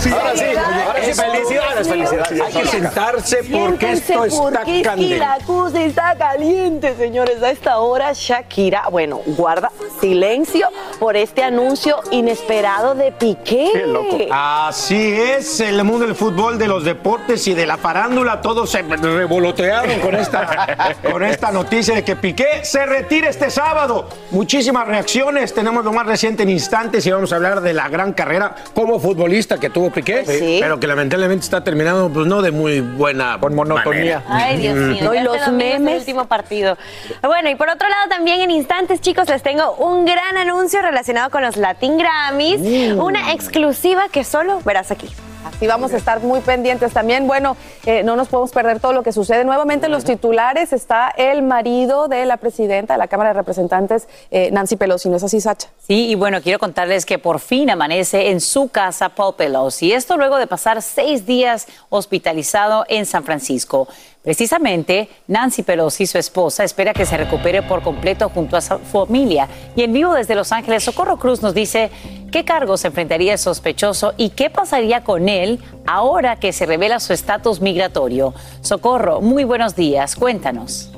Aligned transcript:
Sí, 0.00 0.10
ahora 0.10 0.36
sí. 0.36 0.44
Ahora 0.88 1.04
sí, 1.04 1.14
felicidades, 1.14 1.88
felicidades. 1.88 2.40
Hay 2.40 2.52
que 2.52 2.66
sentarse 2.66 3.38
porque 3.44 3.92
esto 3.92 4.24
está 4.24 4.64
que 4.64 5.18
la 5.18 5.38
cosa 5.46 5.82
está 5.82 6.14
caliente, 6.16 6.94
señores. 6.96 7.42
A 7.42 7.50
esta 7.50 7.78
hora, 7.78 8.12
Shakira, 8.12 8.88
bueno, 8.90 9.20
guarda 9.26 9.70
silencio 10.00 10.68
por 10.98 11.16
este 11.16 11.42
anuncio 11.42 12.00
inesperado 12.10 12.94
de 12.94 13.12
Piqué. 13.12 13.70
Qué 13.72 13.86
loco. 13.86 14.18
Así 14.30 15.12
es, 15.12 15.60
el 15.60 15.82
mundo 15.84 16.06
del 16.06 16.14
fútbol, 16.14 16.58
de 16.58 16.68
los 16.68 16.84
deportes 16.84 17.46
y 17.48 17.54
de 17.54 17.66
la 17.66 17.76
farándula, 17.76 18.40
todos 18.40 18.70
se 18.70 18.82
revolotearon 18.82 20.00
con 20.00 20.14
esta, 20.14 20.96
con 21.10 21.24
esta 21.24 21.50
noticia 21.50 21.94
de 21.94 22.04
que 22.04 22.16
Piqué 22.16 22.64
se 22.64 22.84
retira 22.86 23.28
este 23.28 23.50
sábado. 23.50 24.08
Muchísimas 24.30 24.86
reacciones, 24.86 25.54
tenemos 25.54 25.84
lo 25.84 25.92
más 25.92 26.06
reciente 26.06 26.42
en 26.42 26.50
instantes 26.50 27.06
y 27.06 27.10
vamos 27.10 27.32
a 27.32 27.36
hablar 27.36 27.60
de 27.60 27.72
la 27.72 27.88
gran 27.88 28.12
carrera 28.12 28.54
como 28.74 28.98
futbolista 28.98 29.37
que 29.46 29.70
tuvo 29.70 29.90
Piqué, 29.90 30.24
Sí. 30.26 30.58
pero 30.60 30.78
que 30.80 30.86
lamentablemente 30.86 31.44
está 31.44 31.62
terminando 31.64 32.10
pues 32.10 32.26
no 32.26 32.42
de 32.42 32.50
muy 32.50 32.80
buena 32.80 33.38
con 33.40 33.54
monotonía. 33.54 34.22
Ay, 34.28 34.58
Dios 34.58 34.76
mío. 34.76 35.04
No, 35.04 35.14
y 35.14 35.20
los 35.22 35.36
este 35.36 35.50
domingo 35.50 35.68
es 35.70 35.74
el 35.76 35.80
memes. 35.82 36.00
último 36.00 36.24
partido. 36.26 36.76
Bueno, 37.22 37.48
y 37.50 37.54
por 37.54 37.68
otro 37.68 37.88
lado, 37.88 38.08
también 38.08 38.40
en 38.40 38.50
instantes, 38.50 39.00
chicos, 39.00 39.28
les 39.28 39.42
tengo 39.42 39.72
un 39.76 40.04
gran 40.04 40.36
anuncio 40.36 40.80
relacionado 40.82 41.30
con 41.30 41.42
los 41.42 41.56
Latin 41.56 41.98
Grammys. 41.98 42.60
Uh. 42.96 43.02
Una 43.04 43.32
exclusiva 43.32 44.08
que 44.10 44.24
solo 44.24 44.60
verás 44.64 44.90
aquí. 44.90 45.08
Así 45.44 45.66
vamos 45.66 45.92
a 45.92 45.96
estar 45.96 46.20
muy 46.20 46.40
pendientes 46.40 46.92
también. 46.92 47.26
Bueno, 47.26 47.56
eh, 47.86 48.02
no 48.02 48.16
nos 48.16 48.28
podemos 48.28 48.50
perder 48.50 48.80
todo 48.80 48.92
lo 48.92 49.02
que 49.02 49.12
sucede. 49.12 49.44
Nuevamente 49.44 49.86
en 49.86 49.92
los 49.92 50.04
titulares 50.04 50.72
está 50.72 51.08
el 51.16 51.42
marido 51.42 52.08
de 52.08 52.26
la 52.26 52.36
presidenta 52.36 52.94
de 52.94 52.98
la 52.98 53.08
Cámara 53.08 53.30
de 53.30 53.34
Representantes, 53.34 54.08
eh, 54.30 54.50
Nancy 54.52 54.76
Pelosi. 54.76 55.08
¿No 55.08 55.16
es 55.16 55.24
así, 55.24 55.40
Sacha? 55.40 55.68
Sí, 55.86 56.08
y 56.08 56.14
bueno, 56.14 56.40
quiero 56.42 56.58
contarles 56.58 57.06
que 57.06 57.18
por 57.18 57.40
fin 57.40 57.70
amanece 57.70 58.30
en 58.30 58.40
su 58.40 58.68
casa 58.68 59.10
Paul 59.10 59.34
Pelosi. 59.36 59.92
Esto 59.92 60.16
luego 60.16 60.36
de 60.36 60.46
pasar 60.46 60.82
seis 60.82 61.26
días 61.26 61.66
hospitalizado 61.88 62.84
en 62.88 63.06
San 63.06 63.24
Francisco. 63.24 63.88
Precisamente, 64.22 65.08
Nancy 65.28 65.62
Pelosi, 65.62 66.06
su 66.06 66.18
esposa, 66.18 66.64
espera 66.64 66.92
que 66.92 67.06
se 67.06 67.16
recupere 67.16 67.62
por 67.62 67.82
completo 67.82 68.28
junto 68.28 68.56
a 68.56 68.60
su 68.60 68.78
familia. 68.78 69.48
Y 69.76 69.82
en 69.82 69.92
vivo 69.92 70.12
desde 70.12 70.34
Los 70.34 70.52
Ángeles, 70.52 70.84
Socorro 70.84 71.18
Cruz 71.18 71.40
nos 71.40 71.54
dice 71.54 71.90
qué 72.32 72.44
cargos 72.44 72.84
enfrentaría 72.84 73.32
el 73.32 73.38
sospechoso 73.38 74.14
y 74.16 74.30
qué 74.30 74.50
pasaría 74.50 75.04
con 75.04 75.28
él 75.28 75.60
ahora 75.86 76.36
que 76.36 76.52
se 76.52 76.66
revela 76.66 77.00
su 77.00 77.12
estatus 77.12 77.60
migratorio. 77.60 78.34
Socorro, 78.60 79.20
muy 79.20 79.44
buenos 79.44 79.76
días, 79.76 80.16
cuéntanos. 80.16 80.90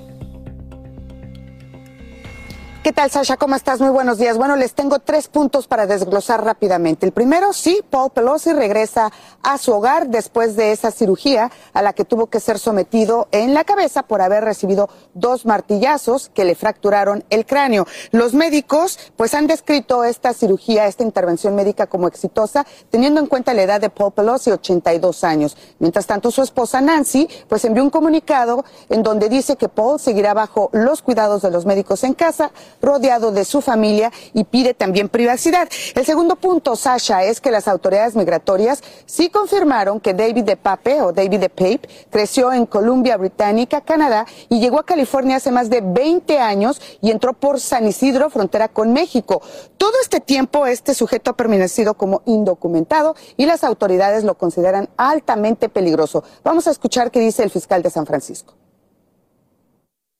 ¿Qué 2.82 2.94
tal, 2.94 3.10
Sasha? 3.10 3.36
¿Cómo 3.36 3.56
estás? 3.56 3.78
Muy 3.78 3.91
buenos 3.91 4.16
días. 4.16 4.38
Bueno, 4.38 4.56
les 4.56 4.72
tengo 4.72 5.00
tres 5.00 5.28
puntos 5.28 5.66
para 5.66 5.86
desglosar 5.86 6.42
rápidamente. 6.42 7.04
El 7.04 7.12
primero, 7.12 7.52
sí, 7.52 7.82
Paul 7.91 8.10
Pelosi 8.10 8.54
regresa 8.54 9.12
a 9.42 9.58
su 9.58 9.72
hogar 9.72 10.08
después 10.08 10.56
de 10.56 10.72
esa 10.72 10.90
cirugía 10.90 11.50
a 11.74 11.82
la 11.82 11.92
que 11.92 12.06
tuvo 12.06 12.28
que 12.28 12.40
ser 12.40 12.58
sometido 12.58 13.28
en 13.32 13.52
la 13.52 13.64
cabeza 13.64 14.02
por 14.04 14.22
haber 14.22 14.44
recibido 14.44 14.88
dos 15.12 15.44
martillazos 15.44 16.30
que 16.30 16.46
le 16.46 16.54
fracturaron 16.54 17.22
el 17.28 17.44
cráneo. 17.44 17.86
Los 18.12 18.32
médicos, 18.32 18.98
pues, 19.14 19.34
han 19.34 19.46
descrito 19.46 20.02
esta 20.02 20.32
cirugía, 20.32 20.86
esta 20.86 21.02
intervención 21.02 21.54
médica 21.54 21.86
como 21.86 22.08
exitosa, 22.08 22.64
teniendo 22.88 23.20
en 23.20 23.26
cuenta 23.26 23.52
la 23.52 23.60
edad 23.62 23.82
de 23.82 23.90
Paul 23.90 24.12
Pelosi, 24.12 24.52
82 24.52 25.22
años. 25.22 25.54
Mientras 25.80 26.06
tanto, 26.06 26.30
su 26.30 26.40
esposa 26.40 26.80
Nancy, 26.80 27.28
pues, 27.46 27.62
envió 27.66 27.82
un 27.82 27.90
comunicado 27.90 28.64
en 28.88 29.02
donde 29.02 29.28
dice 29.28 29.56
que 29.56 29.69
Paul 29.69 30.00
seguirá 30.00 30.32
bajo 30.32 30.70
los 30.72 31.02
cuidados 31.02 31.42
de 31.42 31.50
los 31.50 31.66
médicos 31.66 32.04
en 32.04 32.14
casa, 32.14 32.52
rodeado 32.81 33.32
de 33.32 33.44
su 33.44 33.60
familia 33.60 34.12
y 34.32 34.44
pide 34.44 34.75
también 34.75 35.08
privacidad. 35.08 35.69
El 35.94 36.04
segundo 36.04 36.36
punto, 36.36 36.76
Sasha, 36.76 37.25
es 37.25 37.41
que 37.41 37.50
las 37.50 37.69
autoridades 37.69 38.16
migratorias 38.16 38.82
sí 39.06 39.28
confirmaron 39.28 40.00
que 40.00 40.14
David 40.14 40.44
de 40.44 40.56
Pape 40.56 41.02
o 41.02 41.12
David 41.12 41.40
de 41.40 41.49
Pape 41.49 41.88
creció 42.11 42.52
en 42.52 42.67
Columbia 42.67 43.17
Británica, 43.17 43.81
Canadá, 43.81 44.26
y 44.49 44.61
llegó 44.61 44.78
a 44.81 44.87
California 44.87 45.37
hace 45.37 45.50
más 45.50 45.70
de 45.70 45.81
20 45.81 46.38
años 46.38 46.81
y 47.00 47.11
entró 47.11 47.32
por 47.32 47.61
San 47.61 47.87
Isidro, 47.87 48.31
frontera 48.31 48.69
con 48.69 48.93
México. 48.93 49.43
Todo 49.76 49.93
este 50.02 50.20
tiempo 50.20 50.67
este 50.67 50.94
sujeto 50.94 51.31
ha 51.31 51.37
permanecido 51.37 51.94
como 51.94 52.22
indocumentado 52.26 53.14
y 53.37 53.46
las 53.46 53.64
autoridades 53.64 54.25
lo 54.25 54.37
consideran 54.37 54.88
altamente 54.96 55.69
peligroso. 55.69 56.25
Vamos 56.44 56.67
a 56.67 56.70
escuchar 56.70 57.11
qué 57.11 57.20
dice 57.20 57.43
el 57.43 57.50
fiscal 57.50 57.82
de 57.82 57.90
San 57.90 58.06
Francisco. 58.06 58.55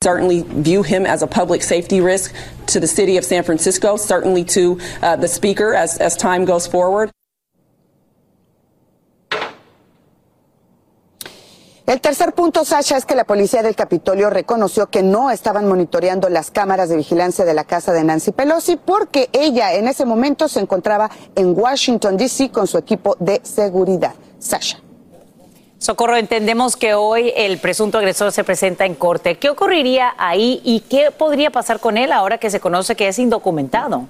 Certainly 0.03 0.43
view 0.63 0.83
him 0.83 1.05
as 1.05 1.23
a 1.23 1.27
public 1.27 1.63
safety 1.63 2.01
risk 2.01 2.35
to 2.67 2.81
the 2.81 2.87
city 2.87 3.19
of 3.19 3.25
San 3.25 3.45
Francisco, 3.45 3.99
certainly 3.99 4.43
to 4.43 4.81
uh, 5.03 5.15
the 5.15 5.29
speaker 5.29 5.75
as, 5.75 6.17
time 6.17 6.47
goes 6.47 6.67
forward. 6.67 7.11
El 11.87 12.01
tercer 12.01 12.33
punto, 12.35 12.65
Sasha, 12.65 12.97
es 12.97 13.05
que 13.05 13.15
la 13.15 13.25
policía 13.25 13.63
del 13.63 13.75
Capitolio 13.75 14.31
reconoció 14.31 14.89
que 14.89 15.03
no 15.03 15.31
estaban 15.31 15.69
monitoreando 15.69 16.31
las 16.31 16.51
cámaras 16.51 16.89
de 16.89 16.97
vigilancia 16.97 17.45
de 17.45 17.53
la 17.53 17.65
casa 17.65 17.93
de 17.93 18.03
Nancy 18.03 18.33
Pelosi 18.33 18.77
porque 18.77 19.29
ella 19.35 19.75
en 19.75 19.87
ese 19.87 20.07
momento 20.07 20.49
se 20.49 20.61
encontraba 20.61 21.11
en 21.35 21.53
Washington, 21.55 22.17
D.C. 22.17 22.51
con 22.51 22.67
su 22.67 22.79
equipo 22.79 23.17
de 23.21 23.41
seguridad. 23.43 24.15
Sasha. 24.39 24.79
Socorro, 25.81 26.19
entendemos 26.19 26.77
que 26.77 26.93
hoy 26.93 27.33
el 27.35 27.57
presunto 27.57 27.97
agresor 27.97 28.33
se 28.33 28.45
presenta 28.45 28.85
en 28.85 28.95
corte. 28.95 29.39
¿Qué 29.39 29.49
ocurriría 29.49 30.13
ahí 30.19 30.61
y 30.63 30.81
qué 30.81 31.11
podría 31.11 31.49
pasar 31.49 31.81
con 31.81 31.97
él 31.97 32.13
ahora 32.13 32.37
que 32.37 32.51
se 32.51 32.61
conoce 32.61 32.97
que 32.97 33.09
es 33.09 33.19
indocumentado? 33.19 34.07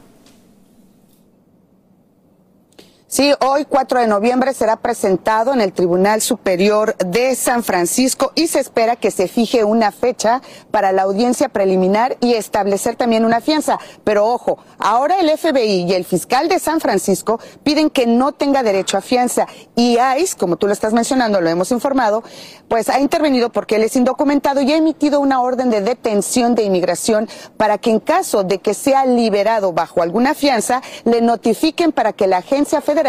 Sí, 3.13 3.33
hoy 3.45 3.65
4 3.65 4.03
de 4.03 4.07
noviembre 4.07 4.55
será 4.55 4.77
presentado 4.77 5.53
en 5.53 5.61
el 5.61 5.73
Tribunal 5.73 6.21
Superior 6.21 6.97
de 6.99 7.35
San 7.35 7.65
Francisco 7.65 8.31
y 8.37 8.47
se 8.47 8.61
espera 8.61 8.95
que 8.95 9.11
se 9.11 9.27
fije 9.27 9.65
una 9.65 9.91
fecha 9.91 10.41
para 10.71 10.93
la 10.93 11.03
audiencia 11.03 11.49
preliminar 11.49 12.17
y 12.21 12.35
establecer 12.35 12.95
también 12.95 13.25
una 13.25 13.41
fianza. 13.41 13.81
Pero 14.05 14.27
ojo, 14.27 14.59
ahora 14.79 15.19
el 15.19 15.29
FBI 15.29 15.87
y 15.89 15.95
el 15.95 16.05
fiscal 16.05 16.49
de 16.49 16.61
San 16.61 16.79
Francisco 16.79 17.41
piden 17.65 17.91
que 17.91 18.07
no 18.07 18.31
tenga 18.31 18.63
derecho 18.63 18.97
a 18.97 19.01
fianza 19.01 19.49
y 19.75 19.99
ICE, 19.99 20.37
como 20.39 20.55
tú 20.55 20.69
lo 20.69 20.73
estás 20.73 20.93
mencionando, 20.93 21.41
lo 21.41 21.51
hemos 21.51 21.73
informado, 21.73 22.23
pues 22.69 22.89
ha 22.89 23.01
intervenido 23.01 23.51
porque 23.51 23.75
él 23.75 23.83
es 23.83 23.97
indocumentado 23.97 24.61
y 24.61 24.73
ha 24.73 24.77
emitido 24.77 25.19
una 25.19 25.41
orden 25.43 25.71
de 25.71 25.81
detención 25.81 26.55
de 26.55 26.63
inmigración 26.63 27.29
para 27.57 27.79
que 27.79 27.91
en 27.91 27.99
caso 27.99 28.45
de 28.45 28.59
que 28.59 28.73
sea 28.73 29.05
liberado 29.05 29.73
bajo 29.73 30.01
alguna 30.01 30.35
fianza, 30.35 30.81
le 31.03 31.21
notifiquen 31.21 31.91
para 31.91 32.13
que 32.13 32.29
la 32.29 32.37
agencia 32.37 32.81
federal 32.81 33.00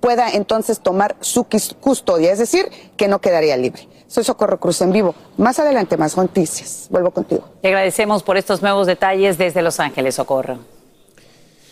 pueda 0.00 0.30
entonces 0.30 0.80
tomar 0.80 1.16
su 1.20 1.46
custodia, 1.80 2.32
es 2.32 2.38
decir, 2.38 2.68
que 2.96 3.08
no 3.08 3.20
quedaría 3.20 3.56
libre. 3.56 3.88
Soy 4.06 4.24
Socorro 4.24 4.58
Cruz 4.58 4.80
en 4.80 4.92
vivo. 4.92 5.14
Más 5.36 5.58
adelante, 5.58 5.96
más 5.96 6.16
noticias. 6.16 6.88
Vuelvo 6.90 7.10
contigo. 7.10 7.44
Te 7.60 7.68
agradecemos 7.68 8.22
por 8.22 8.38
estos 8.38 8.62
nuevos 8.62 8.86
detalles 8.86 9.36
desde 9.36 9.60
Los 9.60 9.80
Ángeles, 9.80 10.14
Socorro. 10.14 10.77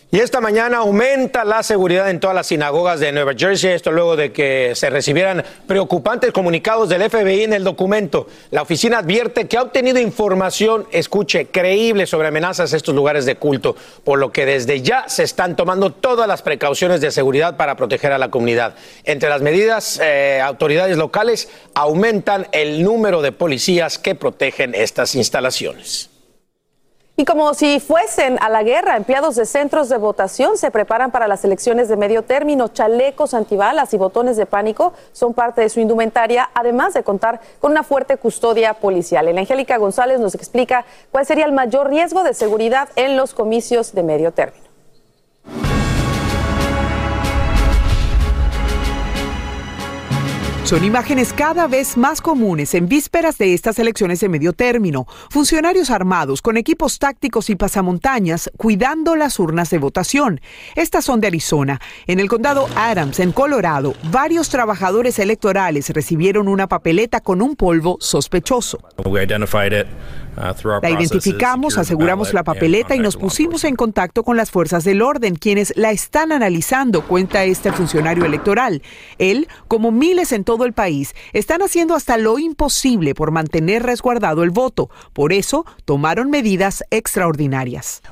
Y 0.09 0.21
esta 0.21 0.41
mañana 0.41 0.79
aumenta 0.79 1.45
la 1.45 1.65
seguridad 1.65 2.09
en 2.09 2.21
todas 2.21 2.37
las 2.37 2.47
sinagogas 2.47 3.01
de 3.01 3.11
Nueva 3.11 3.33
Jersey, 3.37 3.73
esto 3.73 3.91
luego 3.91 4.15
de 4.15 4.31
que 4.31 4.73
se 4.77 4.89
recibieran 4.89 5.45
preocupantes 5.67 6.31
comunicados 6.31 6.89
del 6.89 7.11
FBI 7.11 7.43
en 7.43 7.53
el 7.53 7.65
documento. 7.65 8.29
La 8.53 8.63
oficina 8.63 8.99
advierte 8.99 9.49
que 9.49 9.57
ha 9.57 9.63
obtenido 9.63 9.99
información, 9.99 10.87
escuche, 10.93 11.49
creíble 11.49 12.07
sobre 12.07 12.29
amenazas 12.29 12.73
a 12.73 12.77
estos 12.77 12.95
lugares 12.95 13.27
de 13.27 13.35
culto, 13.35 13.75
por 14.05 14.21
lo 14.21 14.31
que 14.31 14.47
desde 14.47 14.81
ya 14.81 15.09
se 15.09 15.25
están 15.25 15.57
tomando 15.57 15.91
todas 15.91 16.29
las 16.29 16.41
precauciones 16.41 17.01
de 17.01 17.11
seguridad 17.11 17.57
para 17.57 17.75
proteger 17.75 18.13
a 18.13 18.19
la 18.19 18.31
comunidad. 18.31 18.77
Entre 19.03 19.29
las 19.29 19.43
medidas, 19.43 20.01
eh, 20.01 20.41
autoridades 20.41 20.97
locales 20.97 21.49
aumentan 21.75 22.47
el 22.53 22.85
número 22.85 23.23
de 23.23 23.33
policías 23.33 23.99
que 23.99 24.15
protegen 24.15 24.73
estas 24.77 25.17
instalaciones. 25.17 26.16
Y 27.19 27.25
como 27.25 27.55
si 27.55 27.81
fuesen 27.81 28.37
a 28.43 28.51
la 28.51 28.63
guerra, 28.63 28.95
empleados 28.95 29.37
de 29.37 29.47
centros 29.47 29.89
de 29.89 29.97
votación 29.97 30.59
se 30.59 30.71
preparan 30.71 31.11
para 31.11 31.27
las 31.27 31.43
elecciones 31.47 31.89
de 31.89 31.97
medio 31.97 32.23
término. 32.23 32.69
Chalecos 32.69 33.33
antibalas 33.33 33.95
y 33.95 33.97
botones 33.97 34.37
de 34.37 34.45
pánico 34.45 34.93
son 35.13 35.33
parte 35.33 35.63
de 35.63 35.71
su 35.71 35.81
indumentaria, 35.81 36.51
además 36.53 36.93
de 36.93 37.05
contar 37.05 37.41
con 37.59 37.71
una 37.71 37.85
fuerte 37.85 38.19
custodia 38.19 38.75
policial. 38.75 39.29
El 39.29 39.39
Angélica 39.39 39.79
González 39.79 40.21
nos 40.21 40.35
explica 40.35 40.85
cuál 41.11 41.25
sería 41.25 41.47
el 41.47 41.53
mayor 41.53 41.89
riesgo 41.89 42.23
de 42.23 42.35
seguridad 42.35 42.91
en 42.97 43.17
los 43.17 43.33
comicios 43.33 43.95
de 43.95 44.03
medio 44.03 44.33
término. 44.33 44.66
Son 50.67 50.83
imágenes 50.83 51.33
cada 51.33 51.69
vez 51.69 51.97
más 51.97 52.21
comunes 52.21 52.75
en 52.75 52.89
vísperas 52.89 53.39
de 53.39 53.55
estas 53.55 53.79
elecciones 53.79 54.19
de 54.19 54.29
medio 54.29 54.53
término. 54.53 55.07
Funcionarios 55.31 55.91
armados 55.91 56.43
con 56.43 56.57
equipos 56.57 56.99
tácticos 56.99 57.51
y 57.51 57.55
pasamontañas 57.55 58.51
cuidando 58.57 59.15
las 59.15 59.39
urnas 59.39 59.71
de 59.71 59.79
votación. 59.79 60.41
Estas 60.75 61.05
son 61.05 61.21
de 61.21 61.29
Arizona. 61.29 61.81
En 62.09 62.19
el 62.19 62.29
condado 62.29 62.67
Adams, 62.75 63.21
en 63.21 63.31
Colorado, 63.31 63.95
varios 64.11 64.49
trabajadores 64.49 65.21
electorales 65.21 65.89
recibieron 65.91 66.49
una 66.49 66.67
papeleta 66.67 67.21
con 67.21 67.43
un 67.43 67.55
polvo 67.55 67.97
sospechoso. 68.01 68.81
La 70.37 70.91
identificamos, 70.91 71.79
aseguramos 71.79 72.35
la 72.35 72.45
papeleta 72.45 72.95
y 72.95 72.99
nos 72.99 73.17
pusimos 73.17 73.65
en 73.65 73.75
contacto 73.75 74.23
con 74.23 74.37
las 74.37 74.51
fuerzas 74.51 74.85
del 74.85 75.01
orden, 75.01 75.37
quienes 75.37 75.73
la 75.77 75.93
están 75.93 76.31
analizando, 76.31 77.07
cuenta 77.07 77.45
este 77.45 77.73
funcionario 77.73 78.25
electoral. 78.25 78.83
Él, 79.19 79.49
como 79.67 79.93
miles 79.93 80.33
en 80.33 80.45
todo 80.45 80.65
el 80.65 80.75
país, 80.75 81.15
están 81.33 81.63
haciendo 81.63 81.95
hasta 81.95 82.19
lo 82.19 82.39
imposible 82.39 83.15
por 83.15 83.31
mantener 83.31 83.83
resguardado 83.83 84.43
el 84.43 84.51
voto. 84.51 84.91
Por 85.13 85.33
eso, 85.33 85.65
tomaron 85.85 86.31
medidas 86.31 86.85
extraordinarias. 86.91 88.03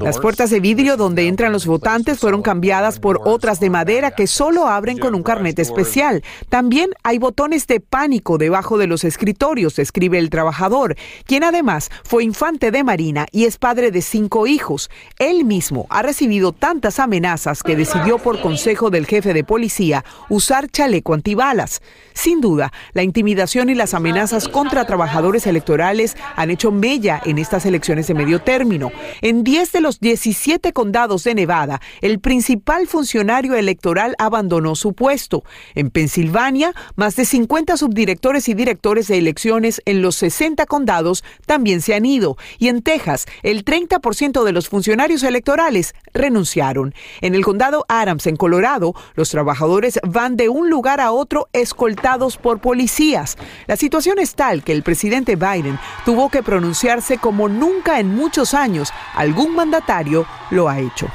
Las 0.00 0.18
puertas 0.18 0.50
de 0.50 0.60
vidrio 0.60 0.96
donde 0.96 1.26
entran 1.26 1.52
los 1.52 1.66
votantes 1.66 2.18
fueron 2.18 2.42
cambiadas 2.42 3.00
por 3.00 3.20
otras 3.24 3.60
de 3.60 3.70
madera 3.70 4.12
que 4.12 4.26
solo 4.26 4.66
abren 4.68 4.98
con 4.98 5.14
un 5.14 5.22
carnet 5.22 5.58
especial. 5.58 6.22
También 6.48 6.90
hay 7.02 7.18
botones 7.18 7.66
de 7.66 7.80
pánico 7.80 8.38
debajo 8.38 8.78
de 8.78 8.86
los 8.86 9.04
escritorios 9.04 9.78
escribe 9.88 10.18
el 10.18 10.28
trabajador, 10.28 10.96
quien 11.24 11.44
además 11.44 11.90
fue 12.04 12.22
infante 12.22 12.70
de 12.70 12.84
Marina 12.84 13.26
y 13.32 13.44
es 13.44 13.56
padre 13.56 13.90
de 13.90 14.02
cinco 14.02 14.46
hijos. 14.46 14.90
Él 15.18 15.46
mismo 15.46 15.86
ha 15.88 16.02
recibido 16.02 16.52
tantas 16.52 16.98
amenazas 16.98 17.62
que 17.62 17.74
decidió 17.74 18.18
por 18.18 18.40
consejo 18.40 18.90
del 18.90 19.06
jefe 19.06 19.32
de 19.32 19.44
policía 19.44 20.04
usar 20.28 20.68
chaleco 20.68 21.14
antibalas. 21.14 21.80
Sin 22.12 22.40
duda, 22.42 22.70
la 22.92 23.02
intimidación 23.02 23.70
y 23.70 23.74
las 23.74 23.94
amenazas 23.94 24.48
contra 24.48 24.84
trabajadores 24.84 25.46
electorales 25.46 26.16
han 26.36 26.50
hecho 26.50 26.70
mella 26.70 27.22
en 27.24 27.38
estas 27.38 27.64
elecciones 27.64 28.08
de 28.08 28.14
medio 28.14 28.42
término. 28.42 28.92
En 29.22 29.42
10 29.42 29.72
de 29.72 29.80
los 29.80 30.00
17 30.00 30.72
condados 30.74 31.24
de 31.24 31.34
Nevada, 31.34 31.80
el 32.02 32.20
principal 32.20 32.86
funcionario 32.86 33.54
electoral 33.54 34.14
abandonó 34.18 34.74
su 34.74 34.92
puesto. 34.92 35.44
En 35.74 35.90
Pensilvania, 35.90 36.74
más 36.96 37.16
de 37.16 37.24
50 37.24 37.76
subdirectores 37.78 38.48
y 38.48 38.54
directores 38.54 39.08
de 39.08 39.16
elecciones 39.16 39.77
en 39.84 40.02
los 40.02 40.16
60 40.16 40.66
condados 40.66 41.24
también 41.46 41.80
se 41.80 41.94
han 41.94 42.06
ido 42.06 42.36
y 42.58 42.68
en 42.68 42.82
Texas 42.82 43.26
el 43.42 43.64
30% 43.64 44.44
de 44.44 44.52
los 44.52 44.68
funcionarios 44.68 45.22
electorales 45.22 45.94
renunciaron. 46.14 46.94
En 47.20 47.34
el 47.34 47.44
condado 47.44 47.84
Adams, 47.88 48.26
en 48.26 48.36
Colorado, 48.36 48.94
los 49.14 49.30
trabajadores 49.30 50.00
van 50.02 50.36
de 50.36 50.48
un 50.48 50.70
lugar 50.70 51.00
a 51.00 51.12
otro 51.12 51.48
escoltados 51.52 52.36
por 52.36 52.60
policías. 52.60 53.36
La 53.66 53.76
situación 53.76 54.18
es 54.18 54.34
tal 54.34 54.62
que 54.62 54.72
el 54.72 54.82
presidente 54.82 55.36
Biden 55.36 55.78
tuvo 56.04 56.28
que 56.30 56.42
pronunciarse 56.42 57.18
como 57.18 57.48
nunca 57.48 58.00
en 58.00 58.14
muchos 58.14 58.54
años 58.54 58.90
algún 59.14 59.54
mandatario 59.54 60.26
lo 60.50 60.68
ha 60.68 60.78
hecho. 60.80 61.08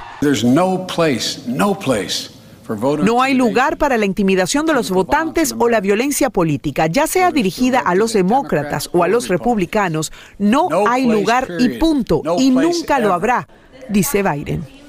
no 1.47 1.77
no 3.03 3.21
hay 3.21 3.33
lugar 3.33 3.77
para 3.77 3.97
la 3.97 4.05
intimidación 4.05 4.65
de 4.65 4.73
los 4.73 4.91
votantes 4.91 5.55
o 5.57 5.69
la 5.69 5.81
violencia 5.81 6.29
política, 6.29 6.87
ya 6.87 7.07
sea 7.07 7.31
dirigida 7.31 7.79
a 7.79 7.95
los 7.95 8.13
demócratas 8.13 8.89
o 8.93 9.03
a 9.03 9.07
los 9.07 9.27
republicanos. 9.27 10.11
No 10.37 10.69
hay 10.87 11.05
lugar 11.05 11.47
y 11.59 11.69
punto, 11.79 12.21
y 12.37 12.51
nunca 12.51 12.99
lo 12.99 13.13
habrá, 13.13 13.47
dice 13.89 14.23
Biden. 14.23 14.82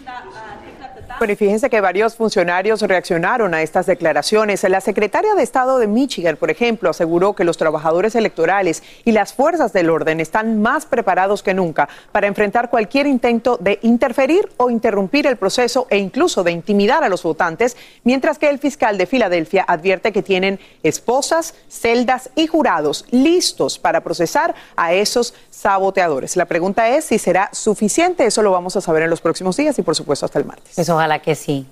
Bueno, 1.16 1.32
y 1.32 1.36
fíjense 1.36 1.70
que 1.70 1.80
varios 1.80 2.16
funcionarios 2.16 2.82
reaccionaron 2.82 3.54
a 3.54 3.62
estas 3.62 3.86
declaraciones. 3.86 4.64
La 4.64 4.80
secretaria 4.80 5.36
de 5.36 5.44
Estado 5.44 5.78
de 5.78 5.86
Michigan, 5.86 6.36
por 6.36 6.50
ejemplo, 6.50 6.90
aseguró 6.90 7.34
que 7.34 7.44
los 7.44 7.56
trabajadores 7.56 8.16
electorales 8.16 8.82
y 9.04 9.12
las 9.12 9.32
fuerzas 9.32 9.72
del 9.72 9.90
orden 9.90 10.18
están 10.18 10.60
más 10.60 10.86
preparados 10.86 11.44
que 11.44 11.54
nunca 11.54 11.88
para 12.10 12.26
enfrentar 12.26 12.68
cualquier 12.68 13.06
intento 13.06 13.56
de 13.60 13.78
interferir 13.82 14.50
o 14.56 14.70
interrumpir 14.70 15.28
el 15.28 15.36
proceso 15.36 15.86
e 15.88 15.98
incluso 15.98 16.42
de 16.42 16.50
intimidar 16.50 17.04
a 17.04 17.08
los 17.08 17.22
votantes, 17.22 17.76
mientras 18.02 18.38
que 18.38 18.50
el 18.50 18.58
fiscal 18.58 18.98
de 18.98 19.06
Filadelfia 19.06 19.64
advierte 19.68 20.12
que 20.12 20.22
tienen 20.22 20.58
esposas, 20.82 21.54
celdas 21.68 22.30
y 22.34 22.48
jurados 22.48 23.04
listos 23.12 23.78
para 23.78 24.00
procesar 24.00 24.56
a 24.74 24.92
esos 24.92 25.32
saboteadores. 25.50 26.36
La 26.36 26.46
pregunta 26.46 26.88
es 26.88 27.04
si 27.04 27.18
será 27.18 27.50
suficiente. 27.52 28.26
Eso 28.26 28.42
lo 28.42 28.50
vamos 28.50 28.74
a 28.74 28.80
saber 28.80 29.04
en 29.04 29.10
los 29.10 29.20
próximos 29.20 29.56
días 29.56 29.78
y, 29.78 29.82
por 29.82 29.94
supuesto, 29.94 30.26
hasta 30.26 30.40
el 30.40 30.44
martes. 30.44 30.76
Eso 30.76 31.03
ojalá 31.04 31.18
que 31.18 31.34
sí, 31.34 31.66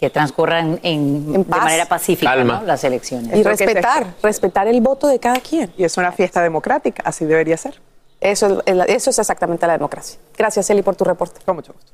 que 0.00 0.08
transcurran 0.08 0.80
en, 0.82 1.32
de 1.32 1.44
manera 1.44 1.84
pacífica 1.84 2.36
las 2.36 2.84
elecciones. 2.84 3.36
Y 3.36 3.42
respetar, 3.42 4.14
respetar 4.22 4.66
el 4.66 4.80
voto 4.80 5.08
de 5.08 5.18
cada 5.18 5.40
quien. 5.40 5.70
Y 5.76 5.84
es 5.84 5.96
una 5.98 6.10
fiesta 6.12 6.42
democrática, 6.42 7.02
así 7.04 7.26
debería 7.26 7.56
ser. 7.56 7.80
Eso 8.20 8.62
es, 8.64 8.76
eso 8.88 9.10
es 9.10 9.18
exactamente 9.18 9.66
la 9.66 9.74
democracia. 9.74 10.18
Gracias, 10.36 10.70
Eli, 10.70 10.82
por 10.82 10.96
tu 10.96 11.04
reporte. 11.04 11.40
Con 11.44 11.56
mucho 11.56 11.72
gusto. 11.72 11.92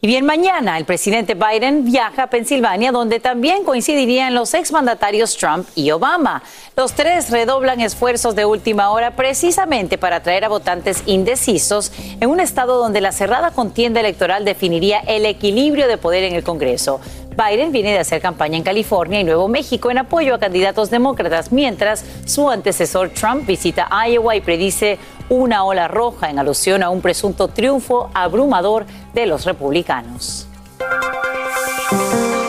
Y 0.00 0.06
bien, 0.06 0.24
mañana 0.24 0.78
el 0.78 0.84
presidente 0.84 1.34
Biden 1.34 1.84
viaja 1.84 2.22
a 2.22 2.30
Pensilvania, 2.30 2.92
donde 2.92 3.18
también 3.18 3.64
coincidirían 3.64 4.32
los 4.32 4.54
exmandatarios 4.54 5.36
Trump 5.36 5.66
y 5.74 5.90
Obama. 5.90 6.44
Los 6.76 6.92
tres 6.92 7.30
redoblan 7.30 7.80
esfuerzos 7.80 8.36
de 8.36 8.44
última 8.44 8.90
hora 8.90 9.16
precisamente 9.16 9.98
para 9.98 10.16
atraer 10.16 10.44
a 10.44 10.50
votantes 10.50 11.02
indecisos 11.06 11.90
en 12.20 12.30
un 12.30 12.38
estado 12.38 12.78
donde 12.78 13.00
la 13.00 13.10
cerrada 13.10 13.50
contienda 13.50 13.98
electoral 13.98 14.44
definiría 14.44 15.00
el 15.00 15.26
equilibrio 15.26 15.88
de 15.88 15.98
poder 15.98 16.22
en 16.22 16.36
el 16.36 16.44
Congreso. 16.44 17.00
Biden 17.36 17.72
viene 17.72 17.92
de 17.92 17.98
hacer 17.98 18.20
campaña 18.20 18.56
en 18.56 18.64
California 18.64 19.20
y 19.20 19.24
Nuevo 19.24 19.48
México 19.48 19.90
en 19.90 19.98
apoyo 19.98 20.34
a 20.34 20.38
candidatos 20.38 20.90
demócratas, 20.90 21.50
mientras 21.50 22.04
su 22.24 22.48
antecesor 22.50 23.10
Trump 23.10 23.46
visita 23.46 23.88
Iowa 24.08 24.36
y 24.36 24.40
predice 24.40 24.98
una 25.28 25.64
ola 25.64 25.88
roja 25.88 26.30
en 26.30 26.38
alusión 26.38 26.82
a 26.82 26.90
un 26.90 27.00
presunto 27.00 27.48
triunfo 27.48 28.10
abrumador 28.14 28.86
de 29.14 29.26
los 29.26 29.44
republicanos. 29.44 30.46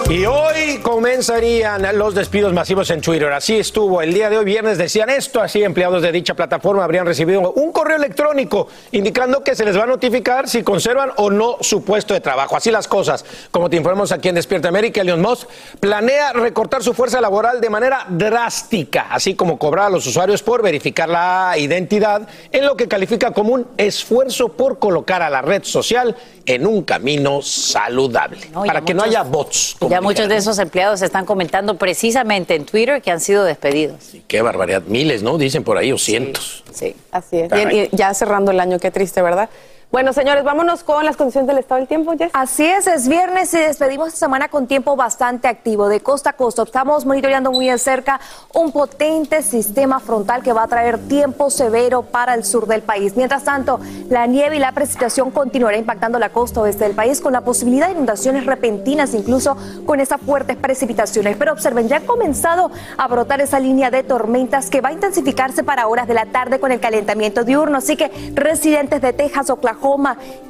Y 0.09 0.25
hoy 0.25 0.79
comenzarían 0.81 1.85
los 1.95 2.15
despidos 2.15 2.51
masivos 2.51 2.89
en 2.89 2.99
Twitter. 2.99 3.31
Así 3.31 3.59
estuvo. 3.59 4.01
El 4.01 4.11
día 4.11 4.27
de 4.31 4.39
hoy, 4.39 4.45
viernes, 4.45 4.79
decían 4.79 5.07
esto. 5.11 5.39
Así, 5.39 5.61
empleados 5.61 6.01
de 6.01 6.11
dicha 6.11 6.33
plataforma 6.33 6.83
habrían 6.83 7.05
recibido 7.05 7.51
un 7.51 7.71
correo 7.71 7.97
electrónico 7.97 8.69
indicando 8.91 9.43
que 9.43 9.53
se 9.53 9.63
les 9.65 9.77
va 9.77 9.83
a 9.83 9.85
notificar 9.85 10.49
si 10.49 10.63
conservan 10.63 11.11
o 11.17 11.29
no 11.29 11.57
su 11.61 11.83
puesto 11.83 12.15
de 12.15 12.21
trabajo. 12.21 12.57
Así 12.57 12.71
las 12.71 12.87
cosas. 12.87 13.23
Como 13.51 13.69
te 13.69 13.77
informamos 13.77 14.11
aquí 14.11 14.29
en 14.29 14.35
Despierta 14.35 14.69
América, 14.69 15.01
Elon 15.01 15.21
Musk 15.21 15.47
planea 15.79 16.33
recortar 16.33 16.81
su 16.81 16.95
fuerza 16.95 17.21
laboral 17.21 17.61
de 17.61 17.69
manera 17.69 18.07
drástica, 18.09 19.09
así 19.11 19.35
como 19.35 19.59
cobrar 19.59 19.85
a 19.85 19.89
los 19.91 20.07
usuarios 20.07 20.41
por 20.41 20.63
verificar 20.63 21.07
la 21.07 21.53
identidad 21.55 22.27
en 22.51 22.65
lo 22.65 22.75
que 22.75 22.87
califica 22.87 23.29
como 23.29 23.53
un 23.53 23.67
esfuerzo 23.77 24.49
por 24.49 24.79
colocar 24.79 25.21
a 25.21 25.29
la 25.29 25.43
red 25.43 25.63
social 25.65 26.15
en 26.47 26.65
un 26.65 26.81
camino 26.81 27.43
saludable. 27.43 28.49
No, 28.51 28.63
para 28.63 28.81
que 28.81 28.95
no 28.95 29.03
haya 29.03 29.21
bots. 29.21 29.75
como 29.77 29.98
Ya 29.99 30.01
muchos 30.01 30.29
de 30.29 30.37
esos 30.37 30.57
empleados 30.59 31.01
están 31.01 31.25
comentando 31.25 31.77
precisamente 31.77 32.55
en 32.55 32.65
Twitter 32.65 33.01
que 33.01 33.11
han 33.11 33.19
sido 33.19 33.43
despedidos. 33.43 34.15
Qué 34.27 34.41
barbaridad. 34.41 34.83
Miles, 34.87 35.23
¿no? 35.23 35.37
Dicen 35.37 35.63
por 35.63 35.77
ahí, 35.77 35.91
o 35.91 35.97
cientos. 35.97 36.63
Sí. 36.73 36.95
Así 37.11 37.39
es. 37.39 37.51
Y 37.71 37.95
ya 37.95 38.13
cerrando 38.13 38.51
el 38.51 38.59
año, 38.59 38.79
qué 38.79 38.91
triste, 38.91 39.21
¿verdad? 39.21 39.49
Bueno, 39.91 40.13
señores, 40.13 40.43
vámonos 40.43 40.83
con 40.83 41.03
las 41.03 41.17
condiciones 41.17 41.47
del 41.47 41.57
estado 41.57 41.79
del 41.79 41.87
tiempo, 41.87 42.13
Jess. 42.15 42.29
Así 42.33 42.63
es, 42.63 42.85
es 42.85 43.07
viernes 43.07 43.51
y 43.55 43.57
despedimos 43.57 44.09
esta 44.09 44.19
semana 44.19 44.47
con 44.47 44.67
tiempo 44.67 44.95
bastante 44.95 45.47
activo 45.47 45.89
de 45.89 45.99
costa 45.99 46.29
a 46.29 46.33
costa. 46.33 46.61
Estamos 46.61 47.07
monitoreando 47.07 47.51
muy 47.51 47.69
de 47.69 47.77
cerca 47.79 48.19
un 48.53 48.71
potente 48.71 49.41
sistema 49.41 49.99
frontal 49.99 50.43
que 50.43 50.53
va 50.53 50.61
a 50.61 50.67
traer 50.67 50.99
tiempo 51.07 51.49
severo 51.49 52.03
para 52.03 52.35
el 52.35 52.45
sur 52.45 52.67
del 52.67 52.83
país. 52.83 53.17
Mientras 53.17 53.45
tanto, 53.45 53.79
la 54.09 54.27
nieve 54.27 54.57
y 54.57 54.59
la 54.59 54.73
precipitación 54.73 55.31
continuará 55.31 55.75
impactando 55.75 56.19
la 56.19 56.29
costa 56.29 56.61
oeste 56.61 56.83
del 56.83 56.93
país 56.93 57.19
con 57.19 57.33
la 57.33 57.41
posibilidad 57.41 57.87
de 57.87 57.93
inundaciones 57.93 58.45
repentinas, 58.45 59.15
incluso 59.15 59.57
con 59.87 59.99
esas 59.99 60.21
fuertes 60.21 60.55
precipitaciones. 60.55 61.35
Pero 61.35 61.51
observen, 61.51 61.87
ya 61.87 61.97
ha 61.97 62.01
comenzado 62.01 62.69
a 62.95 63.07
brotar 63.07 63.41
esa 63.41 63.59
línea 63.59 63.89
de 63.89 64.03
tormentas 64.03 64.69
que 64.69 64.81
va 64.81 64.89
a 64.89 64.93
intensificarse 64.93 65.63
para 65.63 65.87
horas 65.87 66.07
de 66.07 66.13
la 66.13 66.27
tarde 66.27 66.59
con 66.59 66.71
el 66.71 66.79
calentamiento 66.79 67.43
diurno. 67.43 67.79
Así 67.79 67.97
que 67.97 68.11
residentes 68.35 69.01
de 69.01 69.13
Texas, 69.13 69.49
Oklahoma, 69.49 69.78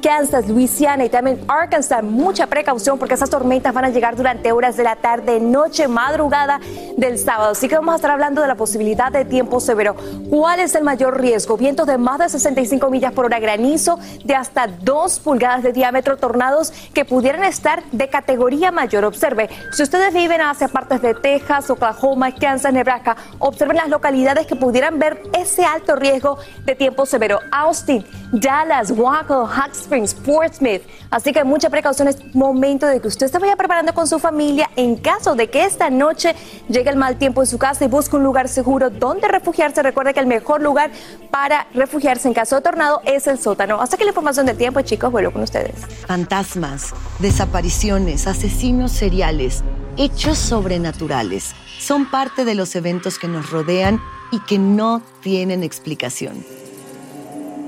Kansas, 0.02 0.48
Louisiana 0.48 1.04
y 1.04 1.08
también 1.08 1.44
Arkansas, 1.48 2.02
mucha 2.02 2.46
precaución 2.46 2.98
porque 2.98 3.14
esas 3.14 3.30
tormentas 3.30 3.72
van 3.72 3.84
a 3.84 3.90
llegar 3.90 4.16
durante 4.16 4.52
horas 4.52 4.76
de 4.76 4.84
la 4.84 4.96
tarde, 4.96 5.40
noche, 5.40 5.88
madrugada 5.88 6.60
del 6.96 7.18
sábado. 7.18 7.52
Así 7.52 7.68
que 7.68 7.76
vamos 7.76 7.92
a 7.92 7.96
estar 7.96 8.10
hablando 8.10 8.42
de 8.42 8.48
la 8.48 8.54
posibilidad 8.54 9.10
de 9.12 9.24
tiempo 9.24 9.60
severo. 9.60 9.94
¿Cuál 10.28 10.60
es 10.60 10.74
el 10.74 10.84
mayor 10.84 11.20
riesgo? 11.20 11.56
Vientos 11.56 11.86
de 11.86 11.98
más 11.98 12.18
de 12.18 12.28
65 12.28 12.90
millas 12.90 13.12
por 13.12 13.26
hora, 13.26 13.38
granizo 13.38 13.98
de 14.24 14.34
hasta 14.34 14.66
2 14.66 15.20
pulgadas 15.20 15.62
de 15.62 15.72
diámetro, 15.72 16.16
tornados 16.16 16.72
que 16.92 17.04
pudieran 17.04 17.44
estar 17.44 17.82
de 17.92 18.08
categoría 18.08 18.70
mayor. 18.72 19.04
Observe, 19.04 19.48
si 19.72 19.82
ustedes 19.82 20.12
viven 20.12 20.40
hacia 20.40 20.68
partes 20.68 21.02
de 21.02 21.14
Texas, 21.14 21.70
Oklahoma, 21.70 22.34
Kansas, 22.34 22.72
Nebraska, 22.72 23.16
observen 23.38 23.76
las 23.76 23.88
localidades 23.88 24.46
que 24.46 24.56
pudieran 24.56 24.98
ver 24.98 25.22
ese 25.38 25.64
alto 25.64 25.96
riesgo 25.96 26.38
de 26.64 26.74
tiempo 26.74 27.06
severo. 27.06 27.40
Austin, 27.50 28.04
Dallas, 28.32 28.92
Waco, 29.20 29.46
Hot 29.46 29.74
Springs, 29.74 30.14
Portsmouth. 30.14 30.82
Así 31.10 31.32
que 31.32 31.44
mucha 31.44 31.68
precaución 31.68 32.08
es 32.08 32.34
momento 32.34 32.86
de 32.86 33.00
que 33.00 33.08
usted 33.08 33.30
se 33.30 33.38
vaya 33.38 33.56
preparando 33.56 33.92
con 33.92 34.06
su 34.06 34.18
familia 34.18 34.70
en 34.76 34.96
caso 34.96 35.34
de 35.34 35.50
que 35.50 35.64
esta 35.64 35.90
noche 35.90 36.34
llegue 36.68 36.90
el 36.90 36.96
mal 36.96 37.18
tiempo 37.18 37.42
en 37.42 37.46
su 37.46 37.58
casa 37.58 37.84
y 37.84 37.88
busque 37.88 38.16
un 38.16 38.22
lugar 38.22 38.48
seguro 38.48 38.88
donde 38.90 39.28
refugiarse. 39.28 39.82
Recuerde 39.82 40.14
que 40.14 40.20
el 40.20 40.26
mejor 40.26 40.62
lugar 40.62 40.90
para 41.30 41.66
refugiarse 41.74 42.28
en 42.28 42.34
caso 42.34 42.56
de 42.56 42.62
tornado 42.62 43.02
es 43.04 43.26
el 43.26 43.38
sótano. 43.38 43.80
Hasta 43.80 43.96
que 43.96 44.04
la 44.04 44.10
información 44.10 44.46
del 44.46 44.56
tiempo, 44.56 44.80
chicos, 44.80 45.10
vuelvo 45.12 45.32
con 45.32 45.42
ustedes. 45.42 45.74
Fantasmas, 46.06 46.94
desapariciones, 47.18 48.26
asesinos 48.26 48.92
seriales, 48.92 49.62
hechos 49.96 50.38
sobrenaturales 50.38 51.54
son 51.78 52.10
parte 52.10 52.44
de 52.44 52.54
los 52.54 52.74
eventos 52.74 53.18
que 53.18 53.28
nos 53.28 53.50
rodean 53.50 54.00
y 54.32 54.40
que 54.40 54.58
no 54.58 55.02
tienen 55.22 55.62
explicación. 55.62 56.44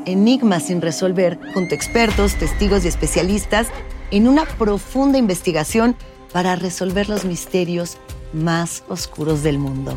Enigmas 0.06 0.64
sin 0.64 0.80
resolver 0.80 1.38
junto 1.54 1.74
a 1.74 1.76
expertos, 1.76 2.34
testigos 2.34 2.84
y 2.84 2.88
especialistas 2.88 3.68
en 4.10 4.26
una 4.26 4.44
profunda 4.44 5.18
investigación 5.18 5.96
para 6.32 6.56
resolver 6.56 7.08
los 7.08 7.24
misterios 7.24 7.98
más 8.32 8.84
oscuros 8.88 9.42
del 9.42 9.58
mundo. 9.58 9.96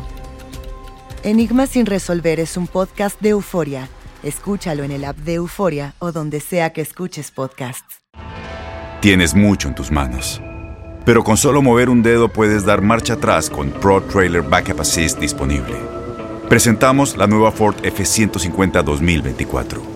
Enigmas 1.22 1.70
sin 1.70 1.86
resolver 1.86 2.38
es 2.38 2.56
un 2.56 2.66
podcast 2.66 3.20
de 3.20 3.30
euforia. 3.30 3.88
Escúchalo 4.22 4.84
en 4.84 4.92
el 4.92 5.04
app 5.04 5.16
de 5.18 5.34
Euforia 5.34 5.94
o 5.98 6.10
donde 6.12 6.40
sea 6.40 6.72
que 6.72 6.80
escuches 6.80 7.30
podcasts. 7.30 8.00
Tienes 9.00 9.34
mucho 9.34 9.68
en 9.68 9.74
tus 9.74 9.90
manos. 9.90 10.40
Pero 11.04 11.22
con 11.22 11.36
solo 11.36 11.62
mover 11.62 11.90
un 11.90 12.02
dedo 12.02 12.28
puedes 12.28 12.64
dar 12.64 12.82
marcha 12.82 13.14
atrás 13.14 13.48
con 13.48 13.70
Pro 13.70 14.02
Trailer 14.02 14.42
Backup 14.42 14.80
Assist 14.80 15.18
disponible. 15.20 15.76
Presentamos 16.48 17.16
la 17.16 17.26
nueva 17.26 17.52
Ford 17.52 17.76
F150 17.82 18.82
2024. 18.82 19.95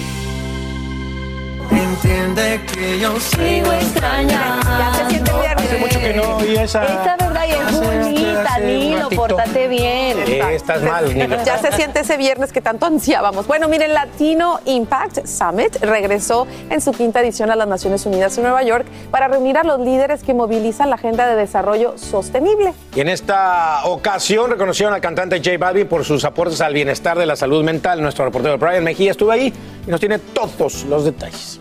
Entiende 1.91 2.61
que 2.73 2.99
yo 2.99 3.19
sigo 3.19 3.69
extrañando. 3.73 4.65
Ya 4.79 4.93
se 4.93 5.09
siente 5.09 5.31
viernes. 5.33 5.65
Hace 5.65 5.77
mucho 5.77 5.99
que 5.99 6.13
no 6.13 6.37
oí 6.37 6.55
esa. 6.55 6.85
Esa 6.85 7.17
verdad 7.17 7.43
y 7.45 7.51
es 7.51 7.81
bonita, 7.81 8.59
Nilo, 8.59 9.09
pórtate 9.09 9.67
bien. 9.67 10.17
Eh, 10.25 10.41
estás 10.53 10.81
mal, 10.83 11.13
Nilo. 11.13 11.43
Ya 11.43 11.57
se 11.57 11.73
siente 11.73 11.99
ese 11.99 12.15
viernes 12.15 12.53
que 12.53 12.61
tanto 12.61 12.85
ansiábamos. 12.85 13.45
Bueno, 13.45 13.67
miren, 13.67 13.93
Latino 13.93 14.61
Impact 14.63 15.27
Summit 15.27 15.75
regresó 15.81 16.47
en 16.69 16.79
su 16.79 16.93
quinta 16.93 17.19
edición 17.19 17.51
a 17.51 17.57
las 17.57 17.67
Naciones 17.67 18.05
Unidas 18.05 18.37
en 18.37 18.43
Nueva 18.43 18.63
York 18.63 18.85
para 19.11 19.27
reunir 19.27 19.57
a 19.57 19.63
los 19.63 19.81
líderes 19.81 20.23
que 20.23 20.33
movilizan 20.33 20.89
la 20.89 20.95
agenda 20.95 21.27
de 21.27 21.35
desarrollo 21.35 21.97
sostenible. 21.97 22.73
Y 22.95 23.01
en 23.01 23.09
esta 23.09 23.81
ocasión 23.83 24.49
reconocieron 24.49 24.93
al 24.93 25.01
cantante 25.01 25.39
J 25.39 25.57
Balvin 25.57 25.87
por 25.87 26.05
sus 26.05 26.23
aportes 26.23 26.61
al 26.61 26.73
bienestar 26.73 27.17
de 27.17 27.25
la 27.25 27.35
salud 27.35 27.65
mental. 27.65 28.01
Nuestro 28.01 28.23
reportero 28.23 28.57
Brian 28.57 28.85
Mejía 28.85 29.11
estuvo 29.11 29.31
ahí 29.31 29.53
y 29.85 29.91
nos 29.91 29.99
tiene 29.99 30.19
todos 30.19 30.85
los 30.85 31.03
detalles. 31.03 31.59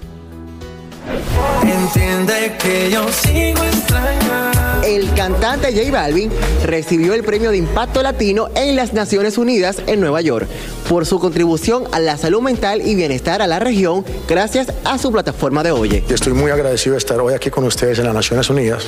Entiende 1.62 2.57
que 2.59 2.90
yo 2.90 3.07
sigo 3.12 3.62
extrañando. 3.64 4.61
El 4.85 5.12
cantante 5.14 5.73
J 5.73 5.90
Balvin 5.93 6.31
recibió 6.64 7.14
el 7.14 7.23
premio 7.23 7.50
de 7.50 7.59
Impacto 7.59 8.02
Latino 8.02 8.49
en 8.55 8.76
las 8.76 8.93
Naciones 8.93 9.38
Unidas 9.38 9.83
en 9.87 10.00
Nueva 10.00 10.21
York 10.21 10.49
por 10.88 11.07
su 11.07 11.21
contribución 11.21 11.85
a 11.93 12.00
la 12.00 12.17
salud 12.17 12.40
mental 12.40 12.81
y 12.85 12.95
bienestar 12.95 13.43
a 13.43 13.47
la 13.47 13.59
región 13.59 14.05
gracias 14.26 14.73
a 14.85 14.99
su 14.99 15.12
plataforma 15.12 15.62
de 15.62 15.71
Oye. 15.71 16.02
Estoy 16.09 16.33
muy 16.33 16.50
agradecido 16.50 16.95
de 16.95 16.99
estar 16.99 17.21
hoy 17.21 17.35
aquí 17.35 17.50
con 17.50 17.64
ustedes 17.64 17.99
en 17.99 18.07
las 18.07 18.14
Naciones 18.14 18.49
Unidas 18.50 18.87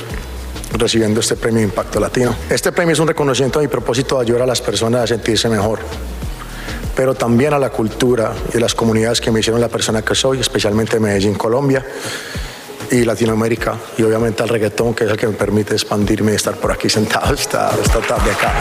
recibiendo 0.77 1.19
este 1.19 1.35
premio 1.35 1.59
de 1.59 1.65
Impacto 1.65 1.99
Latino. 1.99 2.35
Este 2.49 2.71
premio 2.71 2.93
es 2.93 2.99
un 2.99 3.07
reconocimiento 3.07 3.59
a 3.59 3.61
mi 3.61 3.67
propósito 3.67 4.15
de 4.17 4.23
ayudar 4.23 4.41
a 4.41 4.47
las 4.47 4.61
personas 4.61 5.03
a 5.03 5.07
sentirse 5.07 5.47
mejor, 5.47 5.79
pero 6.95 7.13
también 7.13 7.53
a 7.53 7.59
la 7.59 7.69
cultura 7.69 8.33
y 8.53 8.57
a 8.57 8.59
las 8.59 8.75
comunidades 8.75 9.21
que 9.21 9.31
me 9.31 9.39
hicieron 9.39 9.59
la 9.61 9.69
persona 9.69 10.01
que 10.01 10.15
soy, 10.15 10.39
especialmente 10.39 10.99
Medellín, 10.99 11.35
Colombia 11.35 11.85
y 12.91 13.03
Latinoamérica, 13.05 13.77
y 13.97 14.03
obviamente 14.03 14.43
al 14.43 14.49
reggaetón, 14.49 14.93
que 14.93 15.05
es 15.05 15.11
el 15.11 15.17
que 15.17 15.27
me 15.27 15.33
permite 15.33 15.73
expandirme 15.73 16.33
y 16.33 16.35
estar 16.35 16.55
por 16.55 16.71
aquí 16.71 16.89
sentado 16.89 17.33
esta, 17.33 17.71
esta 17.81 17.99
tarde 17.99 18.31
acá. 18.31 18.53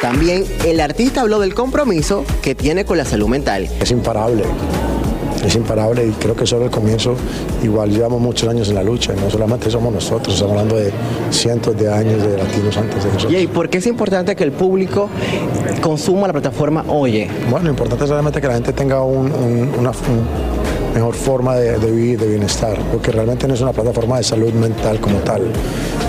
También 0.00 0.46
el 0.64 0.80
artista 0.80 1.22
habló 1.22 1.40
del 1.40 1.54
compromiso 1.54 2.24
que 2.42 2.54
tiene 2.54 2.84
con 2.84 2.96
la 2.96 3.04
salud 3.04 3.28
mental. 3.28 3.68
Es 3.80 3.90
imparable. 3.90 4.44
Es 5.46 5.54
imparable 5.54 6.04
y 6.06 6.10
creo 6.10 6.34
que 6.34 6.44
solo 6.44 6.64
el 6.64 6.70
comienzo, 6.70 7.14
igual 7.62 7.90
llevamos 7.90 8.20
muchos 8.20 8.48
años 8.48 8.68
en 8.68 8.74
la 8.74 8.82
lucha, 8.82 9.12
y 9.16 9.20
no 9.20 9.30
solamente 9.30 9.70
somos 9.70 9.92
nosotros, 9.94 10.34
estamos 10.34 10.52
hablando 10.52 10.76
de 10.76 10.90
cientos 11.30 11.76
de 11.78 11.92
años 11.92 12.20
de 12.22 12.36
latinos 12.36 12.76
antes 12.76 13.04
de 13.04 13.12
nosotros. 13.12 13.40
¿Y 13.42 13.46
por 13.46 13.68
qué 13.68 13.78
es 13.78 13.86
importante 13.86 14.34
que 14.34 14.42
el 14.44 14.52
público 14.52 15.08
consuma 15.80 16.26
la 16.26 16.32
plataforma 16.32 16.84
Oye? 16.88 17.28
Bueno, 17.50 17.64
lo 17.66 17.70
importante 17.70 18.04
es 18.04 18.10
realmente 18.10 18.40
que 18.40 18.48
la 18.48 18.54
gente 18.54 18.72
tenga 18.72 19.02
un- 19.02 19.32
un- 19.32 19.70
una 19.78 19.90
un 19.90 20.94
mejor 20.94 21.14
forma 21.14 21.56
de, 21.56 21.78
de 21.78 21.90
vivir, 21.92 22.18
de 22.18 22.26
bienestar, 22.26 22.76
porque 22.90 23.12
realmente 23.12 23.46
no 23.46 23.54
es 23.54 23.60
una 23.60 23.72
plataforma 23.72 24.16
de 24.16 24.24
salud 24.24 24.52
mental 24.54 24.98
como 24.98 25.18
tal, 25.18 25.42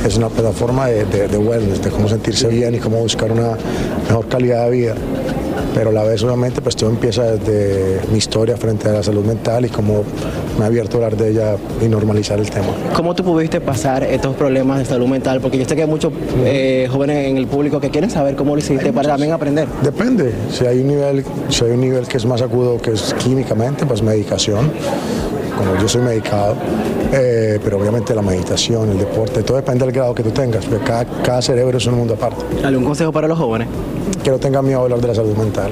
es 0.05 0.15
una 0.17 0.29
plataforma 0.29 0.87
de, 0.87 1.03
de- 1.05 1.27
de 1.27 1.37
wellness, 1.37 1.81
de 1.81 1.89
cómo 1.89 2.07
sentirse 2.07 2.47
bien 2.47 2.73
y 2.73 2.79
cómo 2.79 2.97
buscar 2.97 3.31
una 3.31 3.57
mejor 4.07 4.27
calidad 4.29 4.65
de 4.65 4.71
vida. 4.71 4.95
Pero 5.77 5.91
a 5.91 5.93
la 5.93 6.03
vez, 6.03 6.23
obviamente, 6.23 6.59
pues 6.59 6.75
todo 6.75 6.89
empieza 6.89 7.21
desde 7.35 8.01
mi 8.11 8.17
historia 8.17 8.57
frente 8.57 8.89
a 8.89 8.93
la 8.93 9.03
salud 9.03 9.23
mental 9.23 9.63
y 9.67 9.69
cómo 9.69 10.03
me 10.57 10.63
ha 10.63 10.67
abierto 10.67 10.97
a 10.97 11.05
hablar 11.05 11.15
de 11.15 11.29
ella 11.29 11.55
y 11.79 11.87
normalizar 11.87 12.39
el 12.39 12.49
tema. 12.49 12.65
¿Cómo 12.95 13.13
tú 13.13 13.23
pudiste 13.23 13.61
pasar 13.61 14.03
estos 14.03 14.35
problemas 14.35 14.79
de 14.79 14.85
salud 14.85 15.05
mental? 15.05 15.39
Porque 15.39 15.59
yo 15.59 15.65
sé 15.65 15.75
que 15.75 15.83
hay 15.83 15.87
muchos 15.87 16.11
eh, 16.37 16.87
jóvenes 16.91 17.27
en 17.27 17.37
el 17.37 17.45
público 17.45 17.79
que 17.79 17.91
quieren 17.91 18.09
saber 18.09 18.35
cómo 18.35 18.55
lo 18.55 18.59
hiciste 18.59 18.91
para 18.91 19.09
también 19.09 19.33
aprender. 19.33 19.67
Depende. 19.83 20.33
Si 20.49 20.65
hay 20.65 20.79
un 20.79 20.87
nivel, 20.87 21.23
si 21.49 21.65
hay 21.65 21.71
un 21.73 21.81
nivel 21.81 22.07
que 22.07 22.17
es 22.17 22.25
más 22.25 22.41
agudo, 22.41 22.81
que 22.81 22.93
es 22.93 23.13
químicamente, 23.13 23.85
pues 23.85 24.01
medicación. 24.01 24.71
Como 25.57 25.75
yo 25.81 25.87
soy 25.87 26.01
medicado, 26.01 26.55
eh, 27.11 27.59
pero 27.63 27.79
obviamente 27.79 28.13
la 28.13 28.21
meditación, 28.21 28.89
el 28.89 28.99
deporte, 28.99 29.41
todo 29.43 29.57
depende 29.57 29.85
del 29.85 29.93
grado 29.93 30.13
que 30.13 30.23
tú 30.23 30.31
tengas, 30.31 30.65
porque 30.65 30.85
cada, 30.85 31.05
cada 31.23 31.41
cerebro 31.41 31.77
es 31.77 31.85
un 31.87 31.95
mundo 31.95 32.13
aparte. 32.13 32.43
¿Algún 32.63 32.85
consejo 32.85 33.11
para 33.11 33.27
los 33.27 33.37
jóvenes? 33.37 33.67
Que 34.23 34.29
no 34.29 34.37
tengan 34.37 34.65
miedo 34.65 34.79
a 34.79 34.83
hablar 34.83 34.99
de 34.99 35.07
la 35.07 35.15
salud 35.15 35.35
mental, 35.35 35.71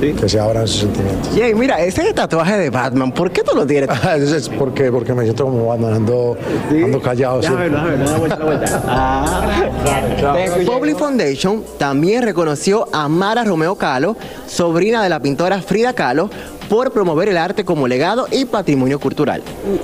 que 0.00 0.28
se 0.28 0.38
abran 0.38 0.68
sus 0.68 0.80
sentimientos. 0.80 1.34
Yey, 1.34 1.54
mira, 1.54 1.80
ese 1.80 2.12
tatuaje 2.12 2.56
de 2.58 2.70
Batman, 2.70 3.12
¿por 3.12 3.30
qué 3.30 3.42
tú 3.42 3.56
lo 3.56 3.66
tienes? 3.66 3.88
Eso 4.16 4.36
es 4.36 4.48
porque, 4.48 4.92
porque 4.92 5.12
me 5.14 5.24
siento 5.24 5.44
como 5.44 5.66
Batman, 5.66 5.94
ando, 5.94 6.36
ando 6.70 7.02
callado. 7.02 7.40
Déjame 7.40 7.68
verlo, 7.68 8.10
da 8.10 8.18
vuelta, 8.18 8.36
da 8.36 8.44
vuelta. 8.44 8.82
Ah. 8.86 9.42
Public 10.66 10.98
Foundation 10.98 11.64
también 11.78 12.22
reconoció 12.22 12.86
a 12.92 13.08
Mara 13.08 13.44
Romeo 13.44 13.76
Calo, 13.76 14.16
sobrina 14.46 15.02
de 15.02 15.08
la 15.08 15.20
pintora 15.20 15.60
Frida 15.62 15.92
Kahlo, 15.92 16.30
por 16.68 16.92
promover 16.92 17.28
el 17.28 17.36
arte 17.36 17.64
como 17.64 17.88
legado 17.88 18.26
y 18.30 18.44
patrimonio 18.44 18.98
cultural. 18.98 19.42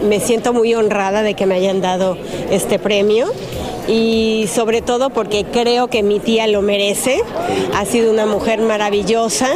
Me 0.09 0.21
siento 0.21 0.53
muy 0.53 0.75
honrada 0.75 1.23
de 1.23 1.35
que 1.35 1.47
me 1.47 1.55
hayan 1.55 1.81
dado 1.81 2.17
este 2.51 2.79
premio 2.79 3.33
y 3.89 4.47
sobre 4.53 4.83
todo 4.83 5.11
porque 5.11 5.45
creo 5.45 5.89
que 5.89 6.03
mi 6.03 6.21
tía 6.21 6.47
lo 6.47 6.62
merece. 6.62 7.21
Ha 7.75 7.85
sido 7.85 8.12
una 8.12 8.27
mujer 8.27 8.61
maravillosa 8.61 9.49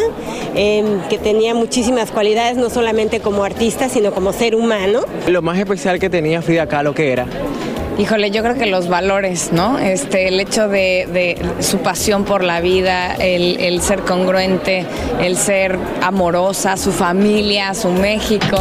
em, 0.54 1.00
que 1.08 1.18
tenía 1.18 1.54
muchísimas 1.54 2.10
cualidades, 2.10 2.56
no 2.56 2.70
solamente 2.70 3.20
como 3.20 3.44
artista, 3.44 3.88
sino 3.88 4.12
como 4.12 4.32
ser 4.32 4.54
humano. 4.54 5.00
Lo 5.28 5.42
más 5.42 5.58
especial 5.58 5.98
que 5.98 6.10
tenía 6.10 6.42
Frida 6.42 6.66
Kahlo, 6.66 6.94
¿qué 6.94 7.12
era? 7.12 7.26
Híjole, 7.98 8.30
yo 8.30 8.42
creo 8.42 8.56
que 8.56 8.66
los 8.66 8.88
valores, 8.88 9.52
¿no? 9.52 9.78
Este, 9.78 10.28
el 10.28 10.38
hecho 10.38 10.68
de, 10.68 11.08
de 11.10 11.62
su 11.62 11.78
pasión 11.78 12.24
por 12.24 12.44
la 12.44 12.60
vida, 12.60 13.14
el, 13.14 13.58
el 13.58 13.80
ser 13.80 14.00
congruente, 14.00 14.84
el 15.22 15.36
ser 15.36 15.78
amorosa, 16.02 16.76
su 16.76 16.92
familia, 16.92 17.72
su 17.72 17.88
México. 17.88 18.58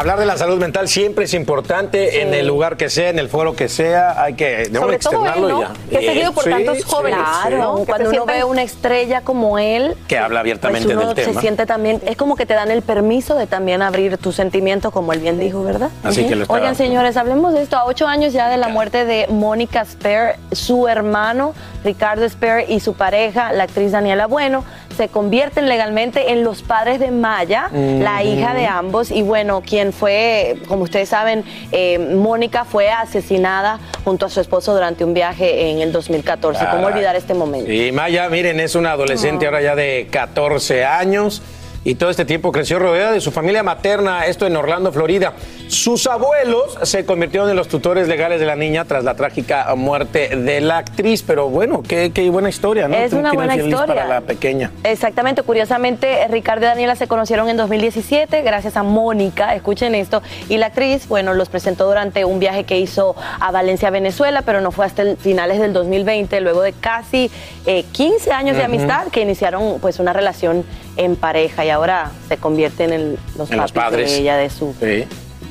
Hablar 0.00 0.18
de 0.18 0.24
la 0.24 0.38
salud 0.38 0.56
mental 0.58 0.88
siempre 0.88 1.26
es 1.26 1.34
importante 1.34 2.22
en 2.22 2.32
el 2.32 2.46
lugar 2.46 2.78
que 2.78 2.88
sea, 2.88 3.10
en 3.10 3.18
el 3.18 3.28
foro 3.28 3.54
que 3.54 3.68
sea, 3.68 4.22
hay 4.22 4.32
que 4.32 4.68
de 4.70 4.78
Sobre 4.78 4.98
todo 4.98 5.26
él, 5.26 5.32
y 5.36 5.40
¿no? 5.42 5.60
ya. 5.60 5.72
Que 5.90 5.98
es 5.98 6.04
seguido 6.06 6.32
por 6.32 6.44
Sí, 6.44 6.48
tantos 6.50 6.84
jóvenes. 6.86 7.18
sí. 7.20 7.48
Claro, 7.48 7.76
Que 7.76 7.84
cuando 7.84 8.10
se 8.10 8.16
uno 8.16 8.24
sientan- 8.24 8.36
ve 8.38 8.44
una 8.44 8.62
estrella 8.62 9.20
como 9.20 9.58
él, 9.58 9.94
Que 10.08 10.16
habla 10.16 10.40
pues 10.40 10.40
abiertamente 10.40 10.96
uno 10.96 11.08
del 11.12 11.16
se 11.22 11.30
tema. 11.30 11.40
siente 11.42 11.66
también, 11.66 12.00
es 12.06 12.16
como 12.16 12.34
que 12.34 12.46
te 12.46 12.54
dan 12.54 12.70
el 12.70 12.80
permiso 12.80 13.34
de 13.34 13.46
también 13.46 13.82
abrir 13.82 14.16
tus 14.16 14.36
sentimientos, 14.36 14.90
como 14.90 15.12
él 15.12 15.20
bien 15.20 15.38
dijo, 15.38 15.62
¿verdad? 15.62 15.90
Así 16.02 16.26
que 16.26 16.34
lo 16.34 16.46
Oigan, 16.48 16.76
señores, 16.76 17.18
hablemos 17.18 17.52
de 17.52 17.60
esto. 17.60 17.76
A 17.76 17.84
ocho 17.84 18.06
años 18.06 18.32
ya 18.32 18.48
de 18.48 18.56
la 18.56 18.68
muerte 18.68 19.04
de 19.04 19.26
Mónica 19.28 19.84
Sper, 19.84 20.36
su 20.50 20.88
hermano 20.88 21.52
Ricardo 21.84 22.26
Sper 22.26 22.70
y 22.70 22.80
su 22.80 22.94
pareja, 22.94 23.52
la 23.52 23.64
actriz 23.64 23.92
Daniela 23.92 24.24
Bueno, 24.26 24.64
se 25.00 25.08
convierten 25.08 25.66
legalmente 25.66 26.30
en 26.30 26.44
los 26.44 26.60
padres 26.60 27.00
de 27.00 27.10
Maya, 27.10 27.70
la 27.72 28.22
hija 28.22 28.52
de 28.52 28.66
ambos. 28.66 29.10
Y 29.10 29.22
bueno, 29.22 29.62
quien 29.62 29.94
fue, 29.94 30.58
como 30.68 30.82
ustedes 30.82 31.08
saben, 31.08 31.42
eh, 31.72 31.98
Mónica 31.98 32.66
fue 32.66 32.90
asesinada 32.90 33.80
junto 34.04 34.26
a 34.26 34.28
su 34.28 34.42
esposo 34.42 34.74
durante 34.74 35.02
un 35.02 35.14
viaje 35.14 35.70
en 35.70 35.80
el 35.80 35.90
2014. 35.90 36.66
¿Cómo 36.66 36.82
Caray. 36.82 36.92
olvidar 36.92 37.16
este 37.16 37.32
momento? 37.32 37.72
Y 37.72 37.92
Maya, 37.92 38.28
miren, 38.28 38.60
es 38.60 38.74
una 38.74 38.92
adolescente 38.92 39.46
ahora 39.46 39.62
ya 39.62 39.74
de 39.74 40.06
14 40.10 40.84
años 40.84 41.40
y 41.84 41.94
todo 41.94 42.10
este 42.10 42.24
tiempo 42.24 42.52
creció 42.52 42.78
rodeada 42.78 43.12
de 43.12 43.20
su 43.20 43.30
familia 43.30 43.62
materna, 43.62 44.26
esto 44.26 44.46
en 44.46 44.56
Orlando, 44.56 44.92
Florida. 44.92 45.32
Sus 45.68 46.06
abuelos 46.06 46.78
se 46.82 47.06
convirtieron 47.06 47.48
en 47.48 47.56
los 47.56 47.68
tutores 47.68 48.08
legales 48.08 48.40
de 48.40 48.46
la 48.46 48.56
niña 48.56 48.84
tras 48.84 49.04
la 49.04 49.14
trágica 49.14 49.74
muerte 49.76 50.36
de 50.36 50.60
la 50.60 50.78
actriz, 50.78 51.22
pero 51.26 51.48
bueno, 51.48 51.82
qué, 51.86 52.10
qué 52.12 52.28
buena 52.28 52.48
historia, 52.48 52.88
¿no? 52.88 52.96
Es 52.96 53.12
Un 53.12 53.20
una 53.20 53.32
buena 53.32 53.56
historia. 53.56 53.86
para 53.86 54.06
la 54.06 54.20
pequeña. 54.20 54.70
Exactamente, 54.84 55.42
curiosamente, 55.42 56.26
Ricardo 56.28 56.66
y 56.66 56.68
Daniela 56.68 56.96
se 56.96 57.08
conocieron 57.08 57.48
en 57.48 57.56
2017 57.56 58.42
gracias 58.42 58.76
a 58.76 58.82
Mónica, 58.82 59.54
escuchen 59.54 59.94
esto, 59.94 60.22
y 60.48 60.58
la 60.58 60.66
actriz, 60.66 61.08
bueno, 61.08 61.34
los 61.34 61.48
presentó 61.48 61.86
durante 61.86 62.24
un 62.24 62.40
viaje 62.40 62.64
que 62.64 62.78
hizo 62.78 63.14
a 63.40 63.50
Valencia, 63.52 63.90
Venezuela, 63.90 64.42
pero 64.42 64.60
no 64.60 64.70
fue 64.70 64.84
hasta 64.84 65.02
el 65.02 65.16
finales 65.16 65.58
del 65.60 65.72
2020, 65.72 66.40
luego 66.40 66.62
de 66.62 66.72
casi 66.72 67.30
eh, 67.66 67.84
15 67.92 68.32
años 68.32 68.56
de 68.56 68.64
amistad, 68.64 69.08
que 69.08 69.22
iniciaron 69.22 69.78
pues 69.80 69.98
una 69.98 70.12
relación 70.12 70.64
en 71.00 71.16
pareja 71.16 71.64
y 71.64 71.70
ahora 71.70 72.10
se 72.28 72.36
convierten 72.36 72.92
en 72.92 73.16
los, 73.36 73.50
En 73.50 73.56
los 73.58 73.72
papis 73.72 73.72
padres. 73.90 74.10
de 74.12 74.18
ella, 74.18 74.36
de 74.36 74.50
su... 74.50 74.74
Sí. 74.78 75.04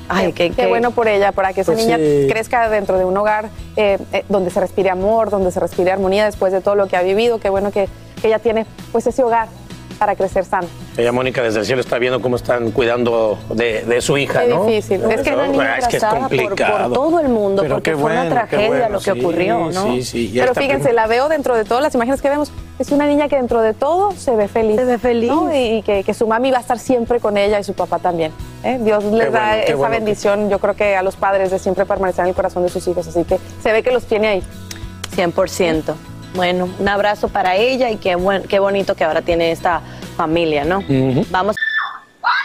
Ay, 0.07 0.33
qué, 0.33 0.49
Qué 0.51 0.65
bueno 0.67 0.91
por 0.91 1.07
ella, 1.07 1.31
para 1.31 1.53
que 1.53 1.61
esa 1.61 1.71
Pues 1.73 1.85
niña 1.85 1.97
sí. 1.97 2.27
crezca 2.29 2.67
dentro 2.69 2.97
de 2.97 3.05
un 3.05 3.15
hogar 3.17 3.49
eh, 3.75 3.97
eh, 4.11 4.25
donde 4.29 4.49
se 4.49 4.59
respire 4.59 4.89
amor, 4.89 5.29
donde 5.29 5.51
se 5.51 5.59
respire 5.59 5.91
armonía 5.91 6.25
después 6.25 6.51
de 6.51 6.61
todo 6.61 6.73
lo 6.75 6.87
que 6.87 6.97
ha 6.97 7.03
vivido. 7.03 7.39
Qué 7.39 7.49
bueno 7.49 7.71
que, 7.71 7.87
que 8.21 8.27
ella 8.27 8.39
tiene 8.39 8.65
pues 8.91 9.05
ese 9.05 9.23
hogar 9.23 9.47
para 9.99 10.15
crecer 10.15 10.45
sano. 10.45 10.67
Ella, 10.97 11.11
Mónica, 11.11 11.43
desde 11.43 11.59
el 11.59 11.65
cielo 11.65 11.81
está 11.81 11.99
viendo 11.99 12.21
cómo 12.21 12.37
están 12.37 12.71
cuidando 12.71 13.37
de, 13.53 13.83
de 13.83 14.01
su 14.01 14.17
hija, 14.17 14.41
Qué 14.43 14.47
¿no? 14.47 14.65
difícil. 14.65 15.03
Es 15.11 15.21
que 15.21 15.33
una 15.33 15.47
niña 15.47 15.77
es 15.77 15.87
que 15.87 15.97
es 15.97 16.03
abrazada 16.03 16.29
por- 16.29 16.37
por 16.37 16.47
complicado. 16.47 16.93
todo 16.93 17.19
el 17.19 17.29
mundo, 17.29 17.61
Pero 17.61 17.75
porque 17.75 17.91
qué 17.91 17.97
fue 17.97 18.11
una 18.11 18.21
bueno, 18.23 18.29
qué 18.29 18.35
tragedia 18.47 18.67
bueno, 18.67 18.89
lo 18.89 18.99
que 18.99 19.11
sí, 19.13 19.19
ocurrió, 19.19 19.69
¿no? 19.71 19.93
Sí, 19.93 20.03
sí. 20.03 20.31
Pero 20.35 20.55
fíjense, 20.55 20.93
la 20.93 21.05
veo 21.07 21.27
dentro 21.29 21.55
de 21.55 21.65
todas 21.65 21.83
las 21.83 21.93
imágenes 21.95 22.21
que 22.21 22.29
vemos. 22.29 22.51
Es 22.79 22.91
una 22.91 23.05
niña 23.05 23.27
que 23.27 23.35
dentro 23.35 23.61
de 23.61 23.73
todo 23.73 24.13
se 24.13 24.35
ve 24.35 24.47
feliz. 24.47 24.77
Se 24.77 24.85
ve 24.85 24.97
feliz. 24.97 25.31
Y, 25.53 25.57
y 25.77 25.81
que, 25.81 26.03
que 26.03 26.13
su 26.13 26.25
mami 26.27 26.49
va 26.49 26.57
a 26.59 26.61
estar 26.61 26.79
siempre 26.79 27.19
con 27.19 27.37
ella 27.37 27.59
y 27.59 27.63
su 27.65 27.73
papá 27.73 27.99
también. 27.99 28.31
¿eh? 28.63 28.77
Dios 28.81 29.03
les 29.03 29.31
da 29.33 29.49
bueno, 29.49 29.63
esa 29.63 29.75
bueno 29.75 29.91
que- 29.91 29.99
bendición, 29.99 30.49
yo 30.49 30.59
creo 30.59 30.75
que 30.75 30.95
a 30.95 31.03
los 31.03 31.15
padres 31.17 31.51
de 31.51 31.59
siempre 31.59 31.85
permanecer 31.85 32.23
en 32.23 32.29
el 32.29 32.35
corazón 32.35 32.63
de 32.63 32.69
sus 32.69 32.87
hijos. 32.87 33.05
Así 33.07 33.25
que 33.25 33.37
se 33.61 33.71
ve 33.73 33.83
que 33.83 33.91
los 33.91 34.05
tiene 34.05 34.27
ahí. 34.27 34.43
100%. 35.15 35.93
Bueno, 36.35 36.69
un 36.79 36.87
abrazo 36.87 37.27
para 37.27 37.55
ella 37.55 37.89
y 37.89 37.97
qué, 37.97 38.15
buen, 38.15 38.43
qué 38.43 38.59
bonito 38.59 38.95
que 38.95 39.03
ahora 39.03 39.21
tiene 39.23 39.51
esta 39.51 39.81
familia, 40.15 40.63
¿no? 40.63 40.81
Vamos. 41.31 41.55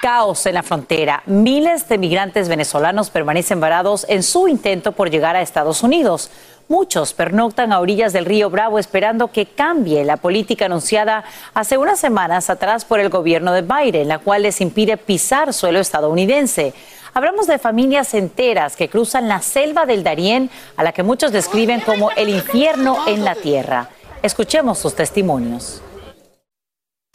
Caos 0.02 0.44
en 0.46 0.54
la 0.54 0.62
frontera. 0.62 1.22
Miles 1.26 1.88
de 1.88 1.96
migrantes 1.96 2.48
venezolanos 2.48 3.08
permanecen 3.10 3.58
varados 3.60 4.04
en 4.08 4.22
su 4.22 4.48
intento 4.48 4.92
por 4.92 5.10
llegar 5.10 5.34
a 5.36 5.40
Estados 5.42 5.82
Unidos. 5.82 6.30
Muchos 6.68 7.12
pernoctan 7.12 7.72
a 7.72 7.80
orillas 7.80 8.14
del 8.14 8.24
río 8.24 8.48
Bravo 8.48 8.78
esperando 8.78 9.28
que 9.28 9.44
cambie 9.44 10.02
la 10.02 10.16
política 10.16 10.64
anunciada 10.64 11.24
hace 11.52 11.76
unas 11.76 12.00
semanas 12.00 12.48
atrás 12.48 12.86
por 12.86 13.00
el 13.00 13.10
gobierno 13.10 13.52
de 13.52 13.60
Biden, 13.60 14.08
la 14.08 14.18
cual 14.18 14.42
les 14.42 14.62
impide 14.62 14.96
pisar 14.96 15.52
suelo 15.52 15.78
estadounidense. 15.78 16.72
Hablamos 17.12 17.46
de 17.46 17.58
familias 17.58 18.14
enteras 18.14 18.76
que 18.76 18.88
cruzan 18.88 19.28
la 19.28 19.42
selva 19.42 19.84
del 19.84 20.02
Darién, 20.02 20.48
a 20.76 20.82
la 20.82 20.92
que 20.92 21.02
muchos 21.02 21.32
describen 21.32 21.80
como 21.80 22.10
el 22.12 22.30
infierno 22.30 22.96
en 23.06 23.24
la 23.24 23.34
tierra. 23.34 23.90
Escuchemos 24.22 24.78
sus 24.78 24.94
testimonios. 24.94 25.82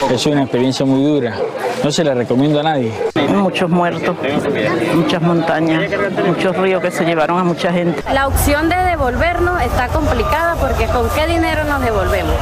Es 0.08 0.26
una 0.26 0.42
experiencia 0.42 0.84
muy 0.86 1.04
dura, 1.04 1.36
no 1.84 1.92
se 1.92 2.02
la 2.02 2.14
recomiendo 2.14 2.58
a 2.60 2.62
nadie. 2.62 2.92
Muchos 3.28 3.68
muertos, 3.68 4.16
muchas 4.94 5.22
montañas, 5.22 5.90
muchos 6.26 6.56
ríos 6.56 6.82
que 6.82 6.90
se 6.90 7.04
llevaron 7.04 7.38
a 7.38 7.44
mucha 7.44 7.72
gente. 7.72 8.02
La 8.12 8.26
opción 8.26 8.68
de 8.68 8.76
devolvernos 8.76 9.62
está 9.62 9.88
complicada 9.88 10.56
porque 10.56 10.86
con 10.86 11.08
qué 11.10 11.26
dinero 11.26 11.64
nos 11.64 11.82
devolvemos. 11.82 12.34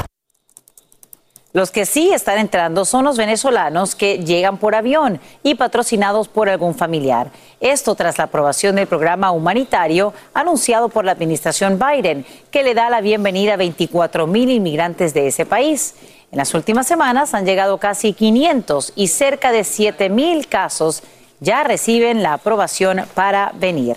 Los 1.54 1.70
que 1.70 1.86
sí 1.86 2.10
están 2.12 2.38
entrando 2.38 2.84
son 2.84 3.04
los 3.04 3.16
venezolanos 3.16 3.94
que 3.94 4.18
llegan 4.18 4.58
por 4.58 4.74
avión 4.74 5.18
y 5.42 5.54
patrocinados 5.54 6.28
por 6.28 6.48
algún 6.48 6.74
familiar. 6.74 7.30
Esto 7.58 7.94
tras 7.94 8.18
la 8.18 8.24
aprobación 8.24 8.76
del 8.76 8.86
programa 8.86 9.30
humanitario 9.30 10.12
anunciado 10.34 10.88
por 10.90 11.04
la 11.04 11.12
administración 11.12 11.78
Biden, 11.78 12.24
que 12.50 12.62
le 12.62 12.74
da 12.74 12.90
la 12.90 13.00
bienvenida 13.00 13.54
a 13.54 13.56
24 13.56 14.26
mil 14.26 14.50
inmigrantes 14.50 15.14
de 15.14 15.26
ese 15.26 15.46
país. 15.46 15.94
En 16.30 16.36
las 16.36 16.52
últimas 16.52 16.86
semanas 16.86 17.32
han 17.32 17.46
llegado 17.46 17.78
casi 17.78 18.12
500 18.12 18.92
y 18.96 19.08
cerca 19.08 19.50
de 19.50 19.64
7 19.64 20.10
mil 20.10 20.46
casos 20.46 21.02
ya 21.40 21.64
reciben 21.64 22.22
la 22.22 22.34
aprobación 22.34 23.06
para 23.14 23.52
venir. 23.54 23.96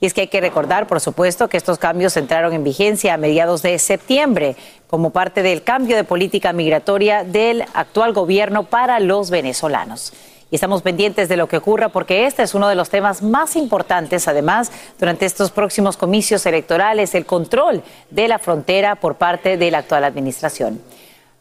Y 0.00 0.06
es 0.06 0.14
que 0.14 0.22
hay 0.22 0.28
que 0.28 0.40
recordar, 0.40 0.88
por 0.88 1.00
supuesto, 1.00 1.48
que 1.48 1.56
estos 1.56 1.78
cambios 1.78 2.16
entraron 2.16 2.52
en 2.52 2.64
vigencia 2.64 3.14
a 3.14 3.16
mediados 3.16 3.62
de 3.62 3.78
septiembre 3.78 4.56
como 4.88 5.10
parte 5.10 5.42
del 5.42 5.62
cambio 5.62 5.94
de 5.94 6.04
política 6.04 6.52
migratoria 6.52 7.22
del 7.22 7.62
actual 7.74 8.12
gobierno 8.12 8.64
para 8.64 8.98
los 8.98 9.30
venezolanos. 9.30 10.12
Y 10.50 10.56
estamos 10.56 10.82
pendientes 10.82 11.28
de 11.28 11.36
lo 11.36 11.46
que 11.46 11.58
ocurra 11.58 11.90
porque 11.90 12.26
este 12.26 12.42
es 12.42 12.54
uno 12.54 12.68
de 12.68 12.74
los 12.74 12.90
temas 12.90 13.22
más 13.22 13.54
importantes, 13.54 14.26
además, 14.26 14.72
durante 14.98 15.26
estos 15.26 15.50
próximos 15.50 15.96
comicios 15.96 16.46
electorales, 16.46 17.14
el 17.14 17.26
control 17.26 17.82
de 18.10 18.28
la 18.28 18.38
frontera 18.38 18.96
por 18.96 19.16
parte 19.16 19.56
de 19.56 19.70
la 19.70 19.78
actual 19.78 20.04
administración. 20.04 20.80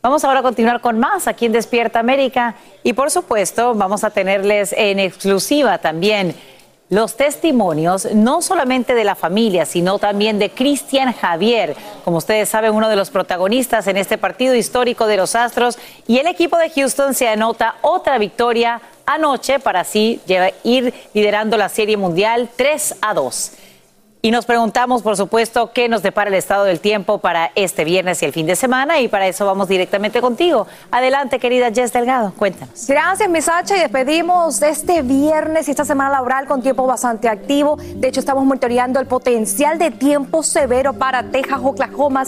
Vamos 0.01 0.23
ahora 0.23 0.39
a 0.39 0.43
continuar 0.43 0.79
con 0.79 0.99
más 0.99 1.27
aquí 1.27 1.47
en 1.47 1.51
Despierta 1.51 1.99
América. 1.99 2.55
Y 2.83 2.93
por 2.93 3.09
supuesto 3.11 3.73
vamos 3.73 4.03
a 4.03 4.11
tenerles 4.11 4.73
en 4.77 4.99
exclusiva 4.99 5.79
también 5.79 6.35
los 6.89 7.17
testimonios 7.17 8.07
no 8.13 8.41
solamente 8.41 8.93
de 8.95 9.03
la 9.03 9.15
familia, 9.15 9.65
sino 9.65 9.99
también 9.99 10.39
de 10.39 10.51
Cristian 10.51 11.11
Javier, 11.11 11.75
como 12.05 12.17
ustedes 12.17 12.47
saben, 12.47 12.73
uno 12.73 12.87
de 12.87 12.95
los 12.95 13.09
protagonistas 13.09 13.87
en 13.87 13.97
este 13.97 14.17
partido 14.17 14.55
histórico 14.55 15.05
de 15.05 15.17
los 15.17 15.35
Astros, 15.35 15.77
y 16.07 16.19
el 16.19 16.27
equipo 16.27 16.57
de 16.57 16.69
Houston 16.69 17.13
se 17.13 17.27
anota 17.27 17.75
otra 17.81 18.17
victoria 18.17 18.79
anoche 19.05 19.59
para 19.59 19.81
así 19.81 20.21
ir 20.63 20.93
liderando 21.13 21.57
la 21.57 21.67
Serie 21.67 21.97
Mundial 21.97 22.49
3 22.55 22.95
a 23.01 23.13
2. 23.13 23.51
Y 24.19 24.31
nos 24.31 24.47
preguntamos, 24.47 25.03
por 25.03 25.15
supuesto, 25.15 25.71
qué 25.73 25.87
nos 25.87 26.01
depara 26.01 26.29
el 26.29 26.33
estado 26.33 26.63
del 26.63 26.79
tiempo 26.79 27.19
para 27.19 27.51
este 27.53 27.85
viernes 27.85 28.21
y 28.23 28.25
el 28.25 28.33
fin 28.33 28.47
de 28.47 28.55
semana. 28.55 28.99
Y 28.99 29.07
para 29.07 29.27
eso 29.27 29.45
vamos 29.45 29.67
directamente 29.67 30.21
contigo. 30.21 30.65
Adelante, 30.89 31.37
querida 31.37 31.71
Jess 31.71 31.93
Delgado, 31.93 32.33
cuéntanos. 32.35 32.87
Gracias, 32.87 33.29
Misacha. 33.29 33.77
Y 33.77 33.79
despedimos 33.79 34.59
este 34.63 35.03
viernes 35.03 35.67
y 35.67 35.71
esta 35.71 35.85
semana 35.85 36.09
laboral 36.09 36.47
con 36.47 36.63
tiempo 36.63 36.87
bastante 36.87 37.29
activo. 37.29 37.77
De 37.77 38.07
hecho, 38.07 38.19
estamos 38.19 38.43
monitoreando 38.43 38.99
el 38.99 39.05
potencial 39.05 39.77
de 39.77 39.91
tiempo 39.91 40.41
severo 40.41 40.93
para 40.93 41.21
Texas, 41.29 41.59
Oklahoma, 41.61 42.23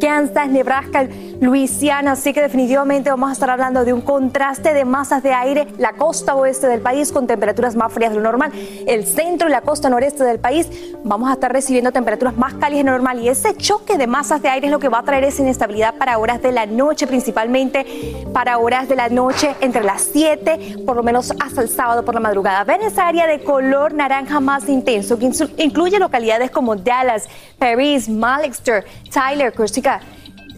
Kansas, 0.00 0.48
Nebraska, 0.48 1.06
Luisiana. 1.42 2.12
Así 2.12 2.32
que 2.32 2.40
definitivamente 2.40 3.10
vamos 3.10 3.28
a 3.28 3.32
estar 3.34 3.50
hablando 3.50 3.84
de 3.84 3.92
un 3.92 4.00
contraste 4.00 4.72
de 4.72 4.86
masas 4.86 5.22
de 5.22 5.34
aire. 5.34 5.68
La 5.76 5.92
costa 5.92 6.34
oeste 6.34 6.68
del 6.68 6.80
país 6.80 7.12
con 7.12 7.26
temperaturas 7.26 7.76
más 7.76 7.92
frías 7.92 8.12
de 8.12 8.16
lo 8.16 8.22
normal. 8.22 8.50
El 8.86 9.06
centro 9.06 9.48
y 9.48 9.52
la 9.52 9.60
costa 9.60 9.90
noreste 9.90 10.24
del 10.24 10.38
país 10.38 10.70
vamos 11.04 11.30
a 11.30 11.33
estar 11.34 11.52
recibiendo 11.52 11.92
temperaturas 11.92 12.36
más 12.36 12.54
cálidas 12.54 12.84
de 12.84 12.90
normal 12.90 13.20
y 13.20 13.28
ese 13.28 13.56
choque 13.56 13.98
de 13.98 14.06
masas 14.06 14.42
de 14.42 14.48
aire 14.48 14.66
es 14.66 14.72
lo 14.72 14.78
que 14.78 14.88
va 14.88 14.98
a 14.98 15.02
traer 15.02 15.24
esa 15.24 15.42
inestabilidad 15.42 15.94
para 15.94 16.18
horas 16.18 16.42
de 16.42 16.52
la 16.52 16.66
noche, 16.66 17.06
principalmente 17.06 17.86
para 18.32 18.58
horas 18.58 18.88
de 18.88 18.96
la 18.96 19.08
noche 19.08 19.54
entre 19.60 19.84
las 19.84 20.02
7, 20.12 20.78
por 20.86 20.96
lo 20.96 21.02
menos 21.02 21.32
hasta 21.40 21.62
el 21.62 21.68
sábado 21.68 22.04
por 22.04 22.14
la 22.14 22.20
madrugada. 22.20 22.64
Ven 22.64 22.82
esa 22.82 23.06
área 23.06 23.26
de 23.26 23.42
color 23.44 23.94
naranja 23.94 24.40
más 24.40 24.68
intenso 24.68 25.18
que 25.18 25.30
incluye 25.58 25.98
localidades 25.98 26.50
como 26.50 26.76
Dallas, 26.76 27.28
Paris, 27.58 28.08
Malexter, 28.08 28.84
Tyler, 29.12 29.52
Corsica. 29.52 30.00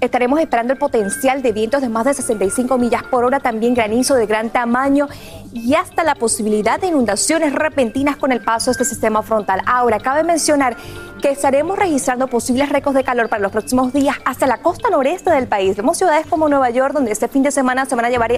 Estaremos 0.01 0.39
esperando 0.41 0.75
el 0.75 0.79
potencial 0.79 1.41
de 1.41 1.53
vientos 1.53 1.81
de 1.81 1.89
más 1.89 2.05
de 2.05 2.13
65 2.13 2.77
millas 2.77 3.03
por 3.05 3.25
hora, 3.25 3.41
también 3.41 3.73
granizo 3.73 4.15
de 4.15 4.27
gran 4.27 4.51
tamaño 4.51 5.09
y 5.57 5.75
hasta 5.75 6.05
la 6.05 6.15
posibilidad 6.15 6.79
de 6.79 6.89
inundaciones 6.89 7.53
repentinas 7.55 8.17
con 8.17 8.31
el 8.33 8.43
paso 8.43 8.67
de 8.67 8.73
este 8.73 8.85
sistema 8.85 9.23
frontal. 9.23 9.63
Ahora, 9.67 9.99
cabe 9.99 10.23
mencionar 10.23 10.77
que 11.21 11.31
estaremos 11.31 11.79
registrando 11.79 12.29
posibles 12.29 12.69
récords 12.69 12.95
de 12.95 13.05
calor 13.05 13.29
para 13.29 13.43
los 13.43 13.51
próximos 13.51 13.93
días 13.93 14.17
hasta 14.25 14.47
la 14.47 14.59
costa 14.59 14.91
noreste 14.91 15.31
del 15.31 15.47
país. 15.49 15.77
Vemos 15.77 15.97
ciudades 15.97 16.27
como 16.27 16.49
Nueva 16.49 16.71
York, 16.71 16.93
donde 16.93 17.11
este 17.11 17.29
fin 17.29 17.43
de 17.43 17.51
semana 17.51 17.87
se 17.87 17.95
van 17.95 18.05
a 18.05 18.11
llevar 18.11 18.33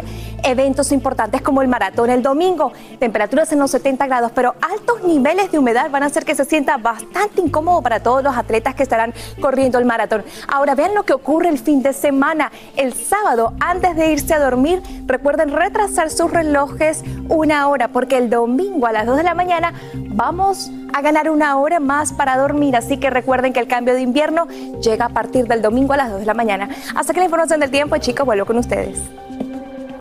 eventos 0.44 0.92
importantes 0.92 1.42
como 1.42 1.60
el 1.62 1.68
maratón 1.68 2.10
el 2.10 2.22
domingo, 2.22 2.72
temperaturas 3.00 3.50
en 3.52 3.58
los 3.58 3.70
70 3.72 4.06
grados, 4.06 4.32
pero 4.34 4.54
altos 4.60 5.02
niveles 5.02 5.50
de 5.50 5.58
humedad 5.58 5.90
van 5.90 6.04
a 6.04 6.06
hacer 6.06 6.24
que 6.24 6.34
se 6.34 6.44
sienta 6.44 6.76
bastante 6.76 7.40
incómodo 7.40 7.82
para 7.82 8.00
todos 8.00 8.22
los 8.22 8.36
atletas 8.36 8.74
que 8.74 8.84
estarán 8.84 9.12
corriendo 9.40 9.78
el 9.78 9.84
maratón. 9.84 10.24
Ahora 10.46 10.74
vean 10.74 10.94
lo 10.94 11.02
que 11.04 11.14
ocurre 11.14 11.48
el 11.48 11.58
fin 11.58 11.82
de 11.82 11.92
semana. 11.92 12.52
El 12.76 12.94
sábado, 12.94 13.54
antes 13.58 13.96
de 13.96 14.12
irse 14.12 14.34
a 14.34 14.38
dormir, 14.38 14.82
recuerden 15.06 15.50
retrasar 15.50 16.10
sus 16.10 16.30
relojes 16.30 17.02
una 17.28 17.68
hora, 17.68 17.88
porque 17.88 18.16
el 18.16 18.30
domingo 18.30 18.86
a 18.86 18.92
las 18.92 19.06
2 19.06 19.16
de 19.16 19.22
la 19.22 19.34
mañana 19.34 19.72
vamos 19.94 20.70
a 20.92 21.02
ganar 21.02 21.30
una 21.30 21.58
hora 21.58 21.80
más 21.80 22.12
para 22.12 22.36
dormir. 22.36 22.76
Así 22.76 22.98
que 22.98 23.10
recuerden 23.10 23.52
que 23.52 23.60
el 23.60 23.68
cambio 23.68 23.94
de 23.94 24.00
invierno 24.00 24.46
llega 24.82 25.06
a 25.06 25.10
partir 25.10 25.46
del 25.46 25.62
domingo 25.62 25.92
a 25.92 25.96
las 25.96 26.10
2 26.10 26.20
de 26.20 26.26
la 26.26 26.34
mañana. 26.34 26.68
Hasta 26.94 27.12
que 27.12 27.20
la 27.20 27.26
información 27.26 27.60
del 27.60 27.70
tiempo, 27.70 27.96
chicos, 27.98 28.24
vuelvo 28.26 28.46
con 28.46 28.58
ustedes. 28.58 28.98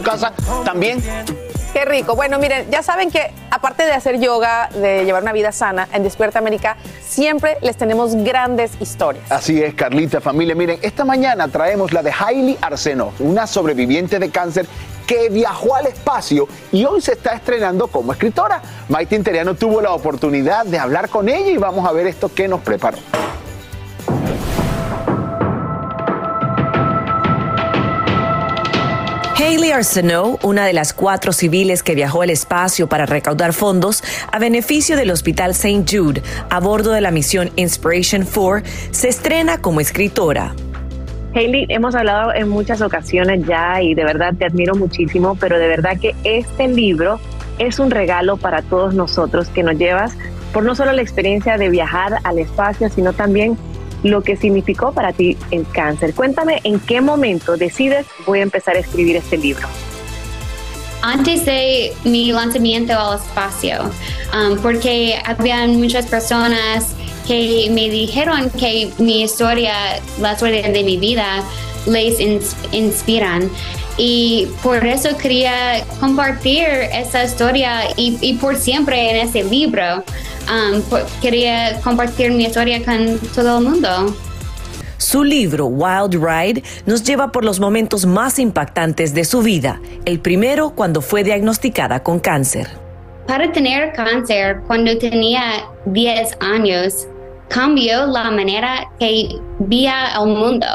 Casa 0.04 0.32
también. 0.64 1.02
Qué 1.74 1.86
rico. 1.86 2.16
Bueno, 2.16 2.40
miren, 2.40 2.70
ya 2.72 2.82
saben 2.82 3.12
que 3.12 3.32
aparte 3.52 3.84
de 3.84 3.92
hacer 3.92 4.20
yoga, 4.20 4.70
de 4.74 5.06
llevar 5.06 5.22
una 5.22 5.34
vida 5.34 5.52
sana, 5.52 5.88
en 5.94 6.04
Despierta 6.04 6.40
América 6.40 6.78
siempre 7.06 7.58
les 7.62 7.78
tenemos 7.78 8.16
grandes 8.16 8.72
historias. 8.80 9.30
Así 9.32 9.62
es, 9.62 9.74
Carlita, 9.76 10.22
familia. 10.22 10.56
Miren, 10.56 10.80
esta 10.82 11.06
mañana 11.06 11.48
traemos 11.48 11.94
la 11.94 12.02
de 12.02 12.12
Hailey 12.12 12.58
Arsenov, 12.62 13.12
una 13.20 13.46
sobreviviente 13.46 14.18
de 14.18 14.30
cáncer 14.30 14.66
que 15.08 15.30
viajó 15.30 15.76
al 15.76 15.88
espacio 15.88 16.48
y 16.72 16.86
hoy 16.86 17.02
se 17.02 17.14
está 17.14 17.34
estrenando 17.34 17.88
como 17.88 18.12
escritora. 18.12 18.62
Maite 18.90 19.16
Interiano 19.16 19.56
tuvo 19.56 19.82
la 19.82 19.94
oportunidad 19.94 20.66
de 20.66 20.78
hablar 20.78 21.10
con 21.10 21.30
ella 21.30 21.50
y 21.50 21.58
vamos 21.58 21.88
a 21.88 21.94
ver 21.94 22.06
esto 22.06 22.30
que 22.32 22.48
nos 22.48 22.62
preparó. 22.62 22.98
Hayley 29.38 29.72
Arsenault, 29.72 30.44
una 30.44 30.66
de 30.66 30.74
las 30.74 30.94
cuatro 30.94 31.32
civiles 31.32 31.84
que 31.84 31.96
viajó 31.96 32.24
al 32.24 32.32
espacio 32.32 32.90
para 32.90 33.06
recaudar 33.06 33.54
fondos 33.54 34.04
a 34.32 34.40
beneficio 34.40 34.98
del 34.98 35.12
Hospital 35.12 35.52
St. 35.52 35.86
Jude 35.90 36.22
a 36.50 36.60
bordo 36.60 36.92
de 36.92 37.02
la 37.02 37.12
misión 37.12 37.52
Inspiration 37.56 38.26
4, 38.26 38.70
se 38.92 39.08
estrena 39.08 39.62
como 39.62 39.80
escritora. 39.80 40.54
Hayley, 41.34 41.66
hemos 41.70 41.96
hablado 41.96 42.34
en 42.34 42.50
muchas 42.50 42.82
ocasiones 42.82 43.46
ya 43.46 43.82
y 43.82 43.94
de 43.94 44.04
verdad 44.04 44.34
te 44.38 44.46
admiro 44.46 44.76
muchísimo, 44.76 45.38
pero 45.40 45.60
de 45.60 45.68
verdad 45.68 46.00
que 46.00 46.16
este 46.24 46.68
libro 46.68 47.20
es 47.60 47.80
un 47.80 47.92
regalo 47.92 48.38
para 48.38 48.62
todos 48.62 48.94
nosotros 48.94 49.48
que 49.50 49.64
nos 49.64 49.78
llevas 49.78 50.14
por 50.54 50.64
no 50.64 50.76
solo 50.76 50.94
la 50.94 51.02
experiencia 51.02 51.58
de 51.58 51.70
viajar 51.70 52.20
al 52.24 52.40
espacio, 52.40 52.90
sino 52.90 53.14
también 53.14 53.58
lo 54.04 54.22
que 54.22 54.36
significó 54.38 54.92
para 54.92 55.12
ti 55.12 55.38
el 55.52 55.68
cáncer. 55.68 56.14
Cuéntame 56.14 56.62
en 56.64 56.80
qué 56.80 57.02
momento 57.02 57.58
decides 57.58 58.06
voy 58.26 58.40
a 58.40 58.44
empezar 58.44 58.76
a 58.76 58.80
escribir 58.80 59.16
este 59.16 59.38
libro. 59.38 59.68
Antes 61.02 61.46
de 61.46 61.94
mi 62.06 62.32
lanzamiento 62.32 62.94
al 62.94 63.20
espacio, 63.20 63.84
um, 64.34 64.58
porque 64.58 65.20
habían 65.26 65.80
muchas 65.80 66.08
personas 66.08 66.96
que 67.28 67.70
me 67.72 67.90
dijeron 67.90 68.50
que 68.52 68.90
mi 68.98 69.24
historia, 69.24 69.74
la 70.20 70.34
historia 70.34 70.70
de 70.70 70.84
mi 70.84 70.98
vida, 70.98 71.44
les 71.86 72.20
inspiran. 72.72 73.50
Y 73.98 74.48
por 74.62 74.86
eso 74.86 75.18
quería 75.18 75.84
compartir 76.00 76.66
esa 76.94 77.24
historia 77.24 77.82
y, 77.96 78.34
por 78.36 78.56
siempre 78.56 79.10
en 79.10 79.28
ese 79.28 79.44
libro. 79.44 80.04
Um, 80.48 80.82
quería 81.22 81.80
compartir 81.82 82.32
mi 82.32 82.46
historia 82.46 82.86
con 82.86 83.20
todo 83.36 83.58
el 83.58 83.64
mundo. 83.66 84.16
Su 84.98 85.24
libro 85.24 85.66
Wild 85.66 86.16
Ride 86.16 86.64
nos 86.86 87.04
lleva 87.04 87.32
por 87.32 87.44
los 87.44 87.60
momentos 87.60 88.06
más 88.06 88.40
impactantes 88.40 89.14
de 89.14 89.26
su 89.26 89.42
vida, 89.42 89.82
el 90.06 90.20
primero 90.20 90.72
cuando 90.72 91.02
fue 91.02 91.24
diagnosticada 91.24 92.02
con 92.02 92.20
cáncer. 92.20 92.68
Para 93.28 93.52
tener 93.52 93.94
cáncer 93.94 94.62
cuando 94.68 94.98
tenía 94.98 95.66
10 95.86 96.38
años, 96.40 97.08
cambió 97.50 98.06
la 98.08 98.32
manera 98.32 98.90
que 99.00 99.30
veía 99.60 100.14
el 100.20 100.28
mundo. 100.28 100.66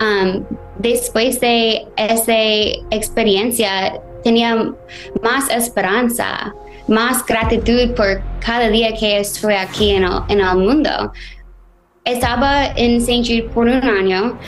Um, 0.00 0.44
después 0.78 1.40
de 1.40 1.86
esa 1.96 2.38
experiencia, 2.90 4.00
tenía 4.22 4.72
más 5.22 5.48
esperanza, 5.50 6.54
más 6.88 7.24
gratitud 7.24 7.94
por 7.94 8.20
cada 8.40 8.68
día 8.68 8.92
que 8.94 9.20
estoy 9.20 9.54
aquí 9.54 9.90
en 9.90 10.04
el, 10.04 10.56
mundo. 10.56 11.12
Estaba 12.04 12.66
en 12.76 12.98
St. 12.98 13.22
Jude 13.24 13.50
por 13.54 13.66
un 13.66 13.82
año 13.82 14.38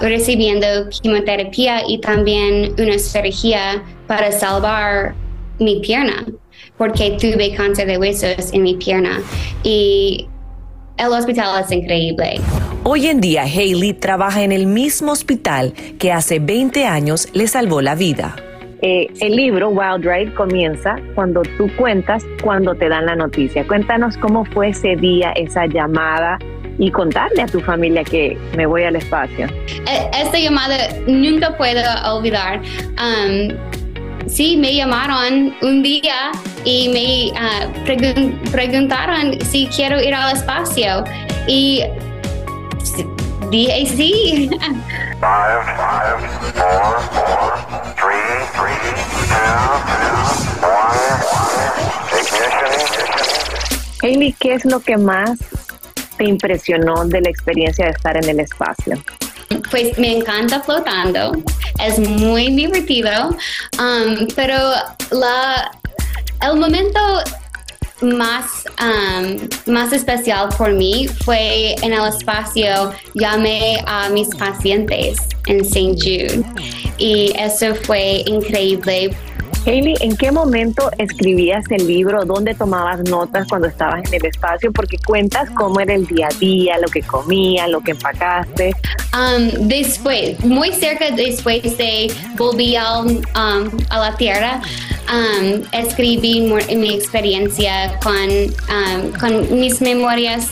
recibiendo 0.00 0.66
quimioterapia 0.90 1.82
y 1.88 1.98
también 1.98 2.74
una 2.78 2.98
cirugía 2.98 3.82
para 4.06 4.30
salvar 4.30 5.14
mi 5.58 5.80
pierna, 5.80 6.24
porque 6.76 7.16
tuve 7.20 7.54
cáncer 7.54 7.88
de 7.88 7.98
huesos 7.98 8.52
en 8.52 8.62
mi 8.62 8.74
pierna. 8.74 9.20
Y 9.64 10.28
el 10.98 11.12
hospital 11.12 11.62
es 11.64 11.72
increíble. 11.72 12.40
Hoy 12.84 13.06
en 13.06 13.20
día, 13.20 13.42
Hailey 13.42 13.92
trabaja 13.92 14.42
en 14.42 14.52
el 14.52 14.66
mismo 14.66 15.12
hospital 15.12 15.72
que 15.98 16.12
hace 16.12 16.38
20 16.38 16.86
años 16.86 17.28
le 17.32 17.46
salvó 17.46 17.80
la 17.80 17.94
vida. 17.94 18.36
Eh, 18.80 19.08
el 19.20 19.34
libro 19.34 19.70
Wild 19.70 20.04
Ride 20.04 20.34
comienza 20.34 20.96
cuando 21.14 21.42
tú 21.56 21.68
cuentas 21.76 22.24
cuando 22.42 22.74
te 22.74 22.88
dan 22.88 23.06
la 23.06 23.16
noticia. 23.16 23.66
Cuéntanos 23.66 24.16
cómo 24.16 24.44
fue 24.44 24.68
ese 24.68 24.94
día, 24.94 25.32
esa 25.32 25.66
llamada 25.66 26.38
y 26.78 26.92
contarle 26.92 27.42
a 27.42 27.46
tu 27.46 27.60
familia 27.60 28.04
que 28.04 28.38
me 28.56 28.66
voy 28.66 28.84
al 28.84 28.94
espacio. 28.94 29.46
E, 29.46 30.22
esta 30.22 30.38
llamada 30.38 30.76
nunca 31.06 31.56
puedo 31.56 31.80
olvidar. 32.14 32.60
Um, 32.96 33.77
sí, 34.28 34.56
me 34.56 34.74
llamaron 34.74 35.54
un 35.62 35.82
día 35.82 36.32
y 36.64 36.88
me 36.88 37.32
uh, 37.32 38.50
preguntaron 38.50 39.38
si 39.44 39.66
quiero 39.68 40.00
ir 40.02 40.14
al 40.14 40.36
espacio 40.36 41.04
y 41.46 41.82
dije 43.50 43.86
sí. 43.86 44.50
Five, 45.20 45.64
five, 45.76 46.20
four, 46.54 47.00
four, 47.12 47.52
three, 47.96 48.38
three, 48.54 48.76
two, 48.80 49.38
one, 54.02 54.34
¿qué 54.38 54.54
es 54.54 54.64
lo 54.64 54.80
que 54.80 54.96
más 54.96 55.38
te 56.16 56.24
impresionó 56.24 57.04
de 57.04 57.20
la 57.20 57.30
experiencia 57.30 57.86
de 57.86 57.90
estar 57.92 58.16
en 58.16 58.28
el 58.28 58.40
espacio? 58.40 58.96
Pues 59.70 59.98
me 59.98 60.16
encanta 60.18 60.60
flotando, 60.60 61.32
es 61.84 61.98
muy 61.98 62.50
divertido, 62.50 63.36
um, 63.78 64.26
pero 64.34 64.56
la, 65.10 65.70
el 66.42 66.56
momento 66.58 67.00
más, 68.02 68.64
um, 68.80 69.72
más 69.72 69.92
especial 69.92 70.48
por 70.56 70.72
mí 70.72 71.08
fue 71.24 71.74
en 71.82 71.92
el 71.92 72.06
espacio, 72.08 72.92
llamé 73.14 73.82
a 73.86 74.08
mis 74.08 74.28
pacientes 74.28 75.18
en 75.46 75.60
St. 75.60 75.94
Jude 75.96 76.44
y 76.98 77.32
eso 77.38 77.74
fue 77.74 78.22
increíble 78.26 79.10
Hailey, 79.66 79.94
¿en 80.00 80.16
qué 80.16 80.32
momento 80.32 80.90
escribías 80.98 81.64
el 81.70 81.86
libro? 81.86 82.24
¿Dónde 82.24 82.54
tomabas 82.54 83.00
notas 83.00 83.46
cuando 83.48 83.68
estabas 83.68 84.02
en 84.06 84.14
el 84.14 84.26
espacio? 84.26 84.72
Porque 84.72 84.96
cuentas 84.98 85.50
cómo 85.50 85.80
era 85.80 85.94
el 85.94 86.06
día 86.06 86.28
a 86.28 86.38
día, 86.38 86.78
lo 86.78 86.88
que 86.88 87.02
comías, 87.02 87.68
lo 87.68 87.80
que 87.80 87.90
empacaste. 87.90 88.72
Um, 89.12 89.68
después, 89.68 90.42
muy 90.44 90.72
cerca 90.72 91.10
después 91.10 91.62
de 91.76 92.10
volver 92.36 92.78
um, 93.34 93.70
a 93.90 93.98
la 93.98 94.16
Tierra, 94.16 94.62
um, 95.12 95.62
escribí 95.72 96.40
mi 96.40 96.94
experiencia 96.94 97.98
con, 98.02 98.28
con 99.20 99.60
mis 99.60 99.80
memorias 99.82 100.48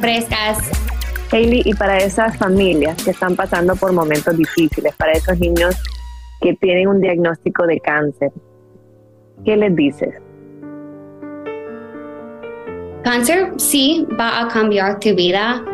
frescas. 0.00 0.58
Hailey, 1.32 1.62
y 1.64 1.74
para 1.74 1.98
esas 1.98 2.36
familias 2.36 3.00
que 3.02 3.12
están 3.12 3.36
pasando 3.36 3.76
por 3.76 3.92
momentos 3.92 4.36
difíciles, 4.36 4.94
para 4.96 5.12
esos 5.12 5.38
niños 5.38 5.76
que 6.40 6.54
tienen 6.54 6.88
un 6.88 7.00
diagnóstico 7.00 7.66
de 7.66 7.80
cáncer, 7.80 8.32
¿qué 9.44 9.56
les 9.56 9.74
dices? 9.76 10.14
Cáncer 13.04 13.52
sí 13.56 14.06
va 14.18 14.42
a 14.42 14.48
cambiar 14.48 15.00
tu 15.00 15.14
vida, 15.14 15.64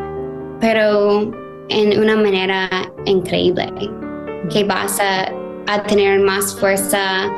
pero 0.61 1.33
en 1.69 2.01
una 2.01 2.17
manera 2.17 2.69
increíble, 3.05 3.73
que 4.53 4.65
vas 4.65 5.01
a, 5.01 5.33
tener 5.89 6.21
más 6.21 6.59
fuerza, 6.61 7.29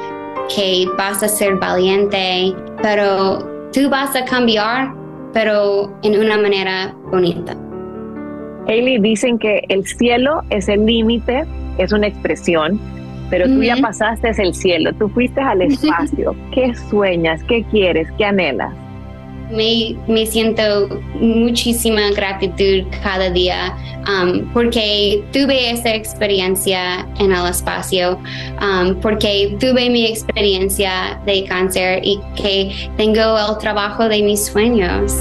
que 0.54 0.86
vas 0.98 1.22
a 1.22 1.28
ser 1.28 1.56
valiente, 1.56 2.54
pero 2.82 3.38
tú 3.72 3.88
vas 3.88 4.14
a 4.14 4.24
cambiar, 4.26 4.94
pero 5.32 5.90
en 6.02 6.20
una 6.20 6.36
manera 6.36 6.94
bonita. 7.10 7.56
Hailey, 8.66 8.98
dicen 9.00 9.38
que 9.38 9.64
el 9.70 9.86
cielo 9.86 10.42
es 10.50 10.68
el 10.68 10.84
límite, 10.84 11.46
es 11.78 11.90
una 11.90 12.08
expresión, 12.08 12.78
pero 13.30 13.46
tú 13.46 13.62
ya 13.62 13.76
pasaste 13.76 14.30
el 14.38 14.54
cielo, 14.54 14.92
tú 14.94 15.08
fuiste 15.08 15.40
al 15.40 15.62
espacio. 15.62 16.34
¿Qué 16.52 16.74
sueñas? 16.90 17.42
¿Qué 17.44 17.64
quieres? 17.70 18.08
¿Qué 18.16 18.24
anhelas? 18.24 18.72
Me, 19.50 19.96
me 20.06 20.26
siento 20.26 21.00
muchísima 21.20 22.10
gratitud 22.14 22.86
cada 23.02 23.30
día 23.30 23.74
um, 24.06 24.46
porque 24.52 25.24
tuve 25.32 25.70
esa 25.70 25.94
experiencia 25.94 27.06
en 27.18 27.32
el 27.32 27.46
espacio, 27.46 28.18
um, 28.60 28.94
porque 28.96 29.56
tuve 29.58 29.88
mi 29.88 30.06
experiencia 30.06 31.18
de 31.24 31.44
cáncer 31.44 32.00
y 32.04 32.20
que 32.36 32.70
tengo 32.98 33.38
el 33.38 33.58
trabajo 33.58 34.06
de 34.08 34.22
mis 34.22 34.46
sueños. 34.46 35.14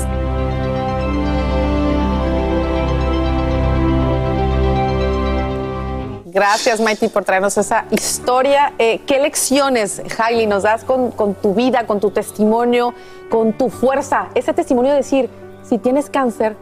Gracias, 6.38 6.80
Mighty, 6.80 7.08
por 7.08 7.26
traernos 7.26 7.58
esa 7.58 7.86
historia. 7.90 8.72
Eh, 8.78 9.02
¿Qué 9.08 9.18
lecciones, 9.18 10.04
Hailey, 10.20 10.46
nos 10.46 10.62
das 10.62 10.84
con, 10.84 11.12
tu 11.42 11.56
vida, 11.56 11.88
con 11.88 12.00
tu 12.00 12.12
testimonio, 12.12 12.94
con 13.32 13.54
tu 13.54 13.72
fuerza? 13.72 14.28
Ese 14.36 14.54
testimonio 14.54 14.92
de 14.92 14.98
decir, 14.98 15.32
si 15.68 15.80
tienes 15.80 16.12
cáncer, 16.12 16.56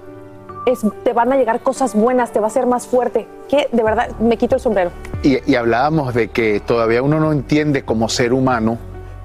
es, 0.66 0.80
te 1.04 1.12
van 1.12 1.34
a 1.34 1.36
llegar 1.36 1.60
cosas 1.60 1.94
buenas, 1.94 2.32
te 2.32 2.40
va 2.40 2.46
a 2.46 2.48
hacer 2.48 2.68
más 2.68 2.88
fuerte. 2.88 3.28
Que 3.50 3.68
de 3.70 3.84
verdad 3.84 4.12
me 4.18 4.38
quito 4.38 4.56
el 4.56 4.62
sombrero. 4.62 4.92
Y, 5.24 5.56
hablábamos 5.56 6.14
de 6.14 6.30
que 6.30 6.62
todavía 6.62 7.02
uno 7.02 7.20
no 7.20 7.34
entiende 7.34 7.84
como 7.84 8.08
ser 8.08 8.32
humano 8.32 8.78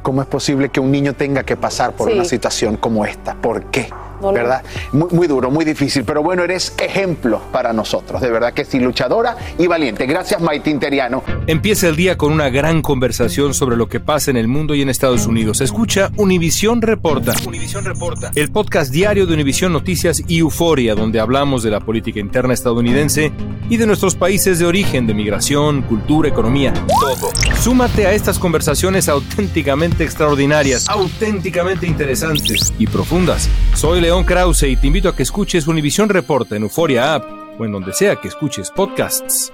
cómo 0.02 0.20
es 0.20 0.26
posible 0.26 0.70
que 0.70 0.80
un 0.80 0.90
niño 0.90 1.14
tenga 1.14 1.44
que 1.44 1.56
pasar 1.56 1.92
por 1.92 2.08
una 2.08 2.24
situación 2.24 2.76
como 2.76 3.04
esta. 3.04 3.36
¿Por 3.36 3.66
qué? 3.66 3.88
¿Verdad? 4.32 4.62
Muy, 4.92 5.08
muy, 5.10 5.26
duro, 5.26 5.50
muy 5.50 5.64
difícil, 5.64 6.04
pero 6.04 6.22
bueno, 6.22 6.44
eres 6.44 6.74
ejemplo 6.78 7.40
para 7.52 7.72
nosotros, 7.72 8.20
de 8.20 8.30
verdad 8.30 8.52
que 8.52 8.64
sí, 8.64 8.78
luchadora 8.78 9.36
y 9.58 9.66
valiente. 9.66 10.06
Gracias, 10.06 10.40
Maite 10.40 10.70
Interiano. 10.70 11.22
Empieza 11.46 11.88
el 11.88 11.96
día 11.96 12.16
con 12.16 12.32
una 12.32 12.48
gran 12.50 12.82
conversación 12.82 13.54
sobre 13.54 13.76
lo 13.76 13.88
que 13.88 14.00
pasa 14.00 14.30
en 14.30 14.36
el 14.36 14.48
mundo 14.48 14.74
y 14.74 14.82
en 14.82 14.88
Estados 14.88 15.26
Unidos. 15.26 15.60
Escucha 15.60 16.10
Univisión 16.16 16.82
Reporta. 16.82 17.34
Univisión 17.46 17.84
Reporta. 17.84 18.30
El 18.34 18.50
podcast 18.50 18.92
diario 18.92 19.26
de 19.26 19.34
Univisión 19.34 19.72
Noticias 19.72 20.22
y 20.26 20.38
Euforia, 20.38 20.94
donde 20.94 21.20
hablamos 21.20 21.62
de 21.62 21.70
la 21.70 21.80
política 21.80 22.20
interna 22.20 22.54
estadounidense 22.54 23.32
y 23.68 23.76
de 23.76 23.86
nuestros 23.86 24.14
países 24.14 24.58
de 24.58 24.66
origen, 24.66 25.06
de 25.06 25.14
migración, 25.14 25.82
cultura, 25.82 26.28
economía, 26.28 26.72
todo. 27.00 27.30
Súmate 27.60 28.06
a 28.06 28.12
estas 28.12 28.38
conversaciones 28.38 29.08
auténticamente 29.08 30.04
extraordinarias, 30.04 30.88
auténticamente 30.88 31.86
interesantes 31.86 32.72
y 32.78 32.86
profundas. 32.86 33.48
Soy 33.74 34.00
León 34.10 34.24
Krause 34.24 34.64
y 34.64 34.76
te 34.76 34.88
invito 34.88 35.08
a 35.08 35.14
que 35.14 35.22
escuches 35.22 35.68
Univisión 35.68 36.08
Reporta 36.08 36.56
en 36.56 36.64
Euforia 36.64 37.14
App 37.14 37.24
o 37.60 37.64
en 37.64 37.70
donde 37.70 37.92
sea 37.92 38.16
que 38.16 38.26
escuches 38.26 38.68
podcasts. 38.68 39.52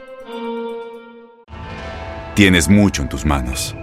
Tienes 2.34 2.66
mucho 2.66 3.02
en 3.02 3.10
tus 3.10 3.26
manos, 3.26 3.76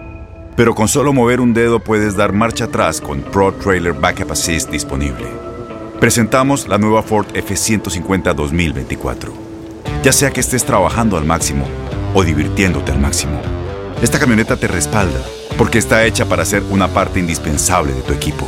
pero 0.55 0.73
con 0.73 0.87
solo 0.87 1.13
mover 1.13 1.41
un 1.41 1.53
dedo 1.53 1.79
puedes 1.79 2.15
dar 2.15 2.33
marcha 2.33 2.65
atrás 2.65 3.01
con 3.01 3.21
Pro 3.21 3.53
Trailer 3.53 3.93
Backup 3.93 4.31
Assist 4.31 4.71
disponible. 4.71 5.27
Presentamos 5.99 6.67
la 6.67 6.79
nueva 6.79 7.03
Ford 7.03 7.27
F150 7.35 8.33
2024. 8.33 9.31
Ya 10.01 10.11
sea 10.11 10.31
que 10.31 10.39
estés 10.39 10.65
trabajando 10.65 11.19
al 11.19 11.25
máximo 11.25 11.67
o 12.15 12.23
divirtiéndote 12.23 12.91
al 12.91 12.99
máximo, 12.99 13.39
esta 14.01 14.17
camioneta 14.17 14.57
te 14.57 14.67
respalda 14.67 15.23
porque 15.55 15.77
está 15.77 16.03
hecha 16.03 16.25
para 16.25 16.45
ser 16.45 16.63
una 16.71 16.87
parte 16.87 17.19
indispensable 17.19 17.93
de 17.93 18.01
tu 18.01 18.11
equipo. 18.11 18.47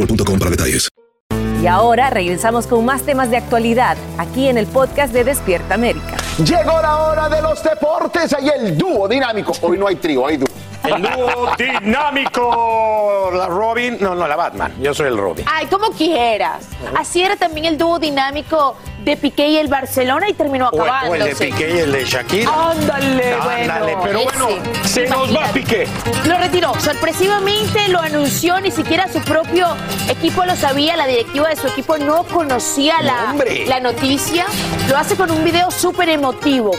boostmobile.com 0.00 0.38
para 0.38 0.50
detalles. 0.50 0.88
Y 1.62 1.66
ahora 1.66 2.08
regresamos 2.08 2.66
con 2.66 2.84
más 2.86 3.02
temas 3.02 3.30
de 3.30 3.36
actualidad 3.36 3.98
aquí 4.16 4.48
en 4.48 4.56
el 4.56 4.66
podcast 4.66 5.12
de 5.12 5.24
Despierta 5.24 5.74
América. 5.74 6.16
Llegó 6.38 6.80
la 6.80 6.96
hora 7.02 7.28
de 7.28 7.42
los 7.42 7.62
deportes. 7.62 8.32
Ahí 8.32 8.48
el 8.48 8.78
dúo 8.78 9.06
dinámico. 9.06 9.52
Hoy 9.60 9.76
no 9.76 9.86
hay 9.86 9.96
trío, 9.96 10.26
hay 10.26 10.38
dúo. 10.38 10.48
El 10.84 11.02
dúo 11.02 11.52
dinámico. 11.58 13.30
La 13.32 13.46
Robin. 13.46 13.98
No, 14.00 14.14
no, 14.14 14.26
la 14.26 14.36
Batman. 14.36 14.74
Yo 14.80 14.94
soy 14.94 15.08
el 15.08 15.18
Robin. 15.18 15.44
Ay, 15.48 15.66
como 15.66 15.90
quieras. 15.90 16.66
Así 16.96 17.22
era 17.22 17.36
también 17.36 17.66
el 17.66 17.78
dúo 17.78 17.98
dinámico 17.98 18.76
de 19.04 19.16
Piqué 19.16 19.48
y 19.48 19.56
el 19.56 19.68
Barcelona 19.68 20.28
y 20.28 20.34
terminó 20.34 20.68
O 20.70 20.84
el, 20.84 20.90
o 21.10 21.14
el 21.14 21.24
de 21.24 21.34
Piqué 21.36 21.74
y 21.76 21.78
el 21.80 21.92
de 21.92 22.04
Shakira. 22.04 22.70
Ándale, 22.70 23.34
Ándale, 23.34 23.96
pero 24.02 24.22
bueno, 24.24 24.48
ese. 24.82 24.88
se 25.04 25.08
nos 25.08 25.34
va. 25.34 25.48
Piqué. 25.52 25.86
Lo 26.26 26.36
retiró, 26.38 26.74
sorpresivamente 26.80 27.88
lo 27.88 27.98
anunció, 28.00 28.60
ni 28.60 28.70
siquiera 28.70 29.08
su 29.10 29.20
propio 29.20 29.68
equipo 30.08 30.44
lo 30.44 30.54
sabía, 30.56 30.96
la 30.96 31.06
directiva 31.06 31.48
de 31.48 31.56
su 31.56 31.66
equipo 31.68 31.98
no 31.98 32.24
conocía 32.24 33.00
la, 33.02 33.34
la 33.66 33.80
noticia. 33.80 34.46
Lo 34.88 34.96
hace 34.98 35.16
con 35.16 35.30
un 35.30 35.44
video 35.44 35.70
súper 35.70 36.08
emotivo. 36.10 36.72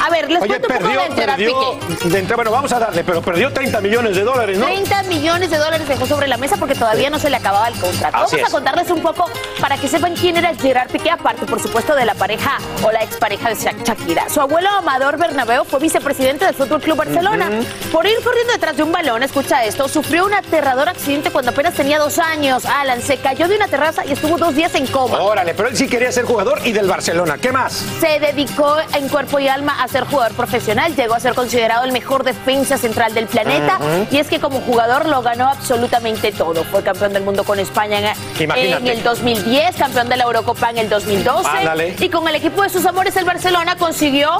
A 0.00 0.10
ver, 0.10 0.30
les 0.30 0.40
Oye, 0.42 0.48
cuento 0.60 0.68
un 0.68 0.74
poco 0.74 0.84
perdió, 0.84 1.00
de 1.02 1.14
Gerard 1.20 1.36
perdió. 1.36 1.70
Piqué. 1.88 2.08
de 2.08 2.18
entrada, 2.18 2.36
bueno, 2.36 2.50
vamos 2.50 2.72
a 2.72 2.78
darle, 2.78 3.04
pero 3.04 3.20
perdió 3.22 3.52
30 3.52 3.80
millones 3.80 4.16
de 4.16 4.22
dólares, 4.22 4.58
¿no? 4.58 4.66
30 4.66 5.02
millones 5.04 5.50
de 5.50 5.58
dólares 5.58 5.88
dejó 5.88 6.06
sobre 6.06 6.28
la 6.28 6.36
mesa 6.36 6.56
porque 6.56 6.74
todavía 6.74 7.10
no 7.10 7.18
se 7.18 7.30
le 7.30 7.36
acababa 7.36 7.68
el 7.68 7.74
contrato. 7.78 8.16
Así 8.16 8.36
Vamos 8.36 8.44
a 8.44 8.46
es. 8.48 8.52
contarles 8.52 8.90
un 8.90 9.02
poco 9.02 9.30
para 9.60 9.76
que 9.76 9.88
sepan 9.88 10.14
quién 10.14 10.36
era 10.36 10.54
Gerard 10.54 10.90
Piqué, 10.90 11.10
aparte, 11.10 11.46
por 11.46 11.60
supuesto, 11.60 11.94
de 11.94 12.04
la 12.04 12.14
pareja 12.14 12.58
o 12.82 12.90
la 12.92 13.02
expareja 13.02 13.48
de 13.48 13.54
Sha- 13.56 13.74
Shakira. 13.84 14.28
Su 14.28 14.40
abuelo 14.40 14.68
Amador 14.70 15.18
Bernabeu 15.18 15.64
fue 15.64 15.80
vicepresidente 15.80 16.44
del 16.44 16.54
Fútbol 16.54 16.80
Club 16.80 16.96
Barcelona. 16.98 17.50
Por 17.92 18.06
ir 18.06 18.16
corriendo 18.22 18.52
detrás 18.52 18.76
de 18.76 18.82
un 18.84 18.92
balón, 18.92 19.22
escucha 19.22 19.64
esto, 19.64 19.88
sufrió 19.88 20.26
un 20.26 20.34
aterrador 20.34 20.88
accidente 20.88 21.30
cuando 21.30 21.50
apenas 21.50 21.74
tenía 21.74 21.98
dos 21.98 22.18
años. 22.18 22.64
Alan 22.66 23.02
se 23.02 23.16
cayó 23.18 23.48
de 23.48 23.56
una 23.56 23.66
terraza 23.68 24.04
y 24.06 24.12
estuvo 24.12 24.36
dos 24.38 24.54
días 24.54 24.74
en 24.74 24.86
coma. 24.86 25.20
Órale, 25.20 25.54
pero 25.54 25.68
él 25.68 25.76
sí 25.76 25.88
quería 25.88 26.12
ser 26.12 26.24
jugador 26.24 26.60
y 26.64 26.72
del 26.72 26.86
Barcelona. 26.86 27.36
¿Qué 27.38 27.50
más? 27.52 27.84
Se 28.00 28.20
dedicó 28.20 28.76
en 28.94 29.08
cuerpo 29.08 29.38
y 29.40 29.48
alma 29.48 29.82
a 29.82 29.87
ser 29.88 30.04
jugador 30.04 30.34
profesional, 30.34 30.94
llegó 30.94 31.14
a 31.14 31.20
ser 31.20 31.34
considerado 31.34 31.84
el 31.84 31.92
mejor 31.92 32.24
defensa 32.24 32.78
central 32.78 33.14
del 33.14 33.26
planeta 33.26 33.78
y 34.10 34.18
es 34.18 34.28
que 34.28 34.40
como 34.40 34.60
jugador 34.60 35.06
lo 35.06 35.22
ganó 35.22 35.48
absolutamente 35.48 36.32
todo. 36.32 36.64
Fue 36.64 36.82
campeón 36.82 37.12
del 37.12 37.22
mundo 37.22 37.44
con 37.44 37.58
España 37.58 38.14
en, 38.38 38.86
el 38.86 39.02
2010, 39.02 39.76
campeón 39.76 40.08
de 40.08 40.16
la 40.16 40.24
Eurocopa 40.24 40.70
en 40.70 40.78
el 40.78 40.88
2012 40.88 41.48
Ándale. 41.48 41.96
y 41.98 42.08
con 42.08 42.26
el 42.28 42.34
equipo 42.34 42.62
de 42.62 42.68
sus 42.68 42.84
amores 42.86 43.16
el 43.16 43.24
Barcelona 43.24 43.76
consiguió 43.76 44.38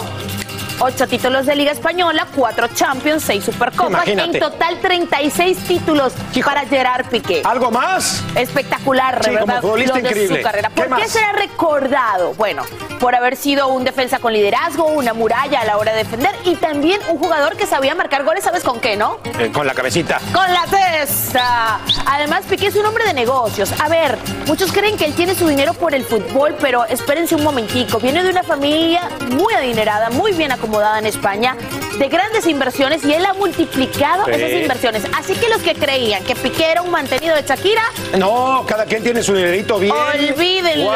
Ocho 0.80 1.08
títulos 1.08 1.44
de 1.46 1.56
Liga 1.56 1.72
Española, 1.72 2.24
cuatro 2.36 2.68
Champions, 2.72 3.24
seis 3.24 3.44
Supercopas. 3.44 3.90
Imagínate. 4.06 4.38
En 4.38 4.40
total, 4.40 4.78
36 4.80 5.58
títulos 5.66 6.12
para 6.44 6.64
Gerard 6.66 7.06
Piqué. 7.08 7.42
¿Algo 7.44 7.72
más? 7.72 8.22
Espectacular, 8.36 9.18
Sí, 9.24 9.30
como 9.32 9.46
¿verdad? 9.46 9.60
futbolista 9.60 9.94
de 9.94 10.00
increíble. 10.00 10.36
su 10.38 10.42
carrera. 10.44 10.68
¿Qué 10.68 10.74
¿Por 10.76 10.84
qué 10.84 10.90
más? 11.02 11.10
será 11.10 11.32
recordado? 11.32 12.32
Bueno, 12.34 12.62
por 13.00 13.16
haber 13.16 13.34
sido 13.34 13.66
un 13.68 13.82
defensa 13.82 14.20
con 14.20 14.32
liderazgo, 14.32 14.86
una 14.86 15.14
muralla 15.14 15.62
a 15.62 15.64
la 15.64 15.78
hora 15.78 15.90
de 15.92 15.98
defender 15.98 16.30
y 16.44 16.54
también 16.54 17.00
un 17.08 17.18
jugador 17.18 17.56
que 17.56 17.66
sabía 17.66 17.96
marcar 17.96 18.22
goles, 18.24 18.44
¿sabes 18.44 18.62
con 18.62 18.78
qué, 18.78 18.96
no? 18.96 19.18
Eh, 19.40 19.50
con 19.52 19.66
la 19.66 19.74
cabecita. 19.74 20.20
Con 20.32 20.46
la 20.52 20.62
testa. 20.70 21.80
Además, 22.06 22.44
Piqué 22.48 22.68
es 22.68 22.76
un 22.76 22.86
hombre 22.86 23.04
de 23.04 23.14
negocios. 23.14 23.72
A 23.80 23.88
ver, 23.88 24.16
muchos 24.46 24.70
creen 24.70 24.96
que 24.96 25.06
él 25.06 25.14
tiene 25.14 25.34
su 25.34 25.48
dinero 25.48 25.74
por 25.74 25.92
el 25.92 26.04
fútbol, 26.04 26.54
pero 26.60 26.84
espérense 26.84 27.34
un 27.34 27.42
momentico. 27.42 27.98
Viene 27.98 28.22
de 28.22 28.30
una 28.30 28.44
familia 28.44 29.08
muy 29.32 29.52
adinerada, 29.54 30.10
muy 30.10 30.30
bien 30.32 30.52
acomodada 30.52 30.67
en 30.98 31.06
España, 31.06 31.56
de 31.98 32.08
grandes 32.08 32.46
inversiones 32.46 33.02
y 33.04 33.12
él 33.14 33.24
ha 33.24 33.32
multiplicado 33.34 34.24
Sí. 34.26 34.32
esas 34.32 34.50
inversiones. 34.50 35.02
Así 35.16 35.34
que 35.34 35.48
los 35.48 35.62
que 35.62 35.74
creían 35.74 36.22
que 36.24 36.36
Piqué 36.36 36.70
era 36.72 36.82
un 36.82 36.90
mantenido 36.90 37.34
de 37.34 37.42
Shakira, 37.42 37.82
No, 38.18 38.64
cada 38.66 38.84
quien 38.84 39.02
tiene 39.02 39.22
su 39.22 39.34
dinerito 39.34 39.78
bien. 39.78 39.94
Olvídenlo. 39.94 40.92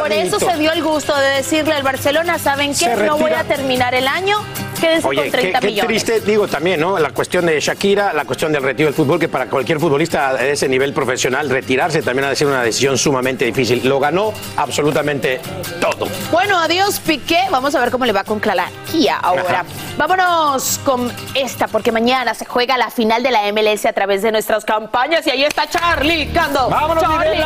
Por 0.00 0.12
eso 0.12 0.38
se 0.38 0.56
dio 0.58 0.72
el 0.72 0.82
gusto 0.82 1.16
de 1.16 1.28
decirle 1.36 1.74
al 1.74 1.82
Barcelona, 1.82 2.38
¿saben 2.38 2.74
qué? 2.74 2.94
No 2.96 3.16
voy 3.16 3.32
a 3.32 3.44
terminar 3.44 3.94
el 3.94 4.06
año. 4.06 4.38
Quédese 4.84 5.08
Oye, 5.08 5.22
con 5.22 5.30
30 5.30 5.60
qué, 5.60 5.60
qué 5.60 5.72
millones. 5.72 6.04
triste, 6.04 6.20
digo 6.20 6.46
también, 6.46 6.78
¿no? 6.78 6.98
La 6.98 7.10
cuestión 7.10 7.46
de 7.46 7.58
Shakira, 7.58 8.12
la 8.12 8.26
cuestión 8.26 8.52
del 8.52 8.62
retiro 8.62 8.88
del 8.88 8.94
fútbol, 8.94 9.18
que 9.18 9.28
para 9.28 9.46
cualquier 9.46 9.80
futbolista 9.80 10.34
de 10.34 10.52
ese 10.52 10.68
nivel 10.68 10.92
profesional, 10.92 11.48
retirarse 11.48 12.02
también 12.02 12.26
ha 12.26 12.28
de 12.30 12.36
ser 12.36 12.48
una 12.48 12.62
decisión 12.62 12.98
sumamente 12.98 13.46
difícil. 13.46 13.80
Lo 13.84 13.98
ganó 13.98 14.34
absolutamente 14.56 15.40
todo. 15.80 16.06
Bueno, 16.30 16.58
adiós 16.58 17.00
Piqué. 17.00 17.44
Vamos 17.50 17.74
a 17.74 17.80
ver 17.80 17.90
cómo 17.90 18.04
le 18.04 18.12
va 18.12 18.24
con 18.24 18.40
Clara 18.40 18.66
Kia 18.90 19.16
ahora. 19.16 19.60
Ajá. 19.60 19.64
Vámonos 19.96 20.80
con 20.84 21.10
esta, 21.34 21.68
porque 21.68 21.92
mañana 21.92 22.34
se 22.34 22.44
juega 22.44 22.76
la 22.76 22.90
final 22.90 23.22
de 23.22 23.30
la 23.30 23.50
MLS 23.52 23.86
a 23.86 23.92
través 23.92 24.22
de 24.22 24.32
nuestras 24.32 24.64
campañas 24.64 25.26
y 25.26 25.30
ahí 25.30 25.44
está 25.44 25.68
Charlie 25.68 26.26
Cando. 26.32 26.68
¡Vámonos, 26.68 27.02
Charlie. 27.02 27.42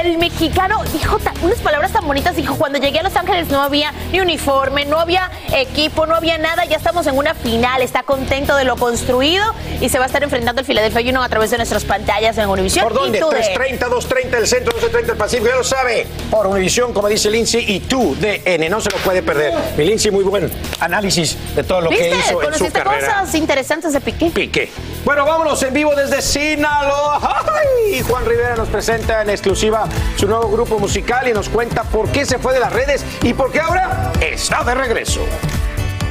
El 0.00 0.18
mexicano 0.18 0.82
dijo 0.92 1.18
unas 1.42 1.58
palabras 1.58 1.92
tan 1.92 2.06
bonitas. 2.06 2.34
Dijo, 2.34 2.56
cuando 2.56 2.78
llegué 2.78 3.00
a 3.00 3.02
Los 3.02 3.14
Ángeles 3.14 3.48
no 3.48 3.60
había 3.60 3.92
ni 4.10 4.20
uniforme, 4.20 4.86
no 4.86 4.98
había 4.98 5.30
equipo, 5.52 6.06
no 6.06 6.14
había 6.14 6.38
nada. 6.38 6.55
Ya 6.64 6.76
estamos 6.78 7.06
en 7.06 7.16
una 7.16 7.34
final. 7.34 7.80
Está 7.82 8.02
contento 8.02 8.56
de 8.56 8.64
lo 8.64 8.76
construido 8.76 9.44
y 9.80 9.88
se 9.88 9.98
va 9.98 10.04
a 10.04 10.06
estar 10.06 10.22
enfrentando 10.22 10.60
al 10.60 10.66
Philadelphia 10.66 11.00
Union 11.00 11.22
a 11.22 11.28
través 11.28 11.50
de 11.50 11.58
nuestras 11.58 11.84
pantallas 11.84 12.36
en 12.38 12.48
Univision. 12.48 12.84
¿Por 12.84 12.94
dónde? 12.94 13.18
y 13.18 13.20
TUDN. 13.20 13.30
330, 13.30 13.88
230 13.88 14.38
el 14.38 14.46
centro, 14.48 14.72
230 14.72 15.12
el 15.12 15.18
Pacífico, 15.18 15.48
ya 15.48 15.56
lo 15.56 15.64
sabe. 15.64 16.06
Por 16.30 16.46
Univisión, 16.48 16.92
como 16.92 17.08
dice 17.08 17.30
Lindsay, 17.30 17.64
y 17.68 17.80
tú, 17.80 18.16
DN, 18.20 18.68
no 18.68 18.80
se 18.80 18.90
lo 18.90 18.96
puede 18.98 19.22
perder. 19.22 19.54
Mi 19.76 19.84
Lindsay, 19.84 20.10
muy 20.10 20.24
buen 20.24 20.50
análisis 20.80 21.36
de 21.54 21.62
todo 21.62 21.82
lo 21.82 21.90
que 21.90 22.08
hizo 22.08 22.16
en 22.16 22.22
su 22.24 22.34
¿Conociste 22.34 22.72
carrera. 22.72 23.06
cosas 23.20 23.34
interesantes 23.36 23.92
de 23.92 24.00
Piqué? 24.00 24.30
Piqué. 24.30 24.70
Bueno, 25.04 25.24
vámonos 25.24 25.62
en 25.62 25.72
vivo 25.72 25.94
desde 25.94 26.20
Sinaloa. 26.20 27.44
¡Ay! 27.86 28.02
Juan 28.02 28.24
Rivera 28.26 28.56
nos 28.56 28.68
presenta 28.68 29.22
en 29.22 29.30
exclusiva 29.30 29.86
su 30.16 30.26
nuevo 30.26 30.48
grupo 30.48 30.78
musical 30.80 31.28
y 31.28 31.32
nos 31.32 31.48
cuenta 31.48 31.84
por 31.84 32.08
qué 32.10 32.26
se 32.26 32.38
fue 32.38 32.54
de 32.54 32.60
las 32.60 32.72
redes 32.72 33.04
y 33.22 33.32
por 33.34 33.52
qué 33.52 33.60
ahora 33.60 34.10
está 34.20 34.64
de 34.64 34.74
regreso. 34.74 35.20